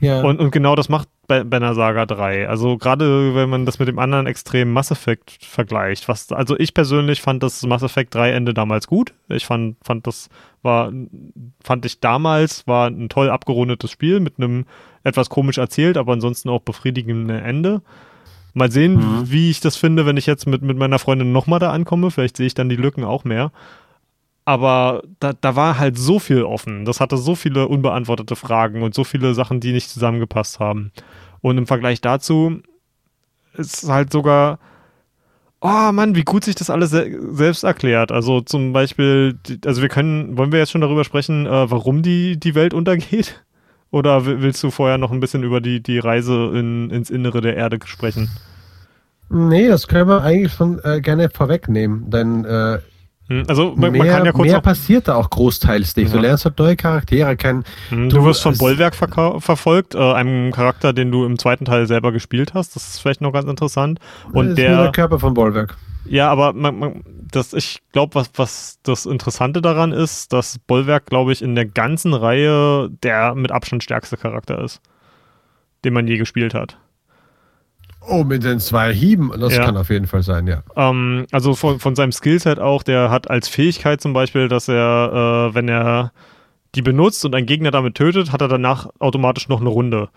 [0.01, 0.21] ja.
[0.23, 2.49] Und, und genau das macht Ba- Banner Saga 3.
[2.49, 6.09] Also gerade wenn man das mit dem anderen Extrem Mass Effect vergleicht.
[6.09, 9.13] Was, also ich persönlich fand das Mass Effect 3 Ende damals gut.
[9.29, 10.29] Ich fand, fand das
[10.63, 10.91] war,
[11.63, 14.65] fand ich damals, war ein toll abgerundetes Spiel mit einem
[15.09, 17.83] etwas komisch erzählt, aber ansonsten auch befriedigenden Ende.
[18.55, 19.31] Mal sehen, Mhm.
[19.31, 22.11] wie ich das finde, wenn ich jetzt mit, mit meiner Freundin nochmal da ankomme.
[22.11, 23.53] Vielleicht sehe ich dann die Lücken auch mehr.
[24.45, 26.85] Aber da, da war halt so viel offen.
[26.87, 30.91] Das hatte so viele unbeantwortete Fragen und so viele Sachen, die nicht zusammengepasst haben.
[31.43, 32.63] Und im Vergleich dazu
[33.55, 34.59] ist halt sogar,
[35.61, 38.11] oh Mann, wie gut sich das alles se selbst erklärt.
[38.11, 42.41] Also zum Beispiel, also wir können, wollen wir jetzt schon darüber sprechen, äh, warum die,
[42.41, 43.45] die Welt untergeht?
[43.91, 47.41] Oder wi- willst du vorher noch ein bisschen über die, die Reise in, ins Innere
[47.41, 48.29] der Erde sprechen?
[49.31, 52.79] Nee, das können wir eigentlich schon äh, gerne vorwegnehmen, denn äh,
[53.31, 56.13] Hm, Also man, mehr, man kann ja kurz mehr passiert da auch großteils nicht.
[56.13, 56.23] Du Ja.
[56.23, 57.65] lernst halt neue Charaktere kennen.
[57.91, 61.67] Hm, du Du wirst von Bollwerk verka- verfolgt, äh, einem Charakter, den du im zweiten
[61.67, 62.75] Teil selber gespielt hast.
[62.75, 64.01] Das ist vielleicht noch ganz interessant.
[64.33, 65.77] Und der der, Körper von Bollwerk.
[66.09, 71.07] Ja, aber man, man, das, ich glaube, was, was das Interessante daran ist, dass Bollwerk,
[71.07, 74.81] glaube ich, in der ganzen Reihe der mit Abstand stärkste Charakter ist.
[75.85, 76.77] den man je gespielt hat.
[78.01, 79.65] Oh, mit den zwei Hieben, das ja.
[79.65, 80.63] kann auf jeden Fall sein, ja.
[80.77, 85.51] Ähm, also von, von seinem Skillset auch, der hat als Fähigkeit zum Beispiel, dass er,
[85.51, 86.13] äh, wenn er
[86.75, 90.09] die benutzt und einen Gegner damit tötet, hat er danach automatisch noch eine Runde.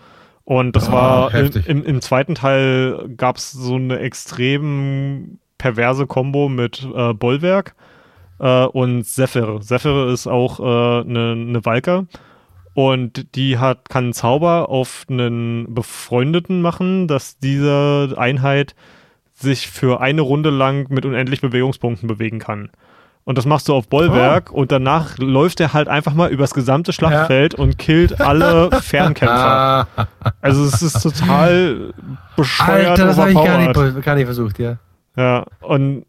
[0.44, 6.50] Und das oh, war im, im, zweiten Teil gab es so eine extrem perverse Kombo
[6.50, 7.76] mit äh, Bollwerk
[8.40, 9.62] äh, und Zephyr.
[9.62, 12.08] Zephyr ist auch eine äh, ne, ne Valker.
[12.74, 18.76] Und die hat, kann einen Zauber auf einen Befreundeten machen, dass diese Einheit
[19.34, 22.70] sich für eine Runde lang mit unendlich Bewegungspunkten bewegen kann.
[23.24, 24.62] Und das machst du auf Bollwerk oh.
[24.62, 27.60] und danach läuft er halt einfach mal übers gesamte Schlachtfeld ja.
[27.60, 29.88] und killt alle Fernkämpfer.
[30.42, 31.94] also es ist total
[32.36, 32.92] bescheuert.
[32.92, 34.78] Alter, das habe ich gar nicht, gar nicht versucht, ja.
[35.16, 36.06] Ja, und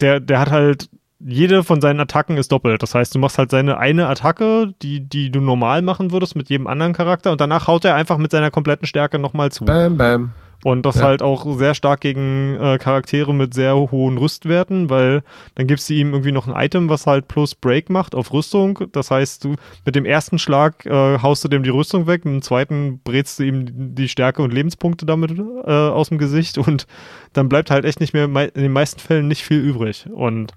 [0.00, 0.88] der, der hat halt
[1.24, 2.82] jede von seinen Attacken ist doppelt.
[2.82, 6.48] Das heißt, du machst halt seine eine Attacke, die, die du normal machen würdest mit
[6.48, 9.64] jedem anderen Charakter und danach haut er einfach mit seiner kompletten Stärke nochmal zu.
[9.64, 10.32] Bam, bam.
[10.64, 11.02] Und das ja.
[11.02, 15.22] halt auch sehr stark gegen äh, Charaktere mit sehr hohen Rüstwerten, weil
[15.56, 18.78] dann gibst du ihm irgendwie noch ein Item, was halt plus Break macht auf Rüstung.
[18.92, 22.34] Das heißt, du mit dem ersten Schlag äh, haust du dem die Rüstung weg, mit
[22.34, 26.86] dem zweiten brätst du ihm die Stärke und Lebenspunkte damit äh, aus dem Gesicht und
[27.32, 30.06] dann bleibt halt echt nicht mehr in den meisten Fällen nicht viel übrig.
[30.12, 30.52] Und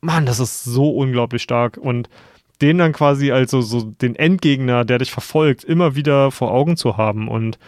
[0.00, 1.76] Mann, das ist so unglaublich stark.
[1.76, 2.08] Und
[2.60, 6.76] den dann quasi als so, so den Endgegner, der dich verfolgt, immer wieder vor Augen
[6.76, 7.58] zu haben und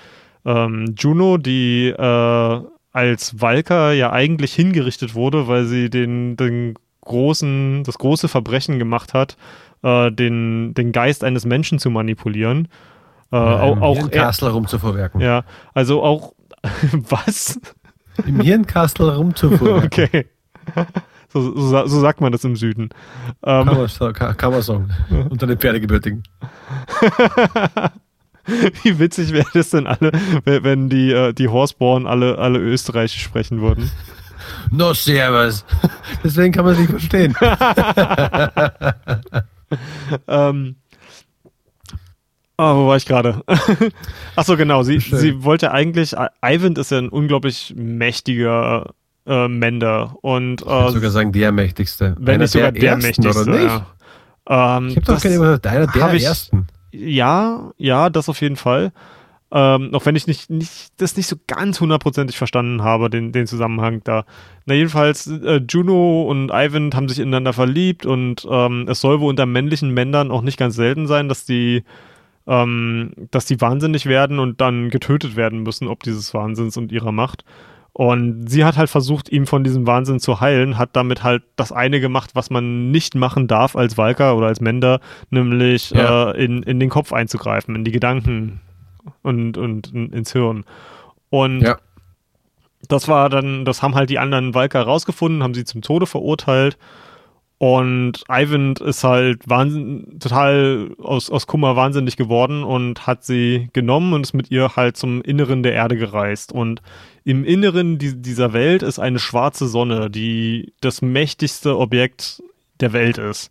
[0.45, 2.61] ähm, Juno, die äh,
[2.93, 9.15] als Valka ja eigentlich hingerichtet wurde, weil sie den, den großen, das große Verbrechen gemacht
[9.15, 9.37] hat,
[9.83, 12.69] äh, den, den Geist eines Menschen zu manipulieren.
[13.33, 15.21] Äh, ja, auch, auch Hirnkastel rumzuverwerken.
[15.21, 16.35] Ja, also auch
[16.93, 17.61] was?
[18.27, 19.91] Im Hirnkastel rumzuverwerken.
[20.11, 20.27] Okay.
[21.33, 22.91] So, so, so, sagt man das im Süden.
[23.45, 24.91] Ähm, kann man sagen.
[25.31, 26.25] Unter den Pferdegebürtigen.
[28.83, 30.13] Wie witzig wäre das denn alle,
[30.45, 33.91] wenn die, äh, die Horseborn alle, alle Österreichisch sprechen würden?
[34.73, 35.65] No servus.
[36.25, 37.35] Deswegen kann man sie verstehen.
[40.27, 40.77] ähm,
[42.63, 43.43] Oh, wo war ich gerade?
[44.37, 44.83] Achso, genau.
[44.83, 46.15] Sie, sie wollte eigentlich.
[46.45, 48.93] Ivan ist ja ein unglaublich mächtiger
[49.25, 50.15] äh, Mender.
[50.21, 52.17] Und, äh, ich würde sogar sagen, der mächtigste.
[52.19, 53.41] Wenn einer nicht sogar der, der mächtigste.
[53.41, 53.83] Oder nicht?
[54.47, 54.77] Ja.
[54.77, 56.67] Ähm, ich habe doch keine einer der ich, ersten.
[56.93, 58.93] Ja, ja, das auf jeden Fall.
[59.53, 63.49] Ähm, auch wenn ich nicht, nicht, das nicht so ganz hundertprozentig verstanden habe, den, den
[63.49, 64.25] Zusammenhang da.
[64.65, 69.29] Na, jedenfalls, äh, Juno und Ivan haben sich ineinander verliebt und ähm, es soll wohl
[69.29, 71.83] unter männlichen Männern auch nicht ganz selten sein, dass die,
[72.47, 77.13] ähm, dass die wahnsinnig werden und dann getötet werden müssen, ob dieses Wahnsinns und ihrer
[77.13, 77.45] Macht.
[77.93, 81.73] Und sie hat halt versucht, ihm von diesem Wahnsinn zu heilen, hat damit halt das
[81.73, 85.01] eine gemacht, was man nicht machen darf als Walker oder als Mender,
[85.31, 86.31] nämlich ja.
[86.31, 88.61] äh, in, in den Kopf einzugreifen, in die Gedanken
[89.23, 90.65] und, und in, ins Hirn.
[91.31, 91.79] Und ja.
[92.89, 96.79] das war dann, das haben halt die anderen Walker rausgefunden, haben sie zum Tode verurteilt
[97.63, 104.15] und Ivan ist halt wahnsinn, total aus, aus Kummer wahnsinnig geworden und hat sie genommen
[104.15, 106.53] und ist mit ihr halt zum Inneren der Erde gereist.
[106.53, 106.81] Und
[107.23, 112.43] im Inneren die, dieser Welt ist eine schwarze Sonne, die das mächtigste Objekt
[112.81, 113.51] der Welt ist.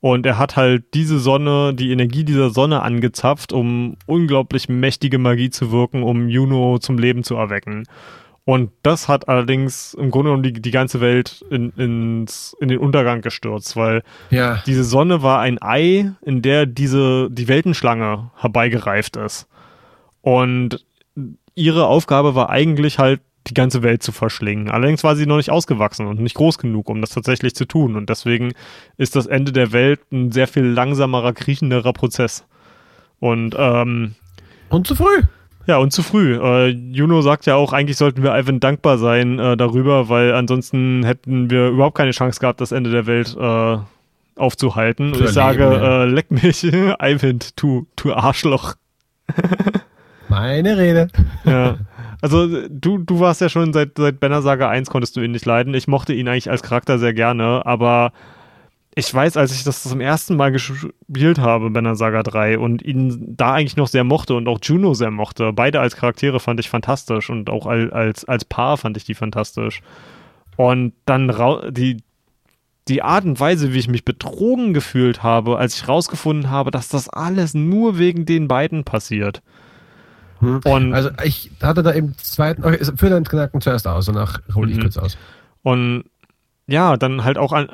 [0.00, 5.50] Und er hat halt diese Sonne, die Energie dieser Sonne angezapft, um unglaublich mächtige Magie
[5.50, 7.84] zu wirken, um Juno zum Leben zu erwecken.
[8.46, 12.78] Und das hat allerdings im Grunde genommen die, die ganze Welt in, ins, in den
[12.78, 14.62] Untergang gestürzt, weil ja.
[14.66, 19.48] diese Sonne war ein Ei, in der diese, die Weltenschlange herbeigereift ist.
[20.20, 20.84] Und
[21.54, 24.70] ihre Aufgabe war eigentlich halt, die ganze Welt zu verschlingen.
[24.70, 27.94] Allerdings war sie noch nicht ausgewachsen und nicht groß genug, um das tatsächlich zu tun.
[27.94, 28.54] Und deswegen
[28.96, 32.46] ist das Ende der Welt ein sehr viel langsamerer, kriechenderer Prozess.
[33.20, 34.14] Und, ähm,
[34.70, 35.22] Und zu früh.
[35.66, 36.36] Ja, und zu früh.
[36.36, 41.04] Äh, Juno sagt ja auch, eigentlich sollten wir Ivan dankbar sein äh, darüber, weil ansonsten
[41.04, 43.78] hätten wir überhaupt keine Chance gehabt, das Ende der Welt äh,
[44.36, 45.12] aufzuhalten.
[45.12, 46.02] und ich sage, ja.
[46.02, 48.74] äh, leck mich, Ivan, du, du Arschloch.
[50.28, 51.08] Meine Rede.
[51.44, 51.76] Ja.
[52.20, 55.44] Also du, du warst ja schon seit, seit Banner Saga 1 konntest du ihn nicht
[55.44, 55.74] leiden.
[55.74, 58.12] Ich mochte ihn eigentlich als Charakter sehr gerne, aber
[58.96, 63.34] ich weiß, als ich das zum ersten Mal gespielt habe, Banner Saga 3, und ihn
[63.36, 65.52] da eigentlich noch sehr mochte und auch Juno sehr mochte.
[65.52, 69.80] Beide als Charaktere fand ich fantastisch und auch als, als Paar fand ich die fantastisch.
[70.56, 71.28] Und dann
[71.70, 72.04] die,
[72.86, 76.88] die Art und Weise, wie ich mich betrogen gefühlt habe, als ich rausgefunden habe, dass
[76.88, 79.42] das alles nur wegen den beiden passiert.
[80.38, 80.60] Hm.
[80.64, 84.70] Und also ich hatte da im zweiten, okay, führ deinen Knacken zuerst aus, danach hole
[84.70, 84.82] ich mhm.
[84.82, 85.18] kurz aus.
[85.62, 86.04] Und
[86.66, 87.68] ja, dann halt auch an,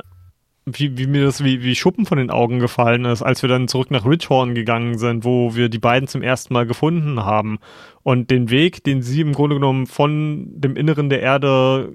[0.78, 3.68] wie, wie mir das wie, wie Schuppen von den Augen gefallen ist, als wir dann
[3.68, 7.58] zurück nach Richhorn gegangen sind, wo wir die beiden zum ersten Mal gefunden haben.
[8.02, 11.92] Und den Weg, den sie im Grunde genommen von dem Inneren der Erde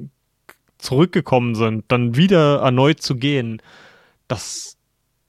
[0.77, 3.61] zurückgekommen sind, dann wieder erneut zu gehen,
[4.27, 4.77] das,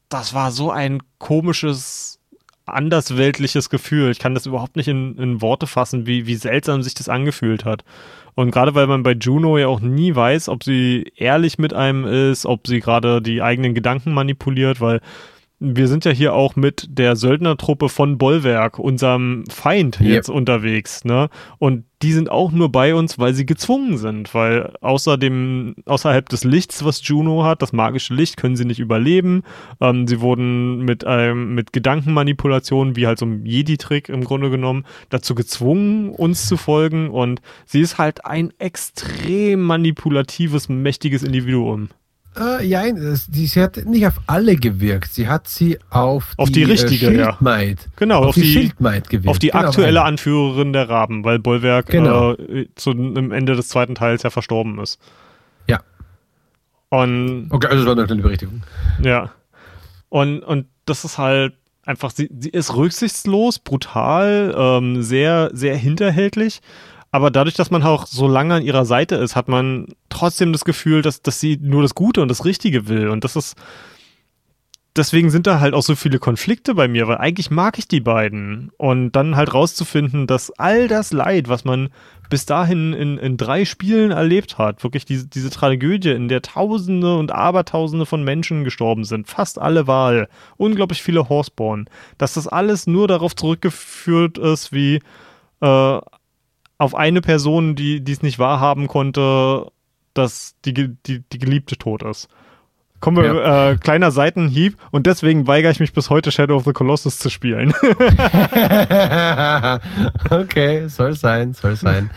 [0.08, 2.20] das war so ein komisches,
[2.66, 4.10] andersweltliches Gefühl.
[4.10, 7.64] Ich kann das überhaupt nicht in, in Worte fassen, wie, wie seltsam sich das angefühlt
[7.64, 7.84] hat.
[8.36, 12.04] Und gerade weil man bei Juno ja auch nie weiß, ob sie ehrlich mit einem
[12.04, 15.00] ist, ob sie gerade die eigenen Gedanken manipuliert, weil
[15.58, 20.08] wir sind ja hier auch mit der Söldnertruppe von Bollwerk, unserem Feind, yep.
[20.10, 21.30] jetzt unterwegs, ne?
[21.58, 26.28] Und die sind auch nur bei uns, weil sie gezwungen sind, weil außer dem, außerhalb
[26.28, 29.44] des Lichts, was Juno hat, das magische Licht, können sie nicht überleben.
[29.80, 34.84] Ähm, sie wurden mit, ähm, mit Gedankenmanipulationen, wie halt so ein Jedi-Trick im Grunde genommen,
[35.08, 37.08] dazu gezwungen, uns zu folgen.
[37.08, 41.88] Und sie ist halt ein extrem manipulatives, mächtiges Individuum.
[42.38, 45.12] Äh, ja, sie, sie, hat nicht auf alle gewirkt.
[45.12, 47.80] Sie hat sie auf, auf die, die äh, richtige, äh, Schildmaid.
[47.80, 47.90] Ja.
[47.96, 49.28] Genau, auf, auf die, die Schildmaid gewirkt.
[49.28, 50.02] Auf die genau, aktuelle.
[50.02, 52.32] Anführerin der Raben, weil Bollwerk genau.
[52.32, 55.00] äh, zu, im Ende des zweiten Teils ja verstorben ist.
[55.68, 55.80] Ja.
[56.90, 58.62] Und, okay, also das war eine Berichtigung.
[59.02, 59.32] Ja.
[60.08, 61.54] Und, und das ist halt
[61.84, 66.60] einfach, sie, sie ist rücksichtslos, brutal, ähm, sehr, sehr hinterhältlich
[67.16, 70.66] aber dadurch, dass man auch so lange an ihrer Seite ist, hat man trotzdem das
[70.66, 73.08] Gefühl, dass, dass sie nur das Gute und das Richtige will.
[73.08, 73.56] Und das ist,
[74.94, 78.02] deswegen sind da halt auch so viele Konflikte bei mir, weil eigentlich mag ich die
[78.02, 78.70] beiden.
[78.76, 81.88] Und dann halt rauszufinden, dass all das Leid, was man
[82.28, 87.16] bis dahin in, in drei Spielen erlebt hat, wirklich diese, diese Tragödie, in der Tausende
[87.16, 90.28] und Abertausende von Menschen gestorben sind, fast alle Wahl,
[90.58, 91.88] unglaublich viele Horseborn,
[92.18, 95.00] dass das alles nur darauf zurückgeführt ist, wie
[95.62, 95.98] äh,
[96.78, 99.66] auf eine Person, die es nicht wahrhaben konnte,
[100.14, 102.28] dass die, die, die Geliebte tot ist.
[103.00, 103.70] Kommen wir, ja.
[103.70, 107.28] äh, kleiner Seitenhieb und deswegen weigere ich mich bis heute Shadow of the Colossus zu
[107.28, 107.74] spielen.
[110.30, 112.10] okay, soll sein, soll sein.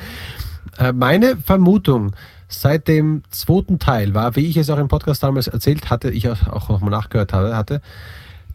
[0.78, 2.16] Äh, meine Vermutung
[2.48, 6.30] seit dem zweiten Teil war, wie ich es auch im Podcast damals erzählt hatte, ich
[6.30, 7.82] auch nochmal nachgehört hatte, hatte,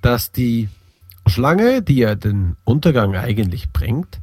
[0.01, 0.69] dass die
[1.27, 4.19] Schlange, die ja den Untergang eigentlich bringt,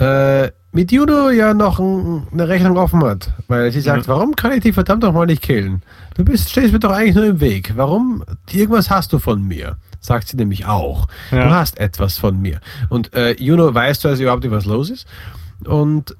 [0.00, 3.32] äh, mit Juno ja noch ein, eine Rechnung offen hat.
[3.48, 4.12] Weil sie sagt, mhm.
[4.12, 5.82] warum kann ich die verdammt doch mal nicht killen?
[6.14, 7.72] Du bist, stehst mir doch eigentlich nur im Weg.
[7.76, 8.24] Warum?
[8.50, 9.76] Irgendwas hast du von mir.
[10.00, 11.08] Sagt sie nämlich auch.
[11.30, 11.44] Ja.
[11.44, 12.60] Du hast etwas von mir.
[12.88, 15.06] Und äh, Juno weiß zuerst überhaupt nicht, was los ist.
[15.66, 16.16] Und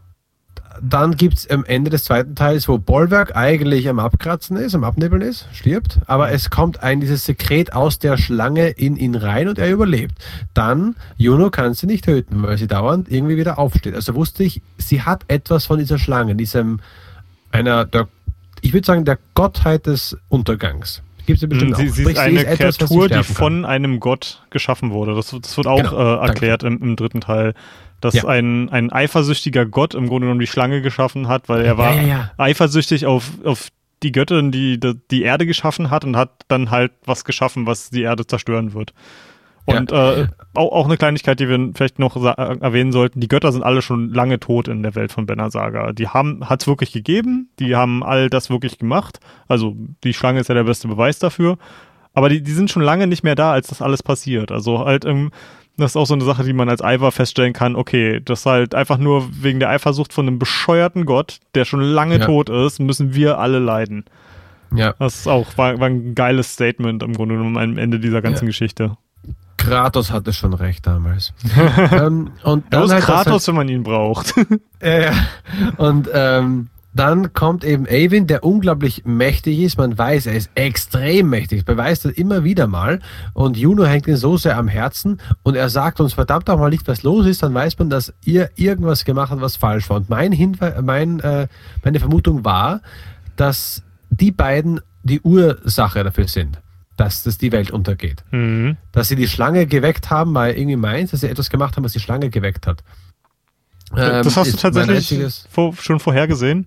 [0.82, 4.84] dann gibt es am Ende des zweiten Teils, wo Bollwerk eigentlich am Abkratzen ist, am
[4.84, 9.48] Abnibbeln ist, stirbt, aber es kommt ein dieses Sekret aus der Schlange in ihn rein
[9.48, 10.14] und er überlebt.
[10.54, 13.94] Dann, Juno kann sie nicht töten, weil sie dauernd irgendwie wieder aufsteht.
[13.94, 16.80] Also wusste ich, sie hat etwas von dieser Schlange, diesem,
[17.52, 18.08] einer, der,
[18.60, 21.02] ich würde sagen, der Gottheit des Untergangs.
[21.26, 25.14] Gibt's bestimmt sie, sie ist eine ist Kreatur, etwas, die von einem Gott geschaffen wurde.
[25.14, 27.54] Das, das wird auch genau, äh, erklärt im, im, dritten Teil
[28.00, 28.24] dass ja.
[28.26, 32.30] ein, ein eifersüchtiger Gott im Grunde genommen die Schlange geschaffen hat, weil er war ja,
[32.36, 33.68] eifersüchtig auf, auf
[34.02, 38.02] die Göttin, die, die Erde geschaffen hat und hat dann halt was geschaffen, was die
[38.02, 38.94] Erde zerstören wird.
[39.66, 43.62] Und äh, auch, auch eine Kleinigkeit, die wir vielleicht noch erwähnen sollten, die Götter sind
[43.62, 45.92] alle schon lange tot in der Welt von Banner Saga.
[45.92, 49.20] Die haben, hat es wirklich gegeben, die haben all das wirklich gemacht.
[49.48, 51.58] Also die Schlange ist ja der beste Beweis dafür.
[52.12, 54.50] Aber die, die sind schon lange nicht mehr da, als das alles passiert.
[54.50, 55.30] Also halt im,
[55.80, 57.76] das ist auch so eine Sache, die man als Eifer feststellen kann.
[57.76, 61.80] Okay, das ist halt einfach nur wegen der Eifersucht von einem bescheuerten Gott, der schon
[61.80, 62.26] lange ja.
[62.26, 64.04] tot ist, müssen wir alle leiden.
[64.74, 64.94] Ja.
[64.98, 68.44] Das ist auch, war, war ein geiles Statement im Grunde genommen am Ende dieser ganzen
[68.44, 68.48] ja.
[68.48, 68.96] Geschichte.
[69.56, 71.34] Kratos hatte schon recht damals.
[71.92, 74.34] ähm, und dann halt Kratos, halt, wenn man ihn braucht.
[74.82, 75.12] ja, ja.
[75.76, 76.68] Und ähm,
[77.00, 79.78] dann kommt eben Avin, der unglaublich mächtig ist.
[79.78, 83.00] Man weiß, er ist extrem mächtig, beweist das immer wieder mal.
[83.32, 86.68] Und Juno hängt ihn so sehr am Herzen und er sagt uns verdammt auch mal
[86.68, 87.42] nicht, was los ist.
[87.42, 89.96] Dann weiß man, dass ihr irgendwas gemacht habt, was falsch war.
[89.96, 91.48] Und mein Hinweis, mein, äh,
[91.82, 92.82] meine Vermutung war,
[93.34, 96.60] dass die beiden die Ursache dafür sind,
[96.98, 98.24] dass, dass die Welt untergeht.
[98.30, 98.76] Mhm.
[98.92, 101.94] Dass sie die Schlange geweckt haben, weil irgendwie meint, dass sie etwas gemacht haben, was
[101.94, 102.84] die Schlange geweckt hat.
[103.96, 106.66] Ähm, das hast du tatsächlich vor, schon vorhergesehen?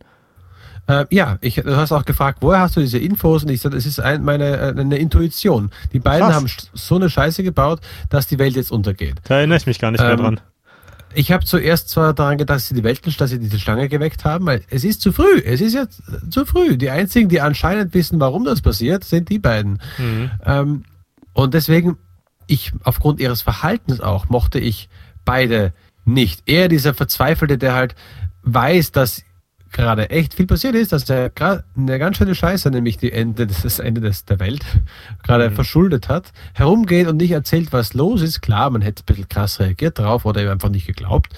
[0.87, 3.43] Äh, ja, ich, du hast auch gefragt, woher hast du diese Infos?
[3.43, 5.71] Und ich sage, es ist ein, meine äh, eine Intuition.
[5.93, 6.35] Die beiden Krass.
[6.35, 7.79] haben so eine Scheiße gebaut,
[8.09, 9.15] dass die Welt jetzt untergeht.
[9.23, 10.39] Da erinnere ich mich gar nicht ähm, mehr dran.
[11.15, 14.25] Ich habe zuerst zwar daran gedacht, dass sie die Welt, dass sie diese Schlange geweckt
[14.25, 15.41] haben, weil es ist zu früh.
[15.45, 16.75] Es ist jetzt zu früh.
[16.75, 19.79] Die einzigen, die anscheinend wissen, warum das passiert, sind die beiden.
[19.97, 20.31] Mhm.
[20.43, 20.83] Ähm,
[21.33, 21.97] und deswegen,
[22.47, 24.89] ich aufgrund ihres Verhaltens auch, mochte ich
[25.23, 25.73] beide
[26.03, 26.43] nicht.
[26.45, 27.95] Er dieser Verzweifelte, der halt
[28.41, 29.23] weiß, dass
[29.73, 33.47] gerade echt viel passiert ist, dass er gerade eine ganz schöne Scheiße, nämlich die Ende,
[33.47, 34.63] das Ende des, der Welt,
[35.23, 35.55] gerade mhm.
[35.55, 38.41] verschuldet hat, herumgeht und nicht erzählt, was los ist.
[38.41, 41.33] Klar, man hätte ein bisschen krass reagiert drauf oder einfach nicht geglaubt.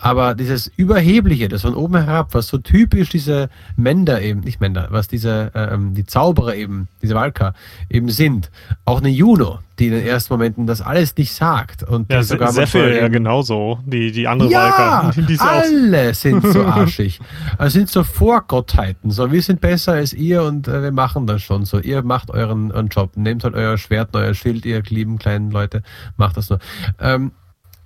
[0.00, 4.88] Aber dieses Überhebliche, das von oben herab, was so typisch diese Mender eben, nicht Mender,
[4.90, 7.52] was diese, ähm, die Zauberer eben, diese Walker
[7.90, 8.50] eben sind.
[8.86, 11.82] Auch eine Juno, die in den ersten Momenten das alles nicht sagt.
[11.82, 15.22] Und ja, die sogar Seffel ja genauso, die, die andere ja, Walker.
[15.28, 17.20] Die alle sind so arschig.
[17.58, 19.10] also sind so Vorgottheiten.
[19.10, 21.78] So, wir sind besser als ihr und äh, wir machen das schon so.
[21.78, 23.16] Ihr macht euren, euren Job.
[23.16, 25.82] Nehmt halt euer Schwert, euer Schild, ihr lieben kleinen Leute.
[26.16, 26.58] Macht das nur.
[26.98, 27.32] Ähm,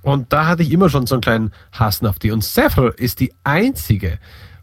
[0.04, 2.30] und da hatte ich immer schon so einen kleinen Hass auf die.
[2.30, 4.18] Und Sephiroth ist die einzige,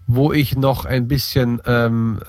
[0.06, 2.20] wo ich noch ein bisschen ähm,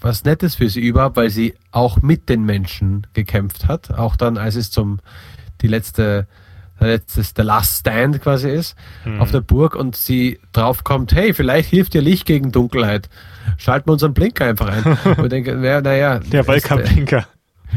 [0.00, 3.90] was Nettes für sie über weil sie auch mit den Menschen gekämpft hat.
[3.92, 5.00] Auch dann, als es zum
[5.62, 6.26] die letzte
[6.80, 9.20] der letzte der Last Stand quasi ist mhm.
[9.20, 13.08] auf der Burg und sie draufkommt, hey, vielleicht hilft dir Licht gegen Dunkelheit.
[13.56, 15.16] Schalten wir unseren Blinker einfach ein.
[15.16, 17.26] und denke, naja, der Welcome-Blinker.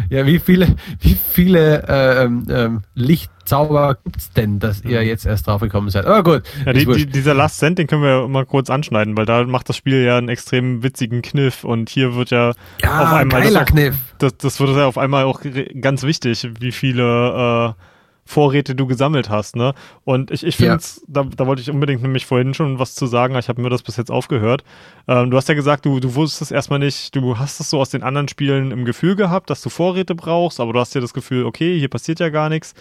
[0.10, 5.08] Ja, wie viele, wie viele äh, ähm, ähm Lichtzauber gibt's denn, dass ihr mhm.
[5.08, 6.06] jetzt erst drauf gekommen seid?
[6.06, 6.44] Aber gut.
[6.66, 9.70] Ja, die, die, dieser Last Cent, den können wir mal kurz anschneiden, weil da macht
[9.70, 13.42] das Spiel ja einen extrem witzigen Kniff und hier wird ja, ja auf einmal.
[13.42, 13.96] Geiler das, auch, Kniff.
[14.18, 15.42] Das, das wird ja auf einmal auch
[15.82, 17.82] ganz wichtig, wie viele äh,
[18.28, 19.74] Vorräte du gesammelt hast, ne?
[20.04, 21.02] Und ich, ich finde, ja.
[21.08, 23.84] da, da wollte ich unbedingt nämlich vorhin schon was zu sagen, ich habe mir das
[23.84, 24.64] bis jetzt aufgehört.
[25.08, 27.90] Ähm, du hast ja gesagt, du, du wusstest erstmal nicht, du hast es so aus
[27.90, 31.14] den anderen Spielen im Gefühl gehabt, dass du Vorräte brauchst, aber du hast ja das
[31.14, 32.74] Gefühl, okay, hier passiert ja gar nichts.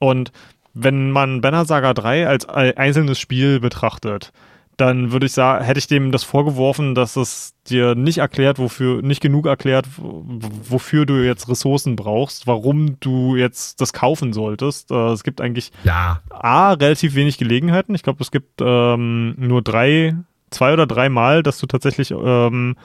[0.00, 0.32] Und
[0.74, 4.32] wenn man Banner Saga 3 als einzelnes Spiel betrachtet,
[4.80, 9.02] dann würde ich sagen, hätte ich dem das vorgeworfen, dass es dir nicht erklärt, wofür,
[9.02, 14.90] nicht genug erklärt, wofür du jetzt Ressourcen brauchst, warum du jetzt das kaufen solltest.
[14.90, 16.20] Äh, es gibt eigentlich ja.
[16.30, 17.94] A, relativ wenig Gelegenheiten.
[17.94, 20.16] Ich glaube, es gibt ähm, nur drei,
[20.50, 22.76] zwei oder drei Mal, dass du tatsächlich ähm,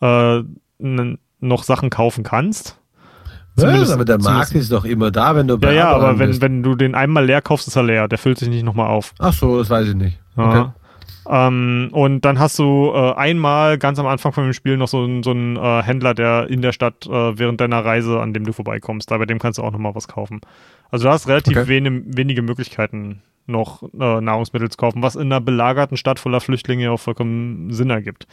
[0.00, 0.42] äh,
[1.40, 2.76] noch Sachen kaufen kannst.
[3.56, 6.40] Zumindest, aber der Markt ist doch immer da, wenn du bei Ja, ja, aber wenn,
[6.40, 8.08] wenn du den einmal leer kaufst, ist er leer.
[8.08, 9.12] Der füllt sich nicht nochmal auf.
[9.18, 10.18] Ach so, das weiß ich nicht.
[10.36, 10.66] Okay.
[11.28, 15.22] Ähm, und dann hast du äh, einmal ganz am Anfang von dem Spiel noch so,
[15.22, 18.52] so einen äh, Händler, der in der Stadt äh, während deiner Reise, an dem du
[18.52, 20.40] vorbeikommst, da bei dem kannst du auch nochmal was kaufen.
[20.90, 21.68] Also du hast relativ okay.
[21.68, 26.90] wenig, wenige Möglichkeiten, noch äh, Nahrungsmittel zu kaufen, was in einer belagerten Stadt voller Flüchtlinge
[26.90, 28.26] auch vollkommen Sinn ergibt.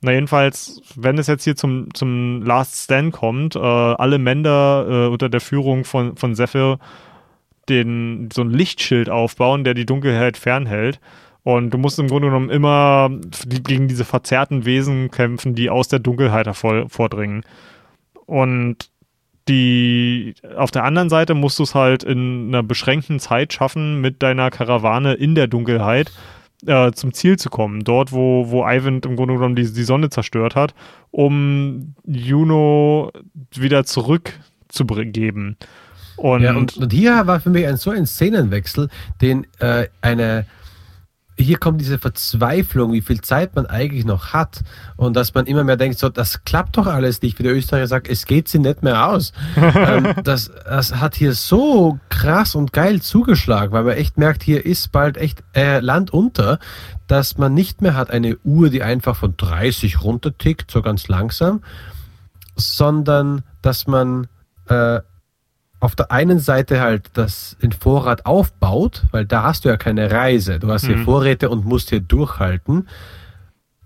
[0.00, 5.08] Na jedenfalls, wenn es jetzt hier zum, zum Last Stand kommt, äh, alle Mender äh,
[5.08, 6.78] unter der Führung von, von Zephyr
[7.68, 10.98] den, so ein Lichtschild aufbauen, der die Dunkelheit fernhält.
[11.44, 13.10] Und du musst im Grunde genommen immer
[13.46, 17.44] gegen diese verzerrten Wesen kämpfen, die aus der Dunkelheit hervordringen.
[18.26, 18.90] Und
[19.48, 24.22] die auf der anderen Seite musst du es halt in einer beschränkten Zeit schaffen, mit
[24.22, 26.12] deiner Karawane in der Dunkelheit
[26.66, 27.82] äh, zum Ziel zu kommen.
[27.82, 30.74] Dort, wo, wo Ivan im Grunde genommen die, die Sonne zerstört hat,
[31.10, 33.10] um Juno
[33.52, 35.56] wieder zurückzugeben.
[36.16, 38.88] Und, ja, und, und, hier war für mich ein so ein Szenenwechsel,
[39.20, 40.46] den äh, eine
[41.42, 44.62] hier kommt diese Verzweiflung, wie viel Zeit man eigentlich noch hat
[44.96, 47.86] und dass man immer mehr denkt, so, das klappt doch alles nicht, wie der Österreicher
[47.86, 49.32] sagt, es geht sie nicht mehr aus.
[49.56, 54.64] ähm, das, das hat hier so krass und geil zugeschlagen, weil man echt merkt, hier
[54.64, 56.58] ist bald echt äh, Land unter,
[57.06, 61.62] dass man nicht mehr hat eine Uhr, die einfach von 30 runtertickt, so ganz langsam,
[62.56, 64.28] sondern dass man
[64.68, 65.00] äh,
[65.82, 70.12] auf der einen Seite halt das in Vorrat aufbaut, weil da hast du ja keine
[70.12, 70.60] Reise.
[70.60, 71.04] Du hast hier mhm.
[71.04, 72.86] Vorräte und musst hier durchhalten.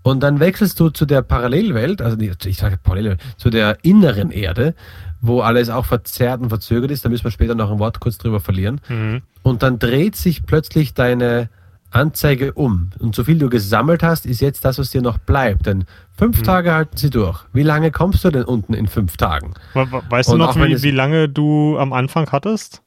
[0.03, 4.75] Und dann wechselst du zu der Parallelwelt, also ich sage Parallelwelt, zu der inneren Erde,
[5.21, 7.03] wo alles auch verzerrt und verzögert ist.
[7.03, 8.79] Da müssen wir später noch ein Wort kurz drüber verlieren.
[8.89, 9.23] Mhm.
[9.41, 11.49] Und dann dreht sich plötzlich deine
[11.91, 12.89] Anzeige um.
[12.99, 15.65] Und so viel du gesammelt hast, ist jetzt das, was dir noch bleibt.
[15.65, 15.85] Denn
[16.17, 16.43] fünf hm.
[16.43, 17.45] Tage halten sie durch.
[17.53, 19.53] Wie lange kommst du denn unten in fünf Tagen?
[19.73, 22.81] Weißt Und du noch, wie, wie, lange du am Anfang hattest?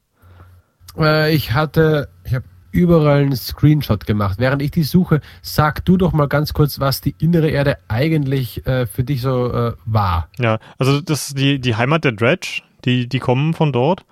[0.97, 4.37] Äh, ich hatte, ich habe überall einen Screenshot gemacht.
[4.39, 8.65] Während ich die suche, sag du doch mal ganz kurz, was die innere Erde eigentlich
[8.65, 10.29] äh, für dich so äh, war.
[10.39, 12.61] Ja, also das ist die, die Heimat der Dredge.
[12.85, 14.05] Die, die kommen von dort.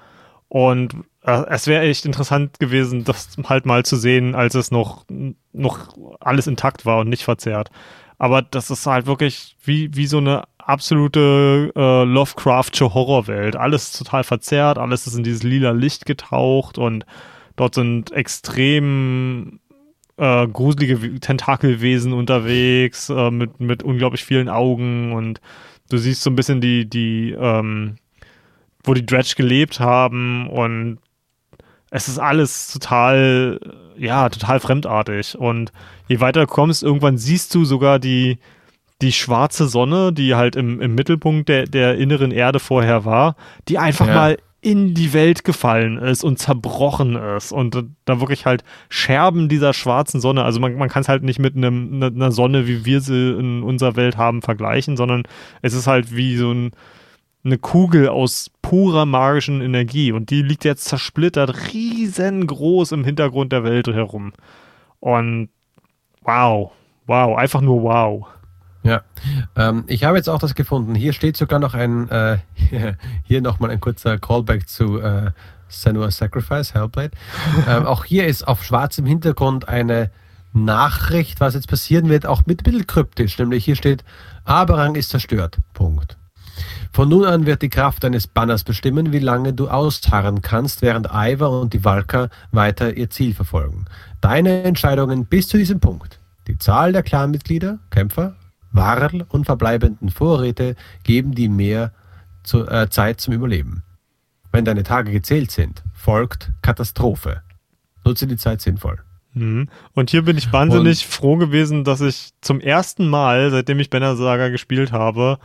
[0.47, 5.05] Und es wäre echt interessant gewesen, das halt mal zu sehen, als es noch,
[5.51, 5.89] noch
[6.19, 7.69] alles intakt war und nicht verzerrt.
[8.17, 13.55] Aber das ist halt wirklich wie, wie so eine absolute äh, Lovecraftsche Horrorwelt.
[13.55, 17.05] Alles total verzerrt, alles ist in dieses lila Licht getaucht und
[17.55, 19.59] dort sind extrem
[20.17, 25.41] äh, gruselige Tentakelwesen unterwegs äh, mit, mit unglaublich vielen Augen und
[25.89, 27.95] du siehst so ein bisschen die, die, ähm,
[28.83, 30.99] wo die Dredge gelebt haben und
[31.91, 33.59] es ist alles total
[33.97, 35.37] ja, total fremdartig.
[35.37, 35.71] Und
[36.07, 38.37] je weiter du kommst, irgendwann siehst du sogar die,
[39.01, 43.35] die schwarze Sonne, die halt im, im Mittelpunkt der, der inneren Erde vorher war,
[43.67, 44.13] die einfach Ja.
[44.15, 49.73] mal in die Welt gefallen ist und zerbrochen ist und da wirklich halt Scherben dieser
[49.73, 52.83] schwarzen Sonne, also man, man kann es halt nicht mit einem, ne- einer Sonne, wie
[52.85, 55.23] wir sie in unserer Welt haben, vergleichen, sondern
[55.61, 56.71] es ist halt wie so ein,
[57.43, 63.63] eine Kugel aus purer magischen Energie und die liegt jetzt zersplittert riesengroß im Hintergrund der
[63.63, 64.33] Welt herum.
[64.99, 65.49] Und
[66.21, 66.71] wow,
[67.07, 68.27] wow, einfach nur wow.
[68.83, 69.01] Ja,
[69.55, 70.95] ähm, ich habe jetzt auch das gefunden.
[70.95, 72.37] Hier steht sogar noch ein, äh,
[73.23, 75.31] hier nochmal ein kurzer Callback zu äh,
[75.69, 77.11] Senua's Sacrifice, Hellblade.
[77.67, 80.11] ähm, auch hier ist auf schwarzem Hintergrund eine
[80.53, 83.37] Nachricht, was jetzt passieren wird, auch mit ein.
[83.37, 84.03] Nämlich hier steht,
[84.45, 85.57] Aberang ist zerstört.
[85.73, 86.18] Punkt.
[86.91, 91.07] Von nun an wird die Kraft deines Banners bestimmen, wie lange du ausharren kannst, während
[91.13, 93.85] Ivar und die Valka weiter ihr Ziel verfolgen.
[94.21, 96.19] Deine Entscheidungen bis zu diesem Punkt.
[96.47, 98.35] Die Zahl der Clanmitglieder, Kämpfer,
[98.71, 101.91] Warl und verbleibenden Vorräte geben dir mehr
[102.43, 103.83] zu, äh, Zeit zum Überleben.
[104.51, 107.41] Wenn deine Tage gezählt sind, folgt Katastrophe.
[108.03, 108.97] Nutze die Zeit sinnvoll.
[109.33, 109.69] Mhm.
[109.93, 114.15] Und hier bin ich wahnsinnig froh gewesen, dass ich zum ersten Mal, seitdem ich Banner
[114.15, 115.37] Saga gespielt habe,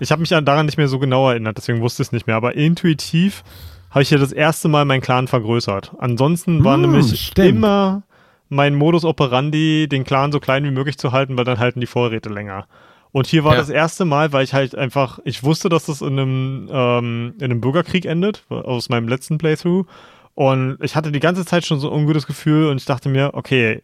[0.00, 2.26] ich habe mich an- daran nicht mehr so genau erinnert, deswegen wusste ich es nicht
[2.26, 3.42] mehr, aber intuitiv
[3.90, 5.92] habe ich hier das erste Mal meinen Clan vergrößert.
[5.98, 7.48] Ansonsten war Hm, nämlich stimmt.
[7.48, 8.02] immer
[8.48, 11.86] mein Modus operandi, den Clan so klein wie möglich zu halten, weil dann halten die
[11.86, 12.66] Vorräte länger.
[13.12, 13.58] Und hier war Ja.
[13.58, 17.44] das erste Mal, weil ich halt einfach, ich wusste, dass das in einem, ähm, in
[17.44, 19.86] einem Bürgerkrieg endet, aus meinem letzten Playthrough.
[20.34, 23.30] Und ich hatte die ganze Zeit schon so ein ungutes Gefühl und ich dachte mir,
[23.34, 23.80] okay,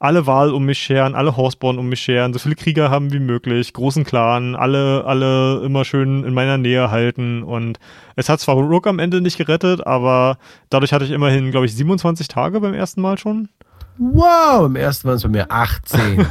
[0.00, 3.20] alle Wahl um mich scheren, alle Horseborn um mich scheren, so viele Krieger haben wie
[3.20, 7.42] möglich, großen Clan, alle, alle immer schön in meiner Nähe halten.
[7.42, 7.78] Und
[8.16, 10.38] es hat zwar Rook am Ende nicht gerettet, aber
[10.70, 13.50] dadurch hatte ich immerhin, glaube ich, 27 Tage beim ersten Mal schon.
[13.98, 16.26] Wow, im ersten waren es bei mir 18.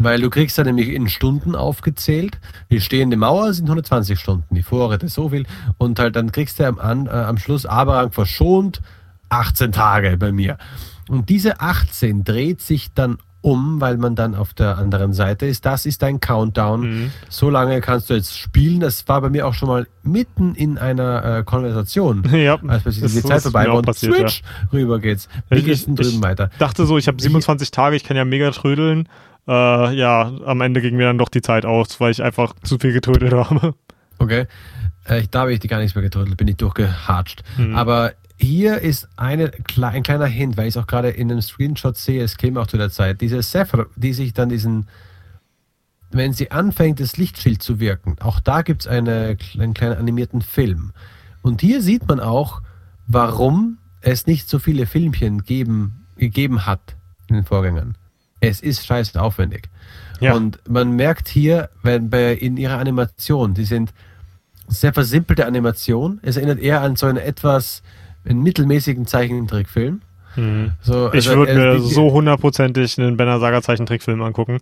[0.00, 2.40] Weil du kriegst dann nämlich in Stunden aufgezählt.
[2.72, 5.46] Die stehende Mauer sind 120 Stunden, die Vorräte so viel.
[5.78, 8.80] Und halt dann kriegst du am, an, äh, am Schluss Aberang verschont
[9.28, 10.58] 18 Tage bei mir.
[11.12, 15.66] Und diese 18 dreht sich dann um, weil man dann auf der anderen Seite ist.
[15.66, 16.80] Das ist dein Countdown.
[16.80, 17.10] Mhm.
[17.28, 18.78] So lange kannst du jetzt spielen.
[18.78, 22.22] Das war bei mir auch schon mal mitten in einer äh, Konversation.
[22.32, 24.28] Ja, Als plötzlich die Zeit vorbei war und passiert, ja.
[24.28, 25.28] switch, rüber geht's.
[25.50, 26.50] Wie Ich- geht's denn ich- drüben weiter?
[26.60, 29.08] dachte so, ich habe 27 Tage, ich kann ja mega trödeln.
[29.48, 29.52] Äh,
[29.96, 32.92] ja, am Ende ging mir dann doch die Zeit aus, weil ich einfach zu viel
[32.92, 33.74] getrödelt habe.
[34.18, 34.46] Okay.
[35.08, 37.42] Äh, ich, da habe ich die gar nichts mehr getrödelt, bin ich durchgehatscht.
[37.58, 37.74] Mhm.
[37.74, 41.96] Aber hier ist eine, ein kleiner Hint, weil ich es auch gerade in einem Screenshot
[41.96, 43.20] sehe, es käme auch zu der Zeit.
[43.20, 44.88] Diese Zephyr, die sich dann diesen,
[46.10, 50.42] wenn sie anfängt, das Lichtschild zu wirken, auch da gibt es eine, einen kleinen animierten
[50.42, 50.92] Film.
[51.42, 52.62] Und hier sieht man auch,
[53.06, 56.96] warum es nicht so viele Filmchen geben, gegeben hat
[57.28, 57.96] in den Vorgängern.
[58.40, 59.70] Es ist scheiße aufwendig.
[60.20, 60.34] Ja.
[60.34, 63.92] Und man merkt hier, wenn bei, in ihrer Animation, die sind
[64.68, 66.20] sehr versimpelt Animation.
[66.22, 67.82] Es erinnert eher an so einen etwas
[68.24, 70.00] einen mittelmäßigen Zeichentrickfilm.
[70.80, 74.58] So, Ich also, würde äh, mir so hundertprozentig einen Banner Saga Zeichentrickfilm angucken.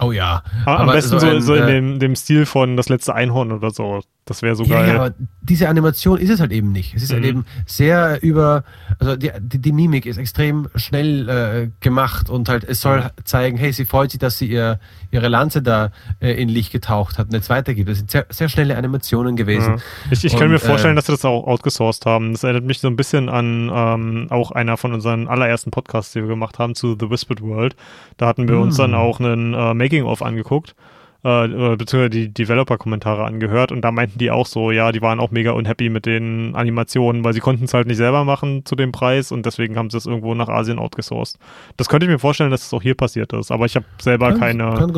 [0.00, 0.42] Oh ja.
[0.66, 3.52] Aber am besten so, ein, so in äh, dem, dem Stil von Das letzte Einhorn
[3.52, 4.00] oder so.
[4.26, 4.88] Das wäre so Ja, geil.
[4.88, 6.94] ja, aber diese Animation ist es halt eben nicht.
[6.94, 7.28] Es ist halt Mhm.
[7.28, 8.64] eben sehr über,
[8.98, 13.58] also die, die, die Mimik ist extrem schnell äh, gemacht und halt es soll zeigen,
[13.58, 14.80] hey, sie freut sich, dass sie ihr,
[15.10, 15.90] ihre Lanze da
[16.20, 17.86] äh, in Licht getaucht hat und jetzt weitergibt.
[17.90, 19.74] Das sind sehr, sehr schnelle Animationen gewesen.
[19.74, 19.82] Ja.
[20.10, 22.32] Ich, ich kann Und, mir vorstellen, äh, dass sie das auch outgesourced haben.
[22.32, 26.22] Das erinnert mich so ein bisschen an ähm, auch einer von unseren allerersten Podcasts, die
[26.22, 27.76] wir gemacht haben, zu The Whispered World.
[28.16, 28.80] Da hatten wir uns Mm.
[28.80, 30.74] dann auch einen äh, Making-of angeguckt,
[31.22, 35.30] äh, beziehungsweise die Developer-Kommentare angehört und da meinten die auch so, ja, die waren auch
[35.30, 38.92] mega unhappy mit den Animationen, weil sie konnten es halt nicht selber machen zu dem
[38.92, 41.38] Preis und deswegen haben sie es irgendwo nach Asien outgesourced.
[41.76, 44.30] Das könnte ich mir vorstellen, dass es auch hier passiert ist, aber ich habe selber
[44.30, 44.92] Kann- keine, Kann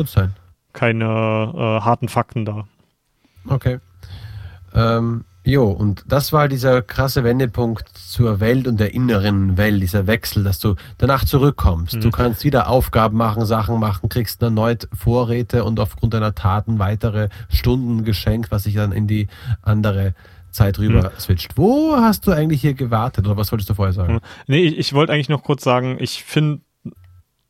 [0.73, 2.65] keine äh, harten Fakten da.
[3.47, 3.79] Okay.
[4.75, 10.07] Ähm, jo, und das war dieser krasse Wendepunkt zur Welt und der inneren Welt, dieser
[10.07, 11.95] Wechsel, dass du danach zurückkommst.
[11.95, 12.01] Mhm.
[12.01, 17.29] Du kannst wieder Aufgaben machen, Sachen machen, kriegst erneut Vorräte und aufgrund deiner Taten weitere
[17.49, 19.27] Stunden geschenkt, was sich dann in die
[19.61, 20.13] andere
[20.51, 21.57] Zeit rüber switcht.
[21.57, 24.15] Wo hast du eigentlich hier gewartet oder was wolltest du vorher sagen?
[24.15, 24.19] Mhm.
[24.47, 26.61] Nee, ich, ich wollte eigentlich noch kurz sagen, ich finde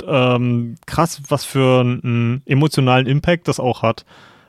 [0.06, 4.06] ähm, krass, was für einen emotionalen Impact das auch hat.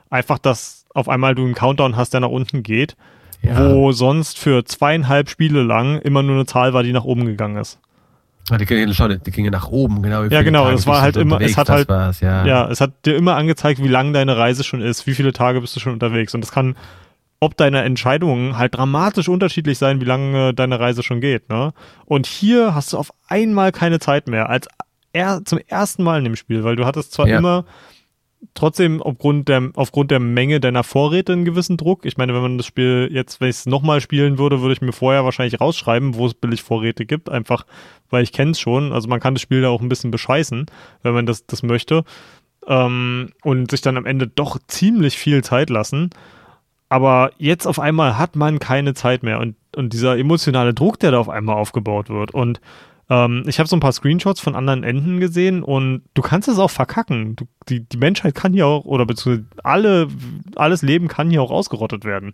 [0.09, 2.95] Einfach, dass auf einmal du einen Countdown hast, der nach unten geht,
[3.43, 7.57] wo sonst für zweieinhalb Spiele lang immer nur eine Zahl war, die nach oben gegangen
[7.57, 7.79] ist.
[8.51, 10.23] Ah, die gingen, schau, die gingen nach oben, genau.
[10.23, 11.87] wie Ja, genau, Tage das war halt immer- es hat halt-
[12.21, 12.45] ja.
[12.45, 15.61] Ja, es hat dir immer angezeigt, wie lang deine Reise schon ist, wie viele Tage
[15.61, 16.33] bist du schon unterwegs.
[16.33, 16.75] Und das kann
[17.41, 21.47] ob deine Entscheidungen halt dramatisch unterschiedlich sein, wie lange deine Reise schon geht.
[21.49, 21.71] Ne?
[22.05, 24.67] Und hier hast du auf einmal keine Zeit mehr, als
[25.13, 27.37] er, zum ersten Mal in dem Spiel, weil du hattest zwar Ja.
[27.37, 27.63] immer
[28.53, 32.05] trotzdem aufgrund der, aufgrund der Menge deiner Vorräte einen gewissen Druck.
[32.05, 34.81] Ich meine, wenn man das Spiel jetzt, wenn ich es nochmal spielen würde, würde ich
[34.81, 37.65] mir vorher wahrscheinlich rausschreiben, wo es billig Vorräte gibt, einfach
[38.09, 38.91] weil ich kenne es schon.
[38.91, 40.65] Also man kann das Spiel da auch ein bisschen bescheißen,
[41.03, 42.03] wenn man das, das möchte.
[42.67, 46.09] Ähm, und sich dann am Ende doch ziemlich viel Zeit lassen.
[46.89, 51.11] Aber jetzt auf einmal hat man keine Zeit mehr und, und dieser emotionale Druck, der
[51.11, 52.33] da auf einmal aufgebaut wird.
[52.33, 52.59] Und
[53.09, 56.59] ähm, ich habe so ein paar Screenshots von anderen Enden gesehen und du kannst es
[56.59, 57.35] auch verkacken.
[57.35, 60.07] Du, die, die Menschheit kann hier auch, oder beziehungsweise alle,
[60.55, 62.33] alles Leben kann hier auch ausgerottet werden,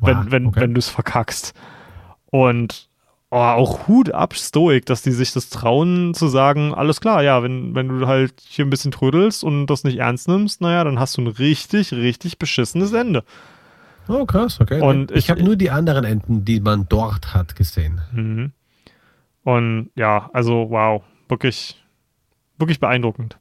[0.00, 0.60] wenn, Wow, wenn, okay.
[0.60, 1.54] wenn du es verkackst.
[2.30, 2.88] Und
[3.30, 7.42] oh, auch Hut ab, Stoik, dass die sich das trauen zu sagen, alles klar, ja,
[7.42, 10.98] wenn, wenn du halt hier ein bisschen trödelst und das nicht ernst nimmst, naja, dann
[10.98, 13.24] hast du ein richtig, richtig beschissenes Ende.
[14.08, 14.80] Oh, krass, okay.
[14.80, 18.00] Und ich ich- habe nur die anderen Enten, die man dort hat, gesehen.
[18.12, 18.52] Mhm.
[19.44, 21.82] Und ja, also wow, wirklich,
[22.58, 23.38] wirklich beeindruckend.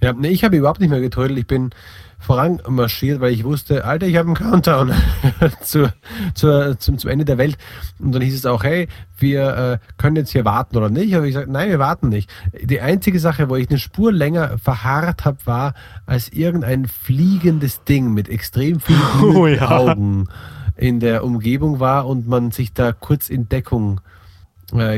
[0.00, 1.38] Ja, nee, ich habe überhaupt nicht mehr getrödelt.
[1.38, 1.70] Ich bin
[2.18, 4.92] voranmarschiert, weil ich wusste, Alter, ich habe einen Countdown
[5.62, 5.92] zu,
[6.34, 7.56] zur, zum, zum Ende der Welt.
[7.98, 8.88] Und dann hieß es auch, hey,
[9.18, 11.14] wir äh, können jetzt hier warten oder nicht.
[11.14, 12.30] Aber ich gesagt, nein, wir warten nicht.
[12.60, 15.74] Die einzige Sache, wo ich eine Spur länger verharrt habe, war,
[16.06, 19.70] als irgendein fliegendes Ding mit extrem vielen Oh, ja.
[19.70, 20.28] Augen
[20.76, 24.13] in der Umgebung war und man sich da kurz in Deckung äh,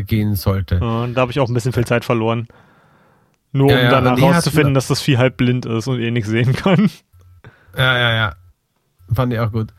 [0.02, 0.80] gehen sollte.
[0.80, 2.48] Und da habe ich auch ein bisschen viel Zeit verloren.
[3.52, 6.28] Nur Ja, um ja, dann herauszufinden, dass das Vieh halb blind ist und eh nichts
[6.28, 6.90] sehen kann.
[7.76, 8.34] Ja, ja, ja.
[9.12, 9.72] Fand ich auch gut.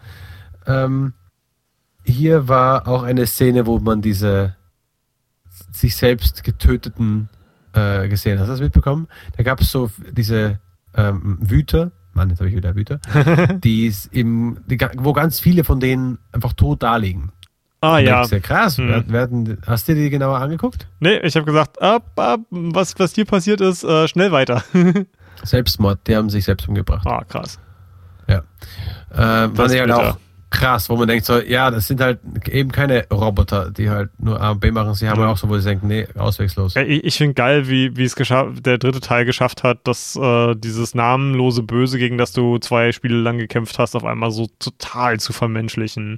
[0.66, 1.14] Ähm,
[2.04, 4.56] hier war auch eine Szene, wo man diese
[5.72, 7.30] sich selbst getöteten
[7.74, 8.42] äh, gesehen hat.
[8.42, 9.08] Hast du das mitbekommen?
[9.36, 10.60] Da gab es so diese
[10.96, 13.00] ähm, Wüter, Mann, jetzt habe ich wieder Wüter,
[13.64, 17.32] die im, die, wo ganz viele von denen einfach tot da liegen.
[17.82, 18.16] Ah ja.
[18.22, 19.12] denkst dir, krass, Hm.
[19.12, 20.88] werden, hast du dir die genauer angeguckt?
[21.00, 24.64] Nee, ich habe gesagt, ab, ab, was, was hier passiert ist, äh, schnell weiter.
[25.44, 27.06] Selbstmord, die haben sich selbst umgebracht.
[27.06, 27.60] ah, krass.
[28.28, 28.42] Ja.
[29.10, 30.18] Das fand ist ich halt auch
[30.50, 34.42] krass, wo man denkt so, ja, das sind halt eben keine Roboter, die halt nur
[34.42, 34.94] A und B machen.
[34.96, 35.32] Sie haben ja Ja.
[35.34, 36.74] auch so, wo sie denken, nee, ausweglos.
[36.74, 40.56] Ja, ich ich finde geil, wie, wie es der dritte Teil geschafft hat, dass äh,
[40.56, 45.20] dieses namenlose Böse, gegen das du zwei Spiele lang gekämpft hast, auf einmal so total
[45.20, 46.18] zu vermenschlichen.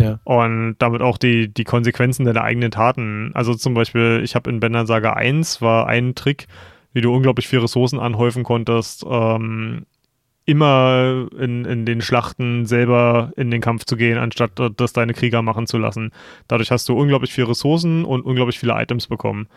[0.00, 0.18] Ja.
[0.24, 3.32] Und damit auch die, die Konsequenzen deiner eigenen Taten.
[3.34, 6.46] Also zum Beispiel, ich habe in Bender Saga 1 war ein Trick,
[6.92, 9.84] wie du unglaublich viel Ressourcen anhäufen konntest, ähm,
[10.46, 15.12] immer in, in den Schlachten selber in den Kampf zu gehen, anstatt äh, das deine
[15.12, 16.12] Krieger machen zu lassen.
[16.48, 19.48] Dadurch hast du unglaublich viel Ressourcen und unglaublich viele Items bekommen.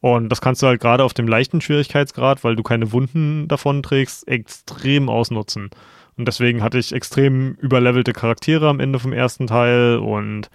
[0.00, 3.82] Und das kannst du halt gerade auf dem leichten Schwierigkeitsgrad, weil du keine Wunden davon
[3.82, 5.70] trägst, extrem ausnutzen.
[6.18, 10.50] Und deswegen hatte ich extrem überlevelte Charaktere am Ende vom ersten Teil und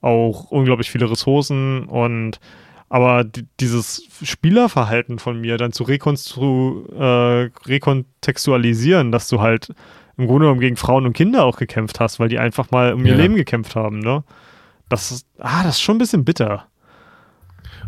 [0.00, 2.38] auch unglaublich viele Ressourcen und
[2.88, 9.74] aber die, dieses Spielerverhalten von mir dann zu rekonstru äh, rekontextualisieren, dass du halt
[10.16, 13.04] im Grunde genommen gegen Frauen und Kinder auch gekämpft hast, weil die einfach mal um
[13.04, 13.18] ihr Ja.
[13.18, 14.24] Leben gekämpft haben, ne?
[14.88, 16.66] Das ist, ah, das ist schon ein bisschen bitter.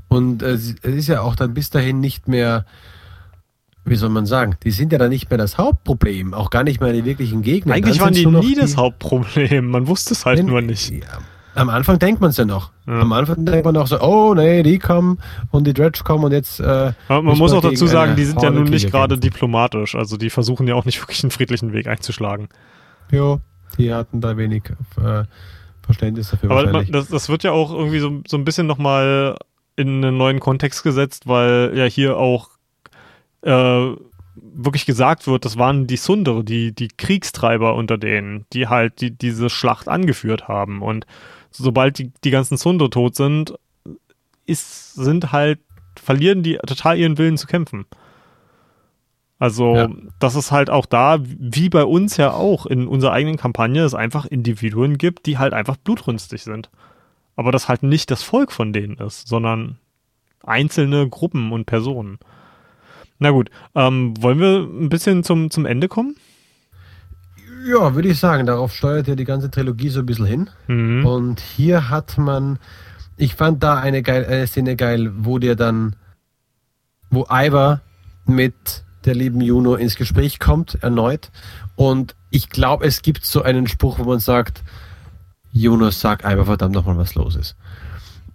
[0.09, 2.67] Und äh, es ist ja auch dann bis dahin nicht mehr,
[3.85, 6.81] wie soll man sagen, die sind ja dann nicht mehr das Hauptproblem, auch gar nicht
[6.81, 7.75] mehr die wirklichen Gegner.
[7.75, 9.69] Eigentlich Dann waren die nie das Hauptproblem.
[9.69, 10.91] Man wusste es halt Wenn- nur nicht.
[10.91, 11.19] Ja,
[11.55, 12.71] am Anfang denkt man es ja noch.
[12.87, 13.01] Ja.
[13.01, 15.19] Am Anfang denkt man noch so, oh nee, die kommen
[15.51, 16.61] und die Dredge kommen und jetzt.
[16.61, 19.95] Äh, man muss auch dazu sagen, die sind ja nun nicht gerade diplomatisch.
[19.95, 22.49] Also die versuchen ja auch nicht wirklich einen friedlichen Weg einzuschlagen.
[23.11, 23.41] Jo,
[23.79, 24.65] die hatten da wenig
[25.03, 25.25] äh,
[25.83, 29.37] Verständnis dafür Aber man, das, das wird ja auch irgendwie so, so ein bisschen nochmal
[29.77, 32.51] in einen neuen Kontext gesetzt, weil ja hier auch
[33.43, 33.91] äh,
[34.37, 39.11] wirklich gesagt wird, das waren die Sundere, die, die Kriegstreiber unter denen, die halt die,
[39.11, 40.83] diese Schlacht angeführt haben.
[40.83, 41.07] Und
[41.51, 43.55] sobald die, die ganzen Sundere tot sind,
[44.47, 45.59] ist, sind halt,
[46.01, 47.87] verlieren die total ihren Willen zu kämpfen.
[49.39, 49.89] Also, Ja.
[50.19, 53.95] das ist halt auch da, wie bei uns ja auch in unserer eigenen Kampagne, es
[53.95, 56.71] einfach Individuen gibt, die halt einfach blutrünstig sind.
[57.37, 59.79] Aber das halt nicht das Volk von denen ist, sondern
[60.45, 62.19] einzelne Gruppen und Personen.
[63.21, 66.17] Na gut, ähm, wollen wir ein bisschen zum, zum Ende kommen?
[67.67, 70.51] Ja, würde ich sagen, darauf steuert ja die ganze Trilogie so ein bisschen hin.
[70.67, 71.05] Mhm.
[71.05, 72.59] Und hier hat man,
[73.19, 75.97] ich fand da eine, geil, eine Szene geil, wo dir dann,
[77.11, 77.83] wo Ivar
[78.25, 78.55] mit
[79.05, 81.31] der lieben Juno ins Gespräch kommt, erneut.
[81.77, 84.63] Und ich glaube, es gibt so einen Spruch, wo man sagt,
[85.53, 87.55] Juno, sag Ivar verdammt nochmal, was los ist.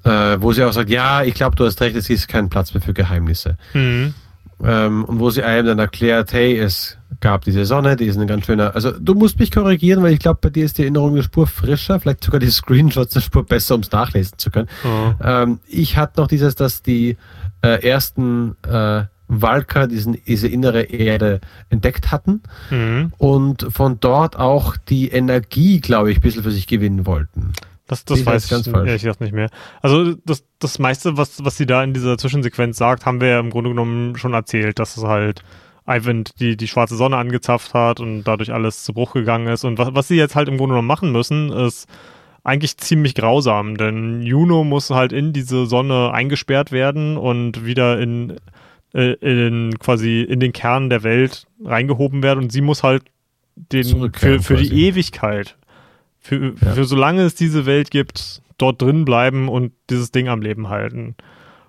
[0.04, 2.76] Äh, wo sie auch sagt, ja, ich glaube, du hast recht, es ist kein Platz
[2.76, 3.58] mehr für Geheimnisse.
[3.74, 4.14] Mhm.
[4.64, 8.28] Ähm, und wo sie einem dann erklärt, hey, es gab diese Sonne, die ist ein
[8.28, 8.76] ganz schöner.
[8.76, 11.48] Also du musst mich korrigieren, weil ich glaube, bei dir ist die Erinnerung eine Spur
[11.48, 14.70] frischer, vielleicht sogar die Screenshots eine Spur besser, um es nachlesen zu können.
[14.84, 15.16] Mhm.
[15.24, 17.18] Ähm, ich hatte noch dieses, dass die
[17.62, 23.12] äh, ersten äh, Walker diesen, diese innere Erde entdeckt hatten mhm.
[23.18, 27.54] und von dort auch die Energie, glaube ich, ein bisschen für sich gewinnen wollten.
[27.88, 29.50] Das, das ich weiß ich ehrlich gesagt nicht mehr.
[29.82, 33.40] Also das, das meiste, was, was sie da in dieser Zwischensequenz sagt, haben wir ja
[33.40, 35.44] im Grunde genommen schon erzählt, dass es halt
[35.88, 39.64] Ivan die, die schwarze Sonne angezapft hat und dadurch alles zu Bruch gegangen ist.
[39.64, 41.88] Und was, was sie jetzt halt im Grunde genommen machen müssen, ist
[42.44, 48.38] eigentlich ziemlich grausam, denn Juno muss halt in diese Sonne eingesperrt werden und wieder in,
[48.94, 53.04] äh, in quasi in den Kern der Welt reingehoben werden und sie muss halt
[53.56, 55.58] den für, für die Ewigkeit
[56.26, 56.74] für, ja.
[56.74, 61.16] für solange es diese Welt gibt, dort drin bleiben und dieses Ding am Leben halten.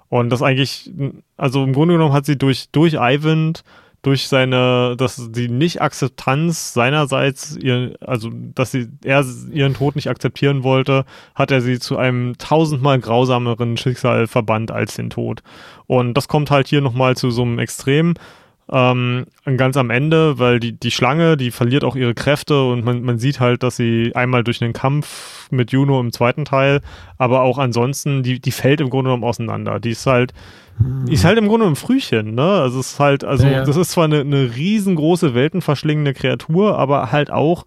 [0.09, 0.91] Und das eigentlich,
[1.37, 3.53] also im Grunde genommen hat sie durch, durch Ivan,
[4.01, 10.63] durch seine, dass die Nicht-Akzeptanz seinerseits, ihr, also dass sie, er ihren Tod nicht akzeptieren
[10.63, 11.05] wollte,
[11.35, 15.43] hat er sie zu einem tausendmal grausameren Schicksal verbannt als den Tod.
[15.87, 18.15] Und das kommt halt hier nochmal zu so einem Extrem
[18.71, 19.27] ähm,
[19.57, 23.19] ganz am Ende, weil die, die Schlange, die verliert auch ihre Kräfte und man, man
[23.19, 26.81] sieht halt, dass sie einmal durch einen Kampf mit Juno im zweiten Teil,
[27.17, 29.79] aber auch ansonsten, die, die fällt im Grunde genommen auseinander.
[29.79, 30.33] Die ist halt,
[30.79, 32.61] die ist halt im Grunde genommen Frühchen, ne?
[32.61, 33.65] Also es ist halt, also ja, ja.
[33.65, 37.67] das ist zwar eine, eine riesengroße, weltenverschlingende Kreatur, aber halt auch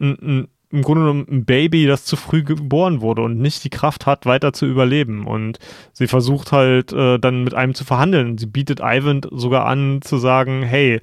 [0.00, 3.70] ein, ein im Grunde genommen ein Baby, das zu früh geboren wurde und nicht die
[3.70, 5.26] Kraft hat, weiter zu überleben.
[5.26, 5.58] Und
[5.92, 8.38] sie versucht halt äh, dann mit einem zu verhandeln.
[8.38, 11.00] Sie bietet Ivan sogar an zu sagen, hey,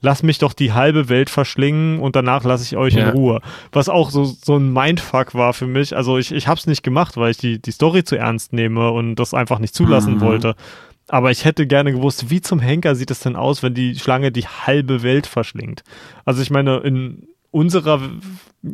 [0.00, 3.04] lass mich doch die halbe Welt verschlingen und danach lasse ich euch ja.
[3.04, 3.40] in Ruhe.
[3.70, 5.96] Was auch so, so ein Mindfuck war für mich.
[5.96, 8.90] Also ich, ich habe es nicht gemacht, weil ich die, die Story zu ernst nehme
[8.90, 10.20] und das einfach nicht zulassen mhm.
[10.20, 10.56] wollte.
[11.08, 14.32] Aber ich hätte gerne gewusst, wie zum Henker sieht es denn aus, wenn die Schlange
[14.32, 15.84] die halbe Welt verschlingt.
[16.24, 18.00] Also ich meine, in unserer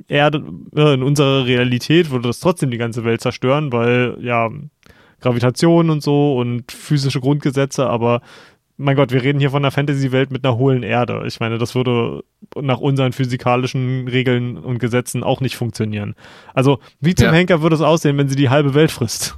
[0.09, 0.43] Erde,
[0.75, 4.49] äh, in unserer Realität würde das trotzdem die ganze Welt zerstören, weil ja
[5.21, 8.23] Gravitation und so und physische Grundgesetze, aber
[8.81, 11.25] mein Gott, wir reden hier von einer Fantasy-Welt mit einer hohlen Erde.
[11.27, 12.23] Ich meine, das würde
[12.55, 16.15] nach unseren physikalischen Regeln und Gesetzen auch nicht funktionieren.
[16.55, 17.33] Also, wie zum ja.
[17.33, 19.37] Henker würde es aussehen, wenn sie die halbe Welt frisst?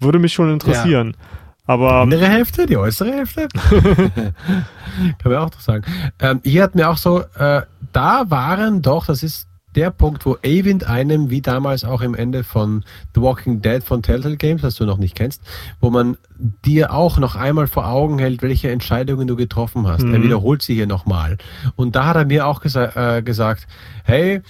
[0.00, 1.14] Würde mich schon interessieren.
[1.16, 1.26] Ja.
[1.66, 2.04] Aber.
[2.04, 3.46] Die innere Hälfte, die äußere Hälfte.
[3.70, 5.84] Kann man auch doch sagen.
[6.20, 7.62] Ähm, hier hat mir auch so, äh,
[7.94, 12.44] da waren doch, das ist der Punkt, wo Avind einem, wie damals auch im Ende
[12.44, 12.84] von
[13.14, 15.42] The Walking Dead von Telltale Games, das du noch nicht kennst,
[15.80, 16.16] wo man
[16.64, 20.04] dir auch noch einmal vor Augen hält, welche Entscheidungen du getroffen hast.
[20.04, 20.14] Mhm.
[20.14, 21.38] Er wiederholt sie hier nochmal.
[21.76, 23.66] Und da hat er mir auch gesa äh, gesagt,
[24.04, 24.42] hey,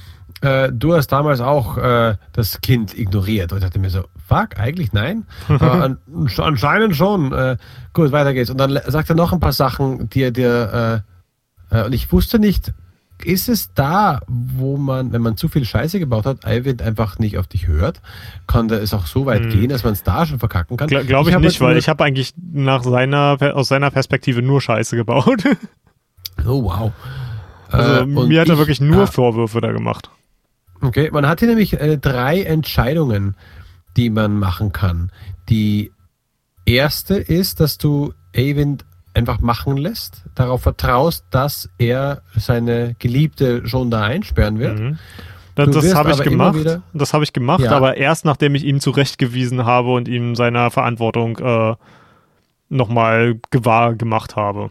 [0.42, 3.52] äh, du hast damals auch äh, das Kind ignoriert.
[3.52, 5.26] Und ich dachte mir so, fuck, eigentlich nein.
[5.48, 5.98] an,
[6.36, 7.32] anscheinend schon.
[7.32, 7.56] Äh,
[7.92, 8.50] gut, weiter geht's.
[8.50, 11.02] Und dann sagt er noch ein paar Sachen, die er dir,
[11.70, 12.72] äh, äh, und ich wusste nicht,
[13.22, 17.38] ist es da, wo man, wenn man zu viel Scheiße gebaut hat, Eivind einfach nicht
[17.38, 18.00] auf dich hört?
[18.46, 19.50] Kann da es auch so weit hm.
[19.50, 20.88] gehen, dass man es da schon verkacken kann?
[20.88, 24.60] Gla Glaube ich, ich nicht, weil ich habe eigentlich nach seiner, aus seiner Perspektive nur
[24.60, 25.44] Scheiße gebaut.
[26.46, 26.92] oh, wow.
[27.70, 30.10] Also äh, mir hat er wirklich nur ah, Vorwürfe da gemacht.
[30.80, 33.36] Okay, man hat hier nämlich äh, drei Entscheidungen,
[33.96, 35.10] die man machen kann.
[35.48, 35.92] Die
[36.66, 38.84] erste ist, dass du Eivind
[39.14, 44.78] einfach machen lässt, darauf vertraust, dass er seine Geliebte schon da einsperren wird.
[44.78, 44.98] Mhm.
[45.54, 46.80] Das, das habe ich gemacht.
[46.92, 47.70] Das habe ich gemacht, ja.
[47.70, 51.76] aber erst nachdem ich ihm zurechtgewiesen habe und ihm seiner Verantwortung äh,
[52.68, 54.70] nochmal gewahr gemacht habe.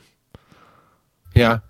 [1.34, 1.62] Ja.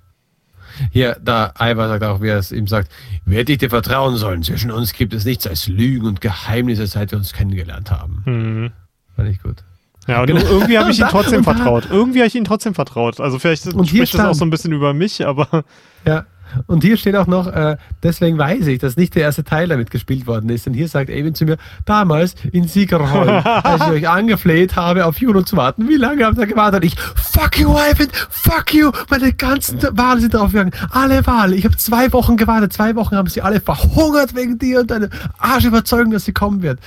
[0.91, 2.91] Hier, da Ivar sagt auch, wie er es ihm sagt,
[3.25, 4.41] werde ich dir vertrauen sollen.
[4.41, 8.23] Zwischen uns gibt es nichts als Lügen und Geheimnisse, seit wir uns kennengelernt haben.
[8.25, 8.71] Mhm.
[9.15, 9.63] Fand ich gut.
[10.07, 10.41] Ja, und genau.
[10.41, 11.88] irgendwie habe ich ihm trotzdem vertraut.
[11.89, 13.19] Irgendwie habe ich ihm trotzdem vertraut.
[13.19, 15.63] Also vielleicht spricht das auch so ein bisschen über mich, aber.
[16.05, 16.25] Ja,
[16.67, 19.91] und hier steht auch noch, äh, deswegen weiß ich, dass nicht der erste Teil damit
[19.91, 20.67] gespielt worden ist.
[20.67, 23.29] Und hier sagt Evan zu mir, damals in Siegerholm,
[23.63, 25.87] als ich euch angefleht habe, auf Juno zu warten.
[25.87, 26.83] Wie lange habt ihr gewartet?
[26.83, 28.91] Ich, fuck you, Evan, fuck you.
[29.09, 30.73] Meine ganzen Wale sind draufgegangen.
[30.91, 31.55] Alle Wale.
[31.55, 32.73] Ich habe zwei Wochen gewartet.
[32.73, 36.79] Zwei Wochen haben sie alle verhungert wegen dir und deine Arschüberzeugung, dass sie kommen wird.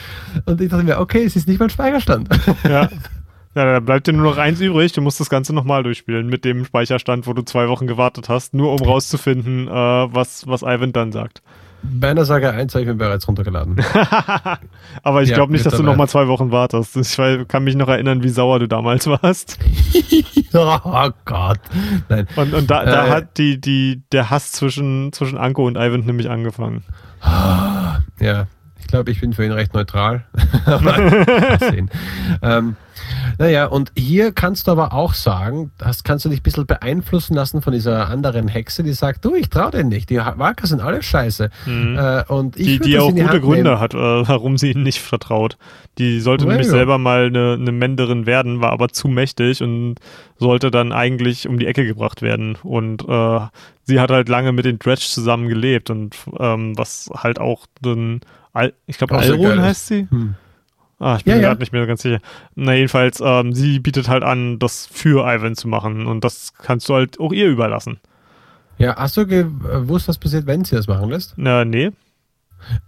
[0.45, 2.29] Und ich dachte mir, okay, es ist nicht mein Speicherstand.
[2.69, 2.89] Ja.
[3.57, 4.93] Ja, da bleibt dir nur noch eins übrig.
[4.93, 8.53] Du musst das Ganze nochmal durchspielen mit dem Speicherstand, wo du zwei Wochen gewartet hast,
[8.53, 11.41] nur um rauszufinden, äh, was, was Ivan dann sagt.
[11.83, 13.83] Banner Saga 1 habe ich mir bereits runtergeladen.
[15.03, 16.97] Aber ich ja, glaube nicht, dass du nochmal zwei Wochen wartest.
[16.97, 17.17] Ich
[17.49, 19.59] kann mich noch erinnern, wie sauer du damals warst.
[20.53, 21.61] oh Gott.
[22.11, 22.27] Nein.
[22.37, 26.01] Und, und da, da äh, hat die, die, der Hass zwischen, zwischen Anko und Ivan
[26.01, 26.85] nämlich angefangen.
[28.21, 30.27] Ja, ich glaube, ich bin für ihn recht neutral.
[32.43, 32.77] ähm,
[33.39, 37.35] Naja, und hier kannst du aber auch sagen, das kannst du dich ein bisschen beeinflussen
[37.35, 40.81] lassen von dieser anderen Hexe, die sagt, du, ich trau dir nicht, die Walker sind
[40.81, 41.51] alle scheiße.
[41.67, 41.99] Mhm.
[41.99, 43.81] Äh, und ich die, die auch die gute Hand Gründe nehmen.
[43.81, 45.57] hat, äh, warum sie ihnen nicht vertraut.
[45.99, 46.73] Die sollte Ja, nämlich ja.
[46.73, 49.97] selber mal eine, eine Menderin werden, war aber zu mächtig und
[50.39, 52.57] sollte dann eigentlich um die Ecke gebracht werden.
[52.63, 53.41] Und äh,
[53.85, 58.21] sie hat halt lange mit den Dredge zusammen gelebt und ähm, was halt auch den,
[58.53, 59.59] Al ich glaube ist.
[59.61, 60.07] heißt sie.
[60.11, 60.35] Hm.
[60.99, 61.49] Ah, ich bin Ja, mir ja.
[61.51, 62.21] gerade nicht mehr ganz sicher.
[62.55, 66.89] Na, jedenfalls, ähm, sie bietet halt an, das für Ivan zu machen und das kannst
[66.89, 67.99] du halt auch ihr überlassen.
[68.79, 71.35] Ja, hast du gewusst, was passiert, wenn sie das machen lässt?
[71.37, 71.91] Na, nee.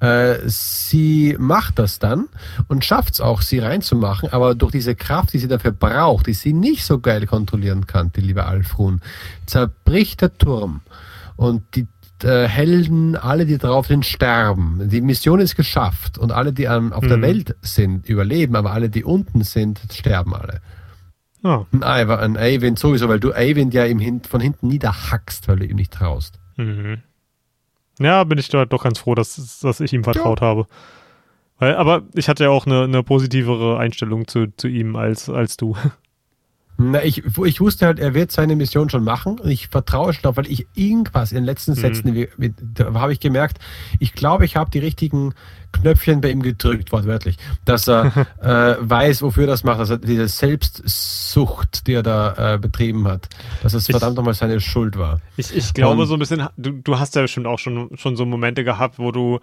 [0.01, 2.29] Äh, sie macht das dann
[2.69, 6.33] und schafft es auch, sie reinzumachen, aber durch diese Kraft, die sie dafür braucht, die
[6.35, 9.01] sie nicht so geil kontrollieren kann, die liebe Alfrun,
[9.47, 10.81] zerbricht der Turm
[11.37, 11.87] und die
[12.25, 14.89] äh, Helden, alle, die drauf sind, sterben.
[14.89, 17.23] Die Mission ist geschafft und alle, die an, auf der Mhm.
[17.23, 20.61] Welt sind, überleben, aber alle, die unten sind, sterben alle.
[21.45, 25.67] Ah, Ein ein Eivin sowieso, weil du Eivin ja Hin von hinten niederhackst, weil du
[25.67, 26.39] ihm nicht traust.
[26.57, 26.99] Mhm.
[28.01, 30.67] Ja, bin ich da doch ganz froh, dass, dass ich ihm vertraut habe.
[31.59, 35.57] Weil, aber ich hatte ja auch eine, eine positivere Einstellung zu, zu ihm als, als
[35.57, 35.77] du.
[36.81, 40.23] Na, ich, ich wusste halt, er wird seine Mission schon machen und ich vertraue schon
[40.23, 43.59] darauf, weil ich irgendwas in den letzten Sätzen, wie- mit, da habe ich gemerkt,
[43.99, 45.35] ich glaube, ich habe die richtigen
[45.73, 50.29] Knöpfchen bei ihm gedrückt, wortwörtlich, dass er äh, weiß, wofür das macht, dass er diese
[50.29, 53.29] Selbstsucht, die er da äh, betrieben hat,
[53.63, 55.21] dass es Ich- verdammt nochmal seine Schuld war.
[55.37, 58.17] Ich, ich glaube Und- so ein bisschen, du, du hast ja bestimmt auch schon, schon
[58.17, 59.41] so Momente gehabt, wo du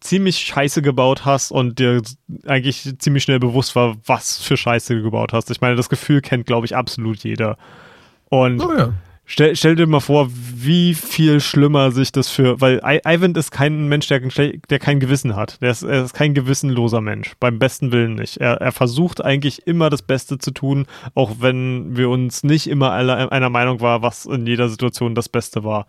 [0.00, 2.02] ziemlich Scheiße gebaut hast und dir
[2.46, 5.50] eigentlich ziemlich schnell bewusst war, was für Scheiße du gebaut hast.
[5.50, 7.56] Ich meine, das Gefühl kennt, glaube ich, absolut jeder.
[8.28, 8.92] Und Oh ja.
[9.26, 13.50] Stell, stell dir mal vor, wie viel schlimmer sich das für, weil I Ivan ist
[13.50, 15.56] kein Mensch, der, der kein Gewissen hat.
[15.62, 17.32] Ist, er ist kein gewissenloser Mensch.
[17.40, 18.36] Beim besten Willen nicht.
[18.36, 22.92] Er, er versucht eigentlich immer das Beste zu tun, auch wenn wir uns nicht immer
[22.92, 25.86] alle einer Meinung war, was in jeder Situation das Beste war.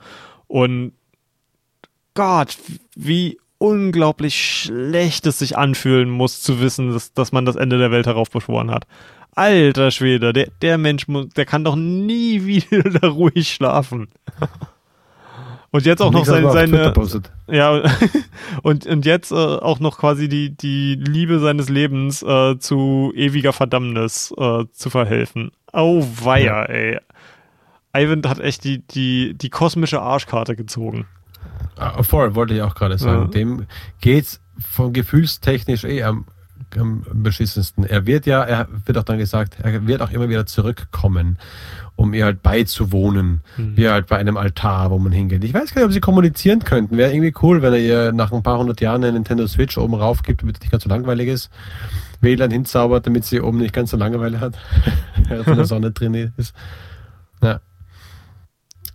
[0.47, 0.93] Und
[2.13, 2.57] Gott,
[2.95, 7.91] wie unglaublich schlecht es sich anfühlen muss, zu wissen, dass, dass man das Ende der
[7.91, 8.85] Welt heraufbeschworen hat.
[9.35, 14.07] Alter Schwede, der, der Mensch, muss, der kann doch nie wieder ruhig schlafen.
[15.71, 16.93] Und jetzt auch noch seine, seine
[17.49, 17.81] ja,
[18.63, 23.51] und, und jetzt äh, auch noch quasi die, die Liebe seines Lebens äh, zu ewiger
[23.51, 25.51] Verdammnis äh, zu verhelfen.
[25.73, 26.97] Oh weia, ey.
[27.93, 31.07] Ivan hat echt die, die, die kosmische Arschkarte gezogen.
[31.77, 33.23] Ah, voll, wollte ich auch gerade sagen.
[33.23, 33.27] Ja.
[33.27, 33.65] Dem
[34.01, 36.25] geht's von gefühlstechnisch eh am,
[36.77, 37.83] am beschissensten.
[37.85, 41.37] Er wird ja, er wird auch dann gesagt, er wird auch immer wieder zurückkommen,
[41.97, 43.77] um ihr halt beizuwohnen, Mhm.
[43.77, 45.43] wie halt bei einem Altar, wo man hingeht.
[45.43, 46.97] Ich weiß gar nicht, ob sie kommunizieren könnten.
[46.97, 49.93] Wäre irgendwie cool, wenn er ihr nach ein paar hundert Jahren eine Nintendo Switch oben
[49.95, 51.49] rauf gibt, damit es nicht ganz so langweilig ist.
[52.21, 54.57] WLAN hinzaubert, damit sie oben nicht ganz so Langeweile hat,
[55.29, 56.55] in der Sonne drin ist.
[57.43, 57.59] Ja.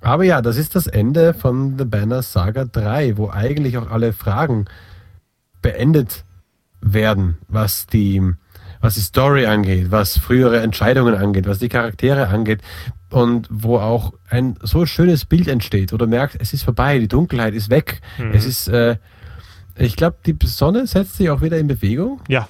[0.00, 4.12] Aber ja, das ist das Ende von The Banner Saga 3, wo eigentlich auch alle
[4.12, 4.64] Fragen
[5.62, 6.24] beendet
[6.80, 8.22] werden, was die,
[8.80, 12.62] was die Story angeht, was frühere Entscheidungen angeht, was die Charaktere angeht
[13.10, 17.54] und wo auch ein so schönes Bild entsteht oder merkt, es ist vorbei, die Dunkelheit
[17.54, 18.00] ist weg.
[18.18, 18.32] Mhm.
[18.32, 18.96] Es ist, äh,
[19.76, 22.20] ich glaube, die Sonne setzt sich auch wieder in Bewegung.
[22.28, 22.48] Ja,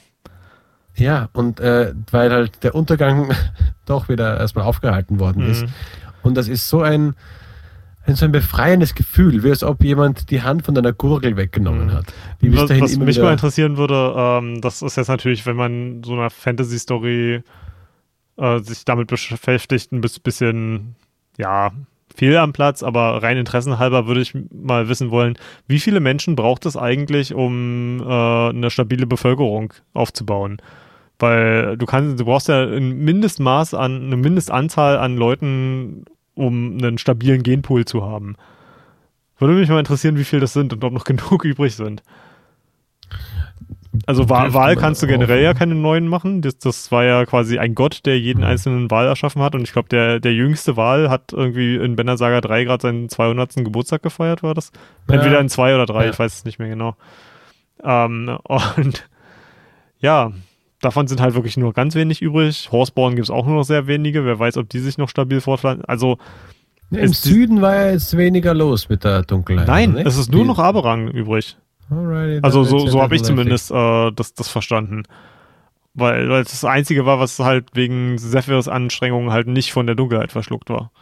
[0.96, 3.32] Ja, und äh, weil halt der Untergang
[3.86, 5.62] doch wieder erstmal aufgehalten worden ist.
[5.62, 5.68] Mhm.
[6.22, 7.14] Und das ist so ein,
[8.06, 11.86] ein, so ein befreiendes Gefühl, wie als ob jemand die Hand von deiner Gurgel weggenommen
[11.88, 11.92] Mhm.
[11.92, 12.06] hat.
[12.42, 16.30] Was, was mich mal interessieren würde, ähm, das ist jetzt natürlich, wenn man so einer
[16.30, 17.42] Fantasy-Story
[18.38, 20.94] äh, sich damit beschäftigt, ein bis- bisschen,
[21.36, 21.72] ja,
[22.16, 25.34] viel am Platz, aber rein interessenhalber würde ich mal wissen wollen,
[25.68, 30.60] wie viele Menschen braucht es eigentlich, um äh, eine stabile Bevölkerung aufzubauen?
[31.18, 36.04] Weil du kannst, du brauchst ja ein Mindestmaß an, eine Mindestanzahl an Leuten,
[36.40, 38.36] um einen stabilen Genpool zu haben.
[39.38, 42.02] Würde mich mal interessieren, wie viel das sind und ob noch genug übrig sind.
[44.06, 46.42] Also Wahl, Wahl kannst du generell ja keine neuen machen.
[46.42, 49.54] Das, das war ja quasi ein Gott, der jeden einzelnen Wahl erschaffen hat.
[49.54, 53.08] Und ich glaube, der, der jüngste Wahl hat irgendwie in Banner Saga 3 gerade seinen
[53.08, 53.56] 200.
[53.56, 54.70] Geburtstag gefeiert, war das?
[55.08, 56.10] Entweder in zwei oder drei, Ja.
[56.10, 56.96] ich weiß es nicht mehr genau.
[57.82, 58.38] Ähm,
[58.76, 59.08] und
[59.98, 60.32] ja,
[60.80, 62.70] davon sind halt wirklich nur ganz wenig übrig.
[62.72, 64.24] Horseborn gibt es auch nur noch sehr wenige.
[64.24, 65.84] Wer weiß, ob die sich noch stabil fortpflanzen.
[65.84, 66.18] Also,
[66.90, 69.68] Im Süden war ja jetzt weniger los mit der Dunkelheit.
[69.68, 71.56] nein, oder es ist nur noch Aberang übrig.
[71.90, 75.02] Alrighty, Also so, so habe ich zumindest äh, das, das verstanden.
[75.92, 79.96] Weil, weil es das Einzige war, was halt wegen Sephirs Anstrengungen halt nicht von der
[79.96, 80.92] Dunkelheit verschluckt war.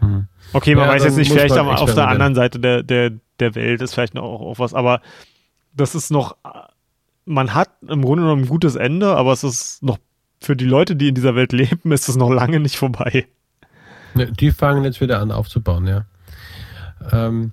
[0.00, 0.26] Hm.
[0.52, 3.80] Okay, man Ja, weiß jetzt nicht, vielleicht auf der anderen Seite der, der, der Welt
[3.82, 5.00] ist vielleicht noch auch, auch was, aber
[5.74, 6.36] das ist noch,
[7.26, 9.98] man hat im Grunde genommen ein gutes Ende, aber es ist noch
[10.40, 13.26] für die Leute, die in dieser Welt leben, ist es noch lange nicht vorbei.
[14.14, 16.06] Ne, die fangen jetzt wieder an aufzubauen, ja.
[17.12, 17.52] Ähm,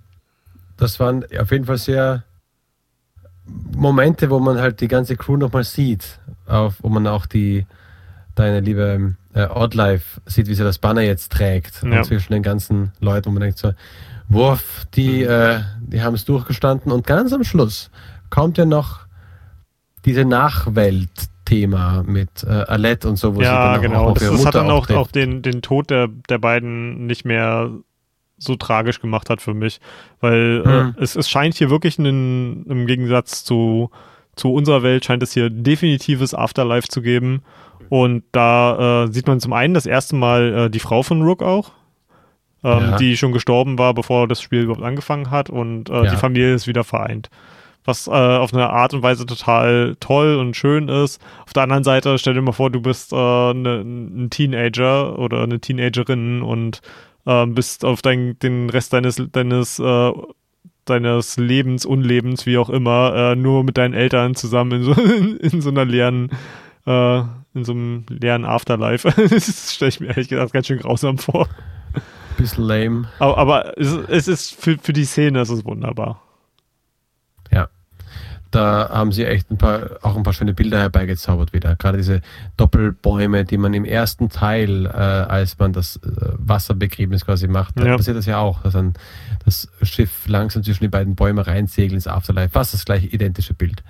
[0.78, 2.24] das waren auf jeden Fall sehr
[3.76, 7.66] Momente, wo man halt die ganze Crew nochmal sieht, auf, wo man auch die
[8.36, 12.04] deine liebe äh, Oddlife sieht, wie sie das Banner jetzt trägt Ja.
[12.04, 13.74] zwischen den ganzen Leuten, wo man denkt so,
[14.30, 17.92] Wurf, die, äh, die haben es durchgestanden und ganz am Schluss
[18.30, 19.02] kommt ja noch
[20.06, 24.06] diese Nachwelt-Thema mit äh, Alette und so, wo ja, sie dann genau.
[24.10, 25.00] auch Das, ihre das hat dann auch, trifft.
[25.00, 27.70] auch den, den Tod der, der beiden nicht mehr
[28.38, 29.80] so tragisch gemacht hat für mich.
[30.20, 30.96] Weil äh, Mhm.
[31.00, 33.90] es, es scheint hier wirklich einen, im Gegensatz zu,
[34.36, 37.42] zu unserer Welt, scheint es hier definitives Afterlife zu geben.
[37.90, 41.44] Und da äh, sieht man zum einen das erste Mal äh, die Frau von Rook
[41.44, 41.72] auch,
[42.64, 42.98] ähm, Ja.
[42.98, 45.50] die schon gestorben war, bevor das Spiel überhaupt angefangen hat.
[45.50, 46.10] Und äh, Ja.
[46.12, 47.30] die Familie ist wieder vereint
[47.86, 51.22] was äh, auf eine Art und Weise total toll und schön ist.
[51.46, 55.44] Auf der anderen Seite, stell dir mal vor, du bist äh, ne, ein Teenager oder
[55.44, 56.82] eine Teenagerin und
[57.26, 60.12] äh, bist auf dein, den Rest deines, deines, äh,
[60.86, 64.94] deines Lebens, Unlebens, wie auch immer, äh, nur mit deinen Eltern zusammen in so,
[65.40, 66.30] in, so einer leeren,
[66.86, 67.20] äh,
[67.54, 69.10] in so einem leeren Afterlife.
[69.30, 71.48] das stelle ich mir ehrlich gesagt ganz schön grausam vor.
[72.38, 73.10] Bisschen lame.
[73.20, 76.22] Aber, aber es, es ist für, für die Szene ist es wunderbar.
[78.54, 81.76] Da haben sie echt ein paar, auch ein paar schöne Bilder herbeigezaubert wieder.
[81.76, 82.22] Gerade diese
[82.56, 87.86] Doppelbäume, die man im ersten Teil, äh, als man das äh, Wasserbegräbnis quasi macht, da
[87.88, 87.98] Ja.
[87.98, 88.94] passiert das ja auch, dass dann
[89.44, 92.50] das Schiff langsam zwischen die beiden Bäume reinsegelt ins Afterlife.
[92.50, 93.84] Fast das gleiche identische Bild.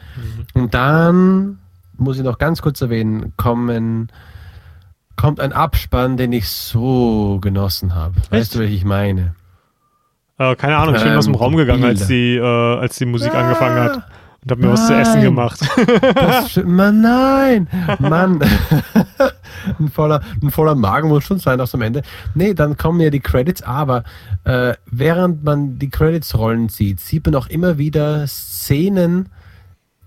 [0.53, 1.60] Und dann
[1.98, 4.07] muss ich noch ganz kurz erwähnen, kommen,
[5.18, 8.15] kommt ein Abspann, den ich so genossen habe.
[8.30, 9.35] Weißt du, welchen ich meine?
[10.38, 13.06] Äh, keine Ahnung, ich bin Ähm, aus dem Raum gegangen, als die, äh, als die
[13.06, 13.41] Musik Ah.
[13.41, 14.03] angefangen hat
[14.44, 15.24] und habe mir was zu essen Nein.
[15.24, 15.60] gemacht.
[16.15, 17.68] Das Mann, nein,
[17.99, 18.40] Mann.
[19.80, 22.02] ein, voller, ein voller Magen muss schon sein aus am Ende.
[22.36, 24.03] Nee, dann kommen ja die Credits, aber
[24.44, 29.30] äh, während man die Credits rollen sieht, sieht man auch immer wieder Szenen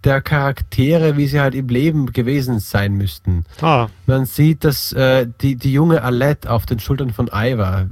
[0.04, 3.44] der Charaktere, wie sie halt im Leben gewesen sein müssten.
[3.60, 7.86] ah, Man sieht, dass äh, die, die junge Alette auf den Schultern von Iva.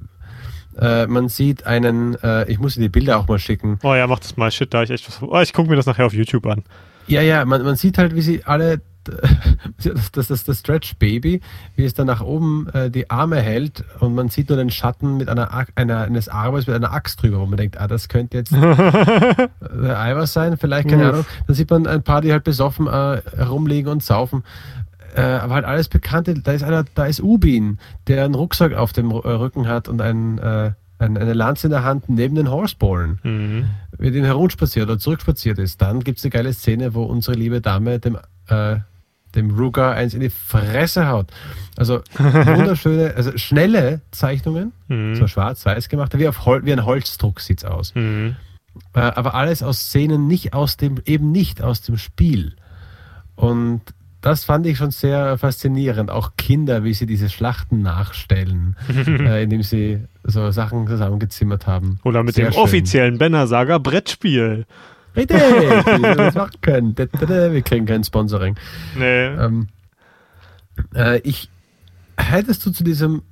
[0.78, 3.78] Äh, man sieht einen, äh, ich muss dir die Bilder auch mal schicken.
[3.82, 4.50] oh ja, mach das mal.
[4.50, 5.20] Shit, da ich echt was.
[5.22, 6.64] Oh, ich gucke mir das nachher auf YouTube an.
[7.06, 8.80] Ja, ja, man, man sieht halt, wie sie alle,
[9.84, 11.42] das, das ist das Stretch Baby,
[11.76, 15.18] wie es dann nach oben äh, die Arme hält und man sieht nur den Schatten
[15.18, 18.38] mit einer, einer eines Armes mit einer Axt drüber, wo man denkt, ah, das könnte
[18.38, 19.50] jetzt der
[19.98, 21.12] Eiweiß sein, vielleicht, keine Uff.
[21.12, 21.26] Ahnung.
[21.46, 24.42] Dann sieht man ein paar, die halt besoffen äh, herumliegen und saufen.
[25.14, 27.78] Äh, aber halt alles Bekannte, da ist einer, da ist Ubin,
[28.08, 31.70] der einen Rucksack auf dem äh, Rücken hat und ein, äh, ein, eine Lanze in
[31.70, 33.64] der Hand neben den Horseballen Mhm.
[33.98, 37.60] mit ihm herumspaziert oder zurückspaziert ist, dann gibt es eine geile Szene, wo unsere liebe
[37.60, 38.18] Dame dem,
[38.48, 38.76] äh,
[39.36, 41.26] dem Ruger eins in die Fresse haut.
[41.76, 45.14] Also wunderschöne, also schnelle Zeichnungen, Mhm.
[45.16, 47.94] so schwarz-weiß gemacht, wie, auf Hol wie ein Holzdruck sieht's aus.
[47.94, 48.36] Mhm.
[48.94, 52.56] Äh, aber alles aus Szenen nicht aus dem, eben nicht aus dem Spiel.
[53.36, 53.80] Und
[54.24, 56.10] das fand ich schon sehr faszinierend.
[56.10, 58.74] Auch Kinder, wie sie diese Schlachten nachstellen,
[59.06, 62.00] äh, indem sie so Sachen zusammengezimmert haben.
[62.04, 62.62] Oder mit Sehr dem schön.
[62.62, 64.64] offiziellen Banner Saga Brettspiel.
[65.14, 66.96] Richtig, wie wir das machen können.
[66.96, 68.56] Wir kriegen kein Sponsoring.
[68.96, 69.26] Nee.
[69.26, 69.68] Ähm,
[70.94, 71.50] äh, ich
[72.16, 73.22] hättest du zu diesem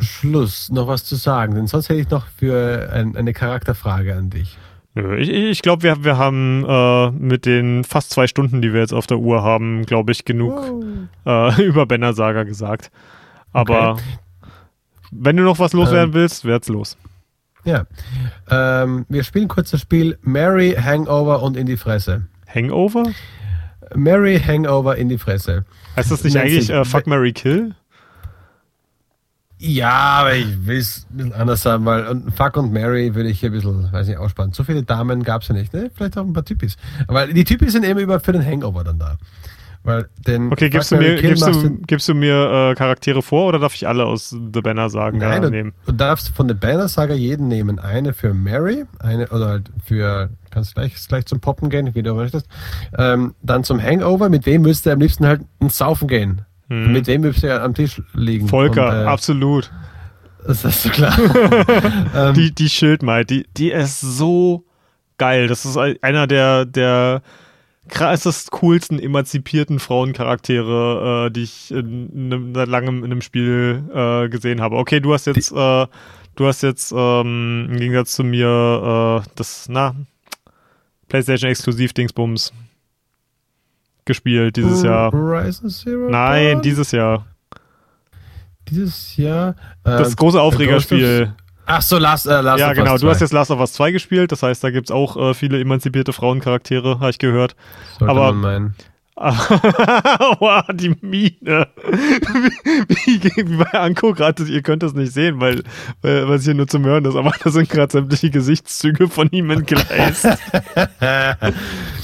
[0.00, 1.54] Schluss noch was zu sagen?
[1.54, 4.58] Denn sonst hätte ich noch für ein, eine Charakterfrage an dich.
[4.94, 8.80] Nö, ich ich glaube, wir, wir haben äh, mit den fast zwei Stunden, die wir
[8.80, 10.84] jetzt auf der Uhr haben, glaube ich, genug
[11.26, 12.90] äh, über Banner Saga gesagt.
[13.52, 13.98] Aber
[15.12, 16.14] wenn du noch was loswerden Ähm.
[16.14, 16.96] willst, wär's los.
[17.64, 17.84] Ja.
[18.50, 22.26] Ähm, wir spielen kurz das Spiel Mary Hangover und in die Fresse.
[22.52, 23.04] Hangover?
[23.94, 25.64] Mary Hangover in die Fresse.
[25.96, 27.74] Heißt das nicht Nennt eigentlich äh, Fuck Mary Kill?
[29.62, 33.28] Ja, aber ich will es ein bisschen anders sagen, weil und Fuck und Mary würde
[33.28, 34.54] ich hier ein bisschen, weiß nicht, ausspannen.
[34.54, 35.90] So viele Damen gab es ja nicht, ne?
[35.94, 36.78] Vielleicht auch ein paar Typis.
[37.06, 39.18] Aber die Typis sind eben über für den Hangover dann da.
[39.82, 43.58] Weil den Okay, gibst du mir, gibst du, gibst du mir äh, Charaktere vor oder
[43.58, 45.72] darf ich alle aus The Banner sagen Nein, du, nehmen?
[45.86, 47.78] du darfst von der Banner-Saga jeden nehmen.
[47.78, 52.14] Eine für Mary, eine oder halt für, kannst gleich, gleich zum Poppen gehen, wie du
[52.14, 52.46] möchtest.
[52.96, 56.42] Ähm, dann zum Hangover, mit wem müsst ihr am liebsten halt ins Saufen gehen?
[56.70, 56.92] Hm.
[56.92, 58.48] Mit wem müsst ihr am Tisch liegen?
[58.48, 59.70] Volker, Und, äh, absolut.
[60.46, 61.14] Das ist so klar.
[62.16, 64.64] ähm, Die, die Schildmaid, die, die ist so
[65.18, 65.48] geil.
[65.48, 67.22] Das ist ein- einer der, der
[67.88, 74.60] krassest, coolsten, emanzipierten Frauencharaktere, äh, die ich in, seit langem in einem Spiel äh, gesehen
[74.60, 74.76] habe.
[74.76, 75.86] Okay, du hast jetzt, äh,
[76.36, 79.94] du hast jetzt ähm, im Gegensatz zu mir äh, das, na,
[81.08, 82.52] PlayStation exklusiv Dingsbums
[84.10, 85.10] gespielt dieses Jahr.
[85.12, 86.62] Horizon Zero Nein, Dawn?
[86.62, 87.24] dieses Jahr.
[88.68, 89.54] dieses Jahr.
[89.84, 91.32] Das ähm, große Aufregerspiel.
[91.66, 92.92] Ach so, Last, äh, Last Ja, of genau.
[92.94, 93.24] Us Du hast 2.
[93.24, 94.32] jetzt Last of Us 2 gespielt.
[94.32, 97.54] Das heißt, da gibt's auch äh, viele emanzipierte Frauencharaktere, habe ich gehört.
[97.98, 98.74] Sollte aber- man meinen.
[100.40, 101.68] wow, die Mine.
[102.88, 105.62] wie, wie, wie bei Anko gerade, ihr könnt das nicht sehen, weil,
[106.02, 109.28] weil, weil es hier nur zum Hören ist, aber da sind gerade sämtliche Gesichtszüge von
[109.30, 110.26] ihm entgleist.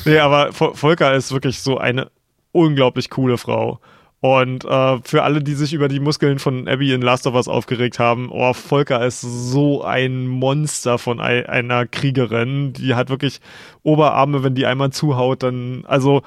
[0.05, 2.10] nee, aber Vo- Volker ist wirklich so eine
[2.52, 3.80] unglaublich coole Frau.
[4.20, 7.48] Und äh, für alle, die sich über die Muskeln von Abby in Last of Us
[7.48, 12.72] aufgeregt haben, oh, Volker ist so ein Monster von ei- einer Kriegerin.
[12.72, 13.40] Die hat wirklich
[13.82, 16.22] Oberarme, wenn die einmal zuhaut, dann, also,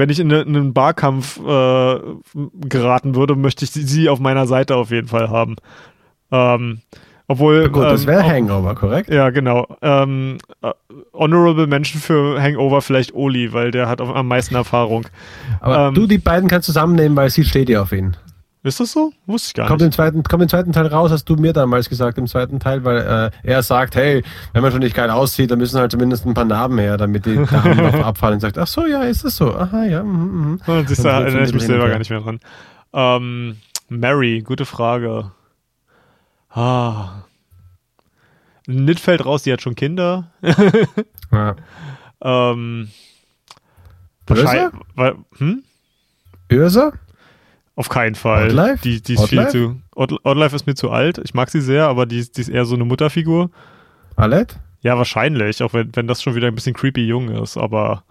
[0.00, 2.00] wenn ich in, ne- in einen Barkampf äh,
[2.68, 5.54] geraten würde, möchte ich sie, auf meiner Seite auf jeden Fall haben.
[6.32, 6.80] Ähm,
[7.28, 7.68] obwohl.
[7.68, 9.08] Gut, das ähm, wäre auch- Hangover, korrekt?
[9.10, 9.66] ja, genau.
[9.82, 10.72] Ähm, äh,
[11.12, 15.06] honorable Menschen für Hangover vielleicht Oli, weil der hat am am meisten Erfahrung.
[15.60, 18.16] Aber ähm, du die beiden kannst zusammennehmen, weil sie steht ja auf ihn.
[18.62, 19.12] Ist das so?
[19.26, 19.86] Wusste ich gar Kommt nicht.
[19.86, 22.84] im, zweiten, kommt im zweiten Teil raus, hast du mir damals gesagt, im zweiten Teil,
[22.84, 24.22] weil äh, er sagt, hey,
[24.52, 27.24] wenn man schon nicht geil aussieht, dann müssen halt zumindest ein paar Narben her, damit
[27.24, 28.34] die Narben abfallen.
[28.34, 29.54] Und sagt, ach so, ja, ist das so?
[29.54, 30.02] Aha, ja.
[30.02, 32.38] Siehst du, Und so erinnere ich mich selber gar nicht mehr dran.
[32.92, 33.56] Ähm,
[33.88, 35.30] Mary, gute Frage.
[36.50, 37.22] Ah.
[38.66, 40.30] Nit fällt raus, die hat schon Kinder.
[41.32, 41.54] Ja.
[42.22, 42.90] ähm,
[44.26, 44.44] Böse?
[44.44, 45.62] wahrscheinlich- hm?
[46.50, 46.92] Öser?
[47.80, 48.48] Auf keinen Fall.
[48.48, 48.82] Oddlife?
[48.84, 49.52] Die, die ist viel Oddlife?
[49.52, 49.76] zu.
[49.94, 51.18] Odd, Oddlife ist mir zu alt.
[51.24, 53.50] Ich mag sie sehr, aber die, ist- die ist eher so eine Mutterfigur.
[54.16, 54.56] Allet?
[54.82, 58.02] Ja, wahrscheinlich, auch wenn, wenn das schon wieder ein bisschen creepy jung ist, aber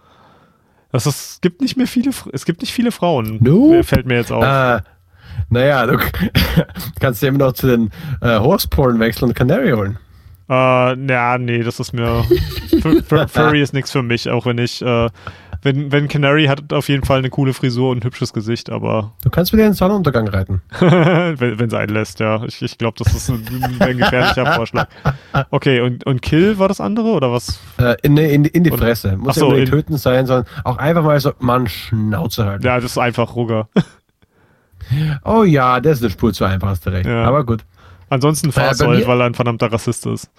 [0.92, 3.38] das ist, es gibt nicht mehr viele, es gibt nicht viele Frauen.
[3.40, 3.80] No.
[3.84, 4.42] Fällt mir jetzt auf.
[4.42, 4.80] Äh,
[5.50, 5.98] naja, du
[7.00, 7.90] kannst immer noch zu den
[8.20, 9.98] äh, Horseporn wechseln und Canary holen.
[10.48, 12.24] Äh, na, nee, das ist mir.
[12.82, 14.82] Fur- Fur- Furry ist nichts für mich, auch wenn ich.
[14.82, 15.08] Äh,
[15.62, 19.12] wenn, wenn Canary hat auf jeden Fall eine coole Frisur und ein hübsches Gesicht, aber
[19.22, 20.62] Du kannst mit ihr in den Sonnenuntergang reiten.
[20.80, 22.42] wenn wenn es einlässt, ja.
[22.44, 23.44] Ich, ich glaube, das ist ein,
[23.80, 24.88] ein gefährlicher Vorschlag.
[25.50, 27.60] Okay, und, und Kill war das andere oder was?
[27.78, 29.16] Äh, in, in, in die Fresse.
[29.16, 32.64] Muss Ach so, ja nicht töten sein, sondern auch einfach mal so, Mann, Schnauze halten.
[32.64, 33.68] Ja, das ist einfach Rugger.
[35.24, 37.06] Oh ja, der ist eine Spur zu einfach, hast du recht.
[37.06, 37.24] Ja.
[37.24, 37.64] Aber gut.
[38.08, 40.30] Ansonsten bei Fahrzeug, mir- weil er ein verdammter Rassist ist.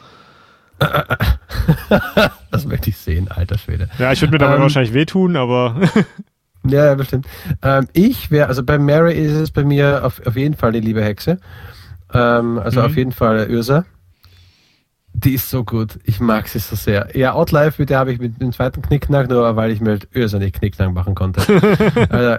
[2.52, 3.90] Das möchte ich sehen, alter Schwede.
[4.00, 5.76] Ja, ich würde mir dabei Ähm, wahrscheinlich wehtun, aber
[6.64, 7.26] Ja, ja, bestimmt.
[7.64, 10.80] Ähm, ich wäre, also bei Mary ist es bei mir auf, auf jeden Fall die
[10.80, 11.40] liebe Hexe.
[12.14, 12.86] Ähm, also Mhm.
[12.86, 13.86] auf jeden Fall Ursa.
[15.14, 16.00] Die ist so gut.
[16.04, 17.10] Ich mag sie so sehr.
[17.18, 20.08] Ja, Outlife, mit der habe ich mit dem zweiten Knickknack, nur weil ich mir halt
[20.16, 21.42] Ursa nicht Knickknack machen konnte.
[22.10, 22.38] also,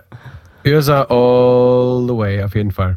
[0.65, 2.97] Ursa all the way, auf jeden Fall.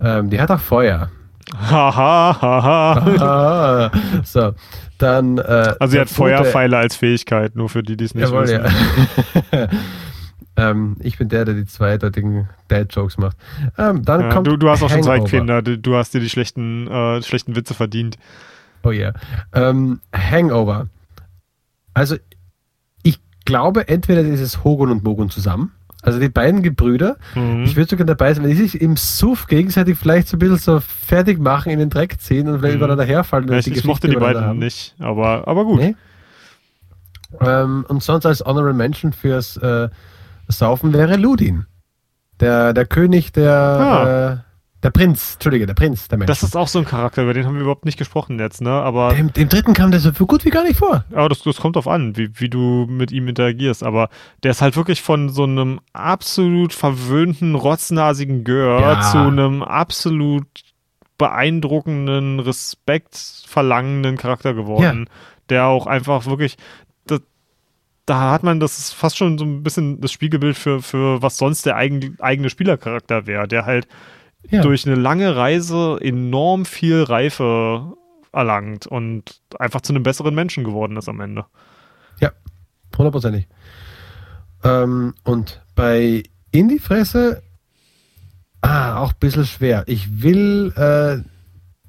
[0.00, 1.10] Ähm, die hat auch Feuer.
[1.56, 3.16] Haha, haha.
[3.20, 3.90] ah,
[4.24, 4.54] so,
[4.98, 5.38] dann.
[5.38, 8.64] Äh, Also sie hat Feuerpfeile als Fähigkeit, nur für die, die es nicht Jawohl, wissen.
[9.52, 9.68] ja.
[10.70, 13.36] ähm, ich bin der, der die zweideutigen Dad-Jokes macht.
[13.76, 15.20] Ähm, dann Ja, kommt du, du hast auch schon zwei.
[15.20, 18.16] Kinder, du, du hast dir die schlechten, äh, schlechten Witze verdient.
[18.82, 19.12] Oh yeah.
[19.52, 20.88] Ähm, Hangover.
[21.94, 22.16] Also,
[23.02, 25.72] ich glaube, entweder ist es Hogun und Mogun zusammen.
[26.02, 27.16] Also die beiden Gebrüder.
[27.34, 27.64] Mhm.
[27.64, 30.56] Ich würde sogar dabei sein, wenn die sich im Suff gegenseitig vielleicht so ein bisschen
[30.58, 32.78] so fertig machen, in den Dreck ziehen und vielleicht Mhm.
[32.84, 33.48] übereinander herfallen.
[33.48, 34.58] wenn Ja, sie ich, ich mochte die beiden haben.
[34.60, 35.80] nicht, aber, aber gut.
[35.80, 35.96] Nee.
[37.40, 39.88] Ähm, und sonst als Honorable Mention fürs äh,
[40.48, 41.66] Saufen wäre Ludin.
[42.40, 44.32] Der, der König, der, Ah.
[44.32, 44.36] äh,
[44.82, 46.28] der Prinz, Entschuldige, der Prinz, der Mensch.
[46.28, 48.70] Das ist auch so ein Charakter, über den haben wir überhaupt nicht gesprochen jetzt, ne?
[48.70, 51.04] Aber, dem, dem dritten kam der so gut wie gar nicht vor.
[51.12, 53.82] aber das, das kommt drauf an, wie, wie du mit ihm interagierst.
[53.82, 54.08] Aber
[54.44, 59.00] der ist halt wirklich von so einem absolut verwöhnten, rotznasigen Gör Ja.
[59.00, 60.46] zu einem absolut
[61.18, 65.10] beeindruckenden, respektverlangenden Charakter geworden,
[65.48, 66.56] der auch einfach wirklich,
[67.06, 67.18] da,
[68.06, 71.36] da hat man das ist fast schon so ein bisschen das Spiegelbild für, für was
[71.36, 73.88] sonst der eigen, eigene Spielercharakter wäre, der halt
[74.50, 74.62] Ja.
[74.62, 77.92] durch eine lange Reise enorm viel Reife
[78.32, 81.44] erlangt und einfach zu einem besseren Menschen geworden ist am Ende.
[82.98, 83.46] Hundertprozentig.
[84.64, 87.42] Ähm, und bei In die Fresse,
[88.60, 89.84] ah, auch ein bisschen schwer.
[89.86, 91.22] Ich will äh,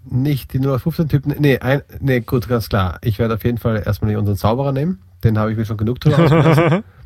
[0.04, 3.00] nicht die 015-Typen, nee, ein, nee, gut, ganz klar.
[3.02, 5.02] Ich werde auf jeden Fall erstmal unseren Zauberer nehmen.
[5.24, 6.84] Den habe ich mir schon genug drüber.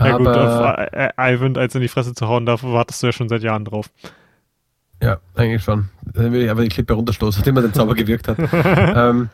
[0.00, 0.78] ja gut, auf
[1.18, 3.90] Ivan als in die Fresse zu hauen, da wartest du ja schon seit Jahren drauf.
[5.02, 5.88] ja, eigentlich schon.
[6.04, 8.38] Dann will ich aber die Klippe runterstoßen, nachdem er den Zauber gewirkt hat.
[8.52, 9.28] ähm,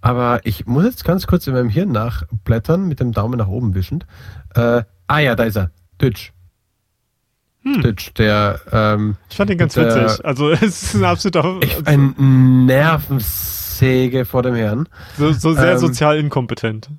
[0.00, 3.74] aber ich muss jetzt ganz kurz in meinem Hirn nachblättern, mit dem Daumen nach oben
[3.74, 4.06] wischend.
[4.54, 5.70] Äh, ah ja, da ist er.
[6.00, 6.32] Ditch.
[7.62, 7.80] Hm.
[7.80, 10.24] Ditch, der ähm, Ich fand den ganz Der- witzig.
[10.24, 14.88] Also es ist ein absoluter, echt ein Nervensäge vor dem Herrn.
[15.16, 16.90] so, so sehr ähm, sozial inkompetent.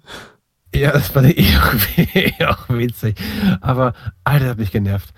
[0.75, 1.37] Ja, das fand ich
[2.15, 3.15] eh auch, auch witzig.
[3.61, 3.93] Aber,
[4.23, 5.13] Alter, hat mich genervt.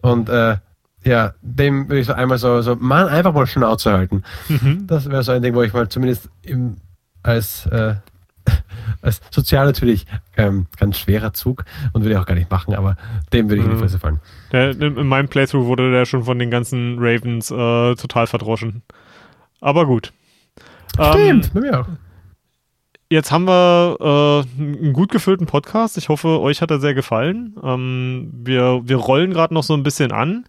[0.00, 0.56] Und äh,
[1.04, 4.22] ja, dem würde ich so einmal so, so, Mann, einfach mal Schnauze halten.
[4.48, 4.86] Mhm.
[4.86, 6.76] Das wäre so ein Ding, wo ich mal zumindest im,
[7.22, 7.96] als, äh,
[9.02, 10.06] als sozial natürlich
[10.36, 12.96] ähm, ganz schwerer Zug und würde ich auch gar nicht machen, aber
[13.32, 13.72] dem würde ich mhm.
[13.72, 13.88] in die mhm.
[13.88, 14.20] Fresse fallen.
[14.52, 18.82] Der, in meinem Playthrough wurde der schon von den ganzen Ravens äh, total verdroschen.
[19.60, 20.12] Aber gut.
[20.94, 21.88] Stimmt, ähm, bei mir auch.
[23.12, 25.98] Jetzt haben wir äh, einen gut gefüllten Podcast.
[25.98, 27.54] Ich hoffe, euch hat er sehr gefallen.
[27.62, 30.46] Ähm, wir, wir rollen gerade noch so ein bisschen an.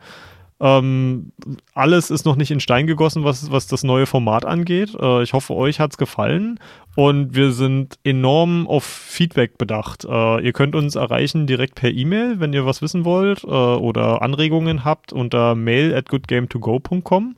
[0.62, 1.34] Ähm,
[1.74, 4.96] alles ist noch nicht in Stein gegossen, was, was das neue Format angeht.
[4.98, 6.58] Äh, ich hoffe, euch hat es gefallen
[6.96, 10.06] und wir sind enorm auf Feedback bedacht.
[10.06, 14.22] Äh, ihr könnt uns erreichen direkt per E-Mail, wenn ihr was wissen wollt äh, oder
[14.22, 17.36] Anregungen habt unter mail at goodgame2go.com.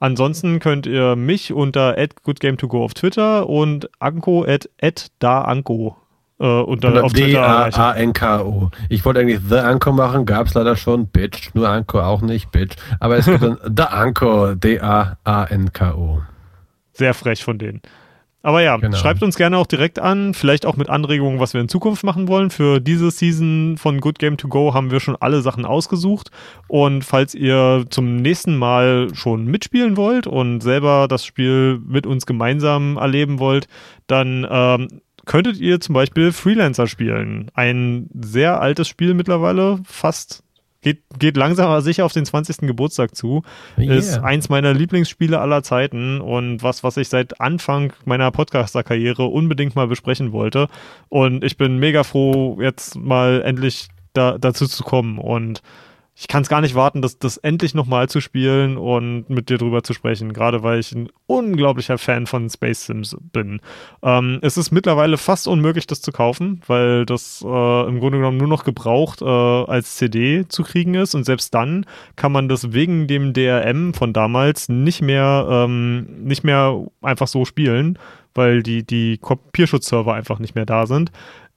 [0.00, 5.94] Ansonsten könnt ihr mich unter goodgame2go auf Twitter und Anko at, at daanko
[6.38, 8.70] äh, unter, auf Twitter D-A-A-N-K-O.
[8.88, 11.50] Ich wollte eigentlich The Anko machen, gab es leider schon, Bitch.
[11.54, 12.76] Nur Anko auch nicht, Bitch.
[12.98, 16.22] Aber es gibt dann The Anko, D-A-A-N-K-O.
[16.94, 17.82] Sehr frech von denen.
[18.42, 18.96] Aber ja, genau.
[18.96, 22.26] schreibt uns gerne auch direkt an, vielleicht auch mit Anregungen, was wir in Zukunft machen
[22.26, 22.50] wollen.
[22.50, 26.30] Für diese Season von Good Game to Go haben wir schon alle Sachen ausgesucht.
[26.66, 32.24] Und falls ihr zum nächsten Mal schon mitspielen wollt und selber das Spiel mit uns
[32.24, 33.68] gemeinsam erleben wollt,
[34.06, 34.88] dann ähm,
[35.26, 37.50] könntet ihr zum Beispiel Freelancer spielen.
[37.54, 40.42] Ein sehr altes Spiel mittlerweile, fast
[40.82, 42.58] geht, geht langsam aber sicher auf den 20.
[42.58, 43.42] Geburtstag zu.
[43.78, 43.94] Yeah.
[43.94, 49.76] Ist eins meiner Lieblingsspiele aller Zeiten und was, was ich seit Anfang meiner Podcaster-Karriere unbedingt
[49.76, 50.68] mal besprechen wollte.
[51.08, 55.18] Und ich bin mega froh, jetzt mal endlich da, dazu zu kommen.
[55.18, 55.62] Und
[56.20, 59.56] ich kann es gar nicht warten, das, das endlich nochmal zu spielen und mit dir
[59.56, 63.60] drüber zu sprechen, gerade weil ich ein unglaublicher Fan von Space Sims bin.
[64.02, 68.36] Ähm, es ist mittlerweile fast unmöglich, das zu kaufen, weil das äh, im Grunde genommen
[68.36, 71.86] nur noch gebraucht äh, als CD zu kriegen ist und selbst dann
[72.16, 77.46] kann man das wegen dem DRM von damals nicht mehr, ähm, nicht mehr einfach so
[77.46, 77.98] spielen,
[78.34, 81.10] weil die, die Kopierschutzserver einfach nicht mehr da sind.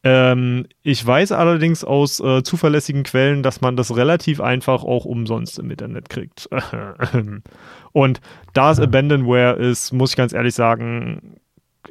[0.04, 5.60] Ähm, ich weiß allerdings aus äh, zuverlässigen Quellen, dass man das relativ einfach auch umsonst
[5.60, 6.50] im Internet kriegt.
[7.94, 8.22] Und
[8.54, 11.38] da es Abandonware ist, muss ich ganz ehrlich sagen,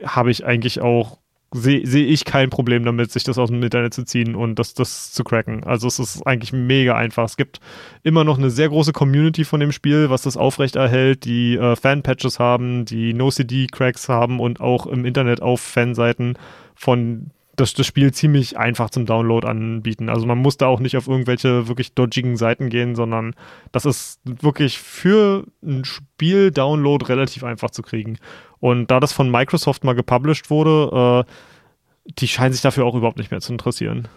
[0.04, 1.18] habe ich eigentlich auch,
[1.52, 4.74] sehe seh ich kein Problem damit, sich das aus dem Internet zu ziehen und das,
[4.74, 5.64] das zu cracken.
[5.64, 7.24] Also es ist eigentlich mega einfach.
[7.24, 7.60] Es gibt
[8.02, 12.38] immer noch eine sehr große Community von dem Spiel, was das aufrechterhält, die äh, Fan-Patches
[12.38, 16.36] haben, die No-CD-Cracks haben und auch im Internet auf Fanseiten
[16.74, 20.08] von das, das Spiel ziemlich einfach zum Download anbieten.
[20.08, 23.34] Also man muss da auch nicht auf irgendwelche wirklich dodgigen Seiten gehen, sondern
[23.72, 28.18] das ist wirklich für ein Spiel-Download relativ einfach zu kriegen.
[28.58, 33.18] Und da das von Microsoft mal gepublished wurde, äh, die scheinen sich dafür auch überhaupt
[33.18, 34.08] nicht mehr zu interessieren.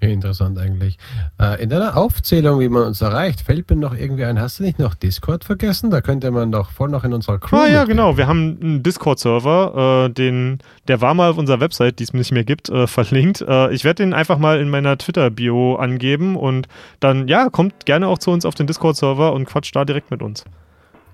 [0.00, 0.96] Interessant eigentlich.
[1.38, 4.62] Äh, in deiner Aufzählung, wie man uns erreicht, fällt mir noch irgendwie ein, hast du
[4.62, 5.90] nicht noch Discord vergessen?
[5.90, 7.56] Da könnte man doch voll noch in unserer Crew.
[7.56, 8.16] Ah ja, genau.
[8.16, 10.58] Wir haben einen Discord-Server, äh, den,
[10.88, 13.42] der war mal auf unserer Website, die es nicht mehr gibt, äh, verlinkt.
[13.42, 16.66] Äh, ich werde den einfach mal in meiner Twitter-Bio angeben und
[17.00, 20.22] dann, ja, kommt gerne auch zu uns auf den Discord-Server und quatscht da direkt mit
[20.22, 20.44] uns.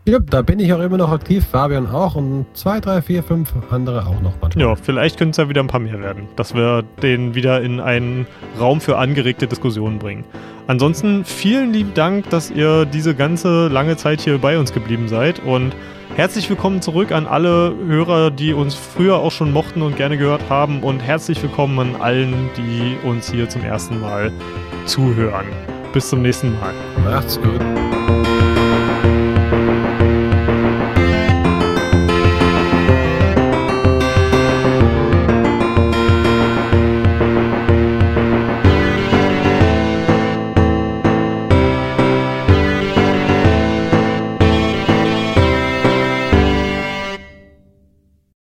[0.09, 3.53] Ja, da bin ich auch immer noch aktiv, Fabian auch und zwei, drei, vier, fünf
[3.71, 4.65] andere auch noch manchmal.
[4.65, 7.81] Ja, vielleicht können es ja wieder ein paar mehr werden, dass wir den wieder in
[7.81, 8.29] einen
[8.61, 10.25] Raum für angeregte Diskussionen bringen.
[10.69, 15.41] Ansonsten vielen lieben Dank, dass ihr diese ganze lange Zeit hier bei uns geblieben seid
[15.45, 15.75] und
[16.15, 20.43] herzlich willkommen zurück an alle Hörer, die uns früher auch schon mochten und gerne gehört
[20.49, 24.31] haben und herzlich willkommen an allen, die uns hier zum ersten Mal
[24.85, 25.47] zuhören.
[25.93, 26.75] Bis zum nächsten Mal.
[27.05, 27.61] Macht's gut.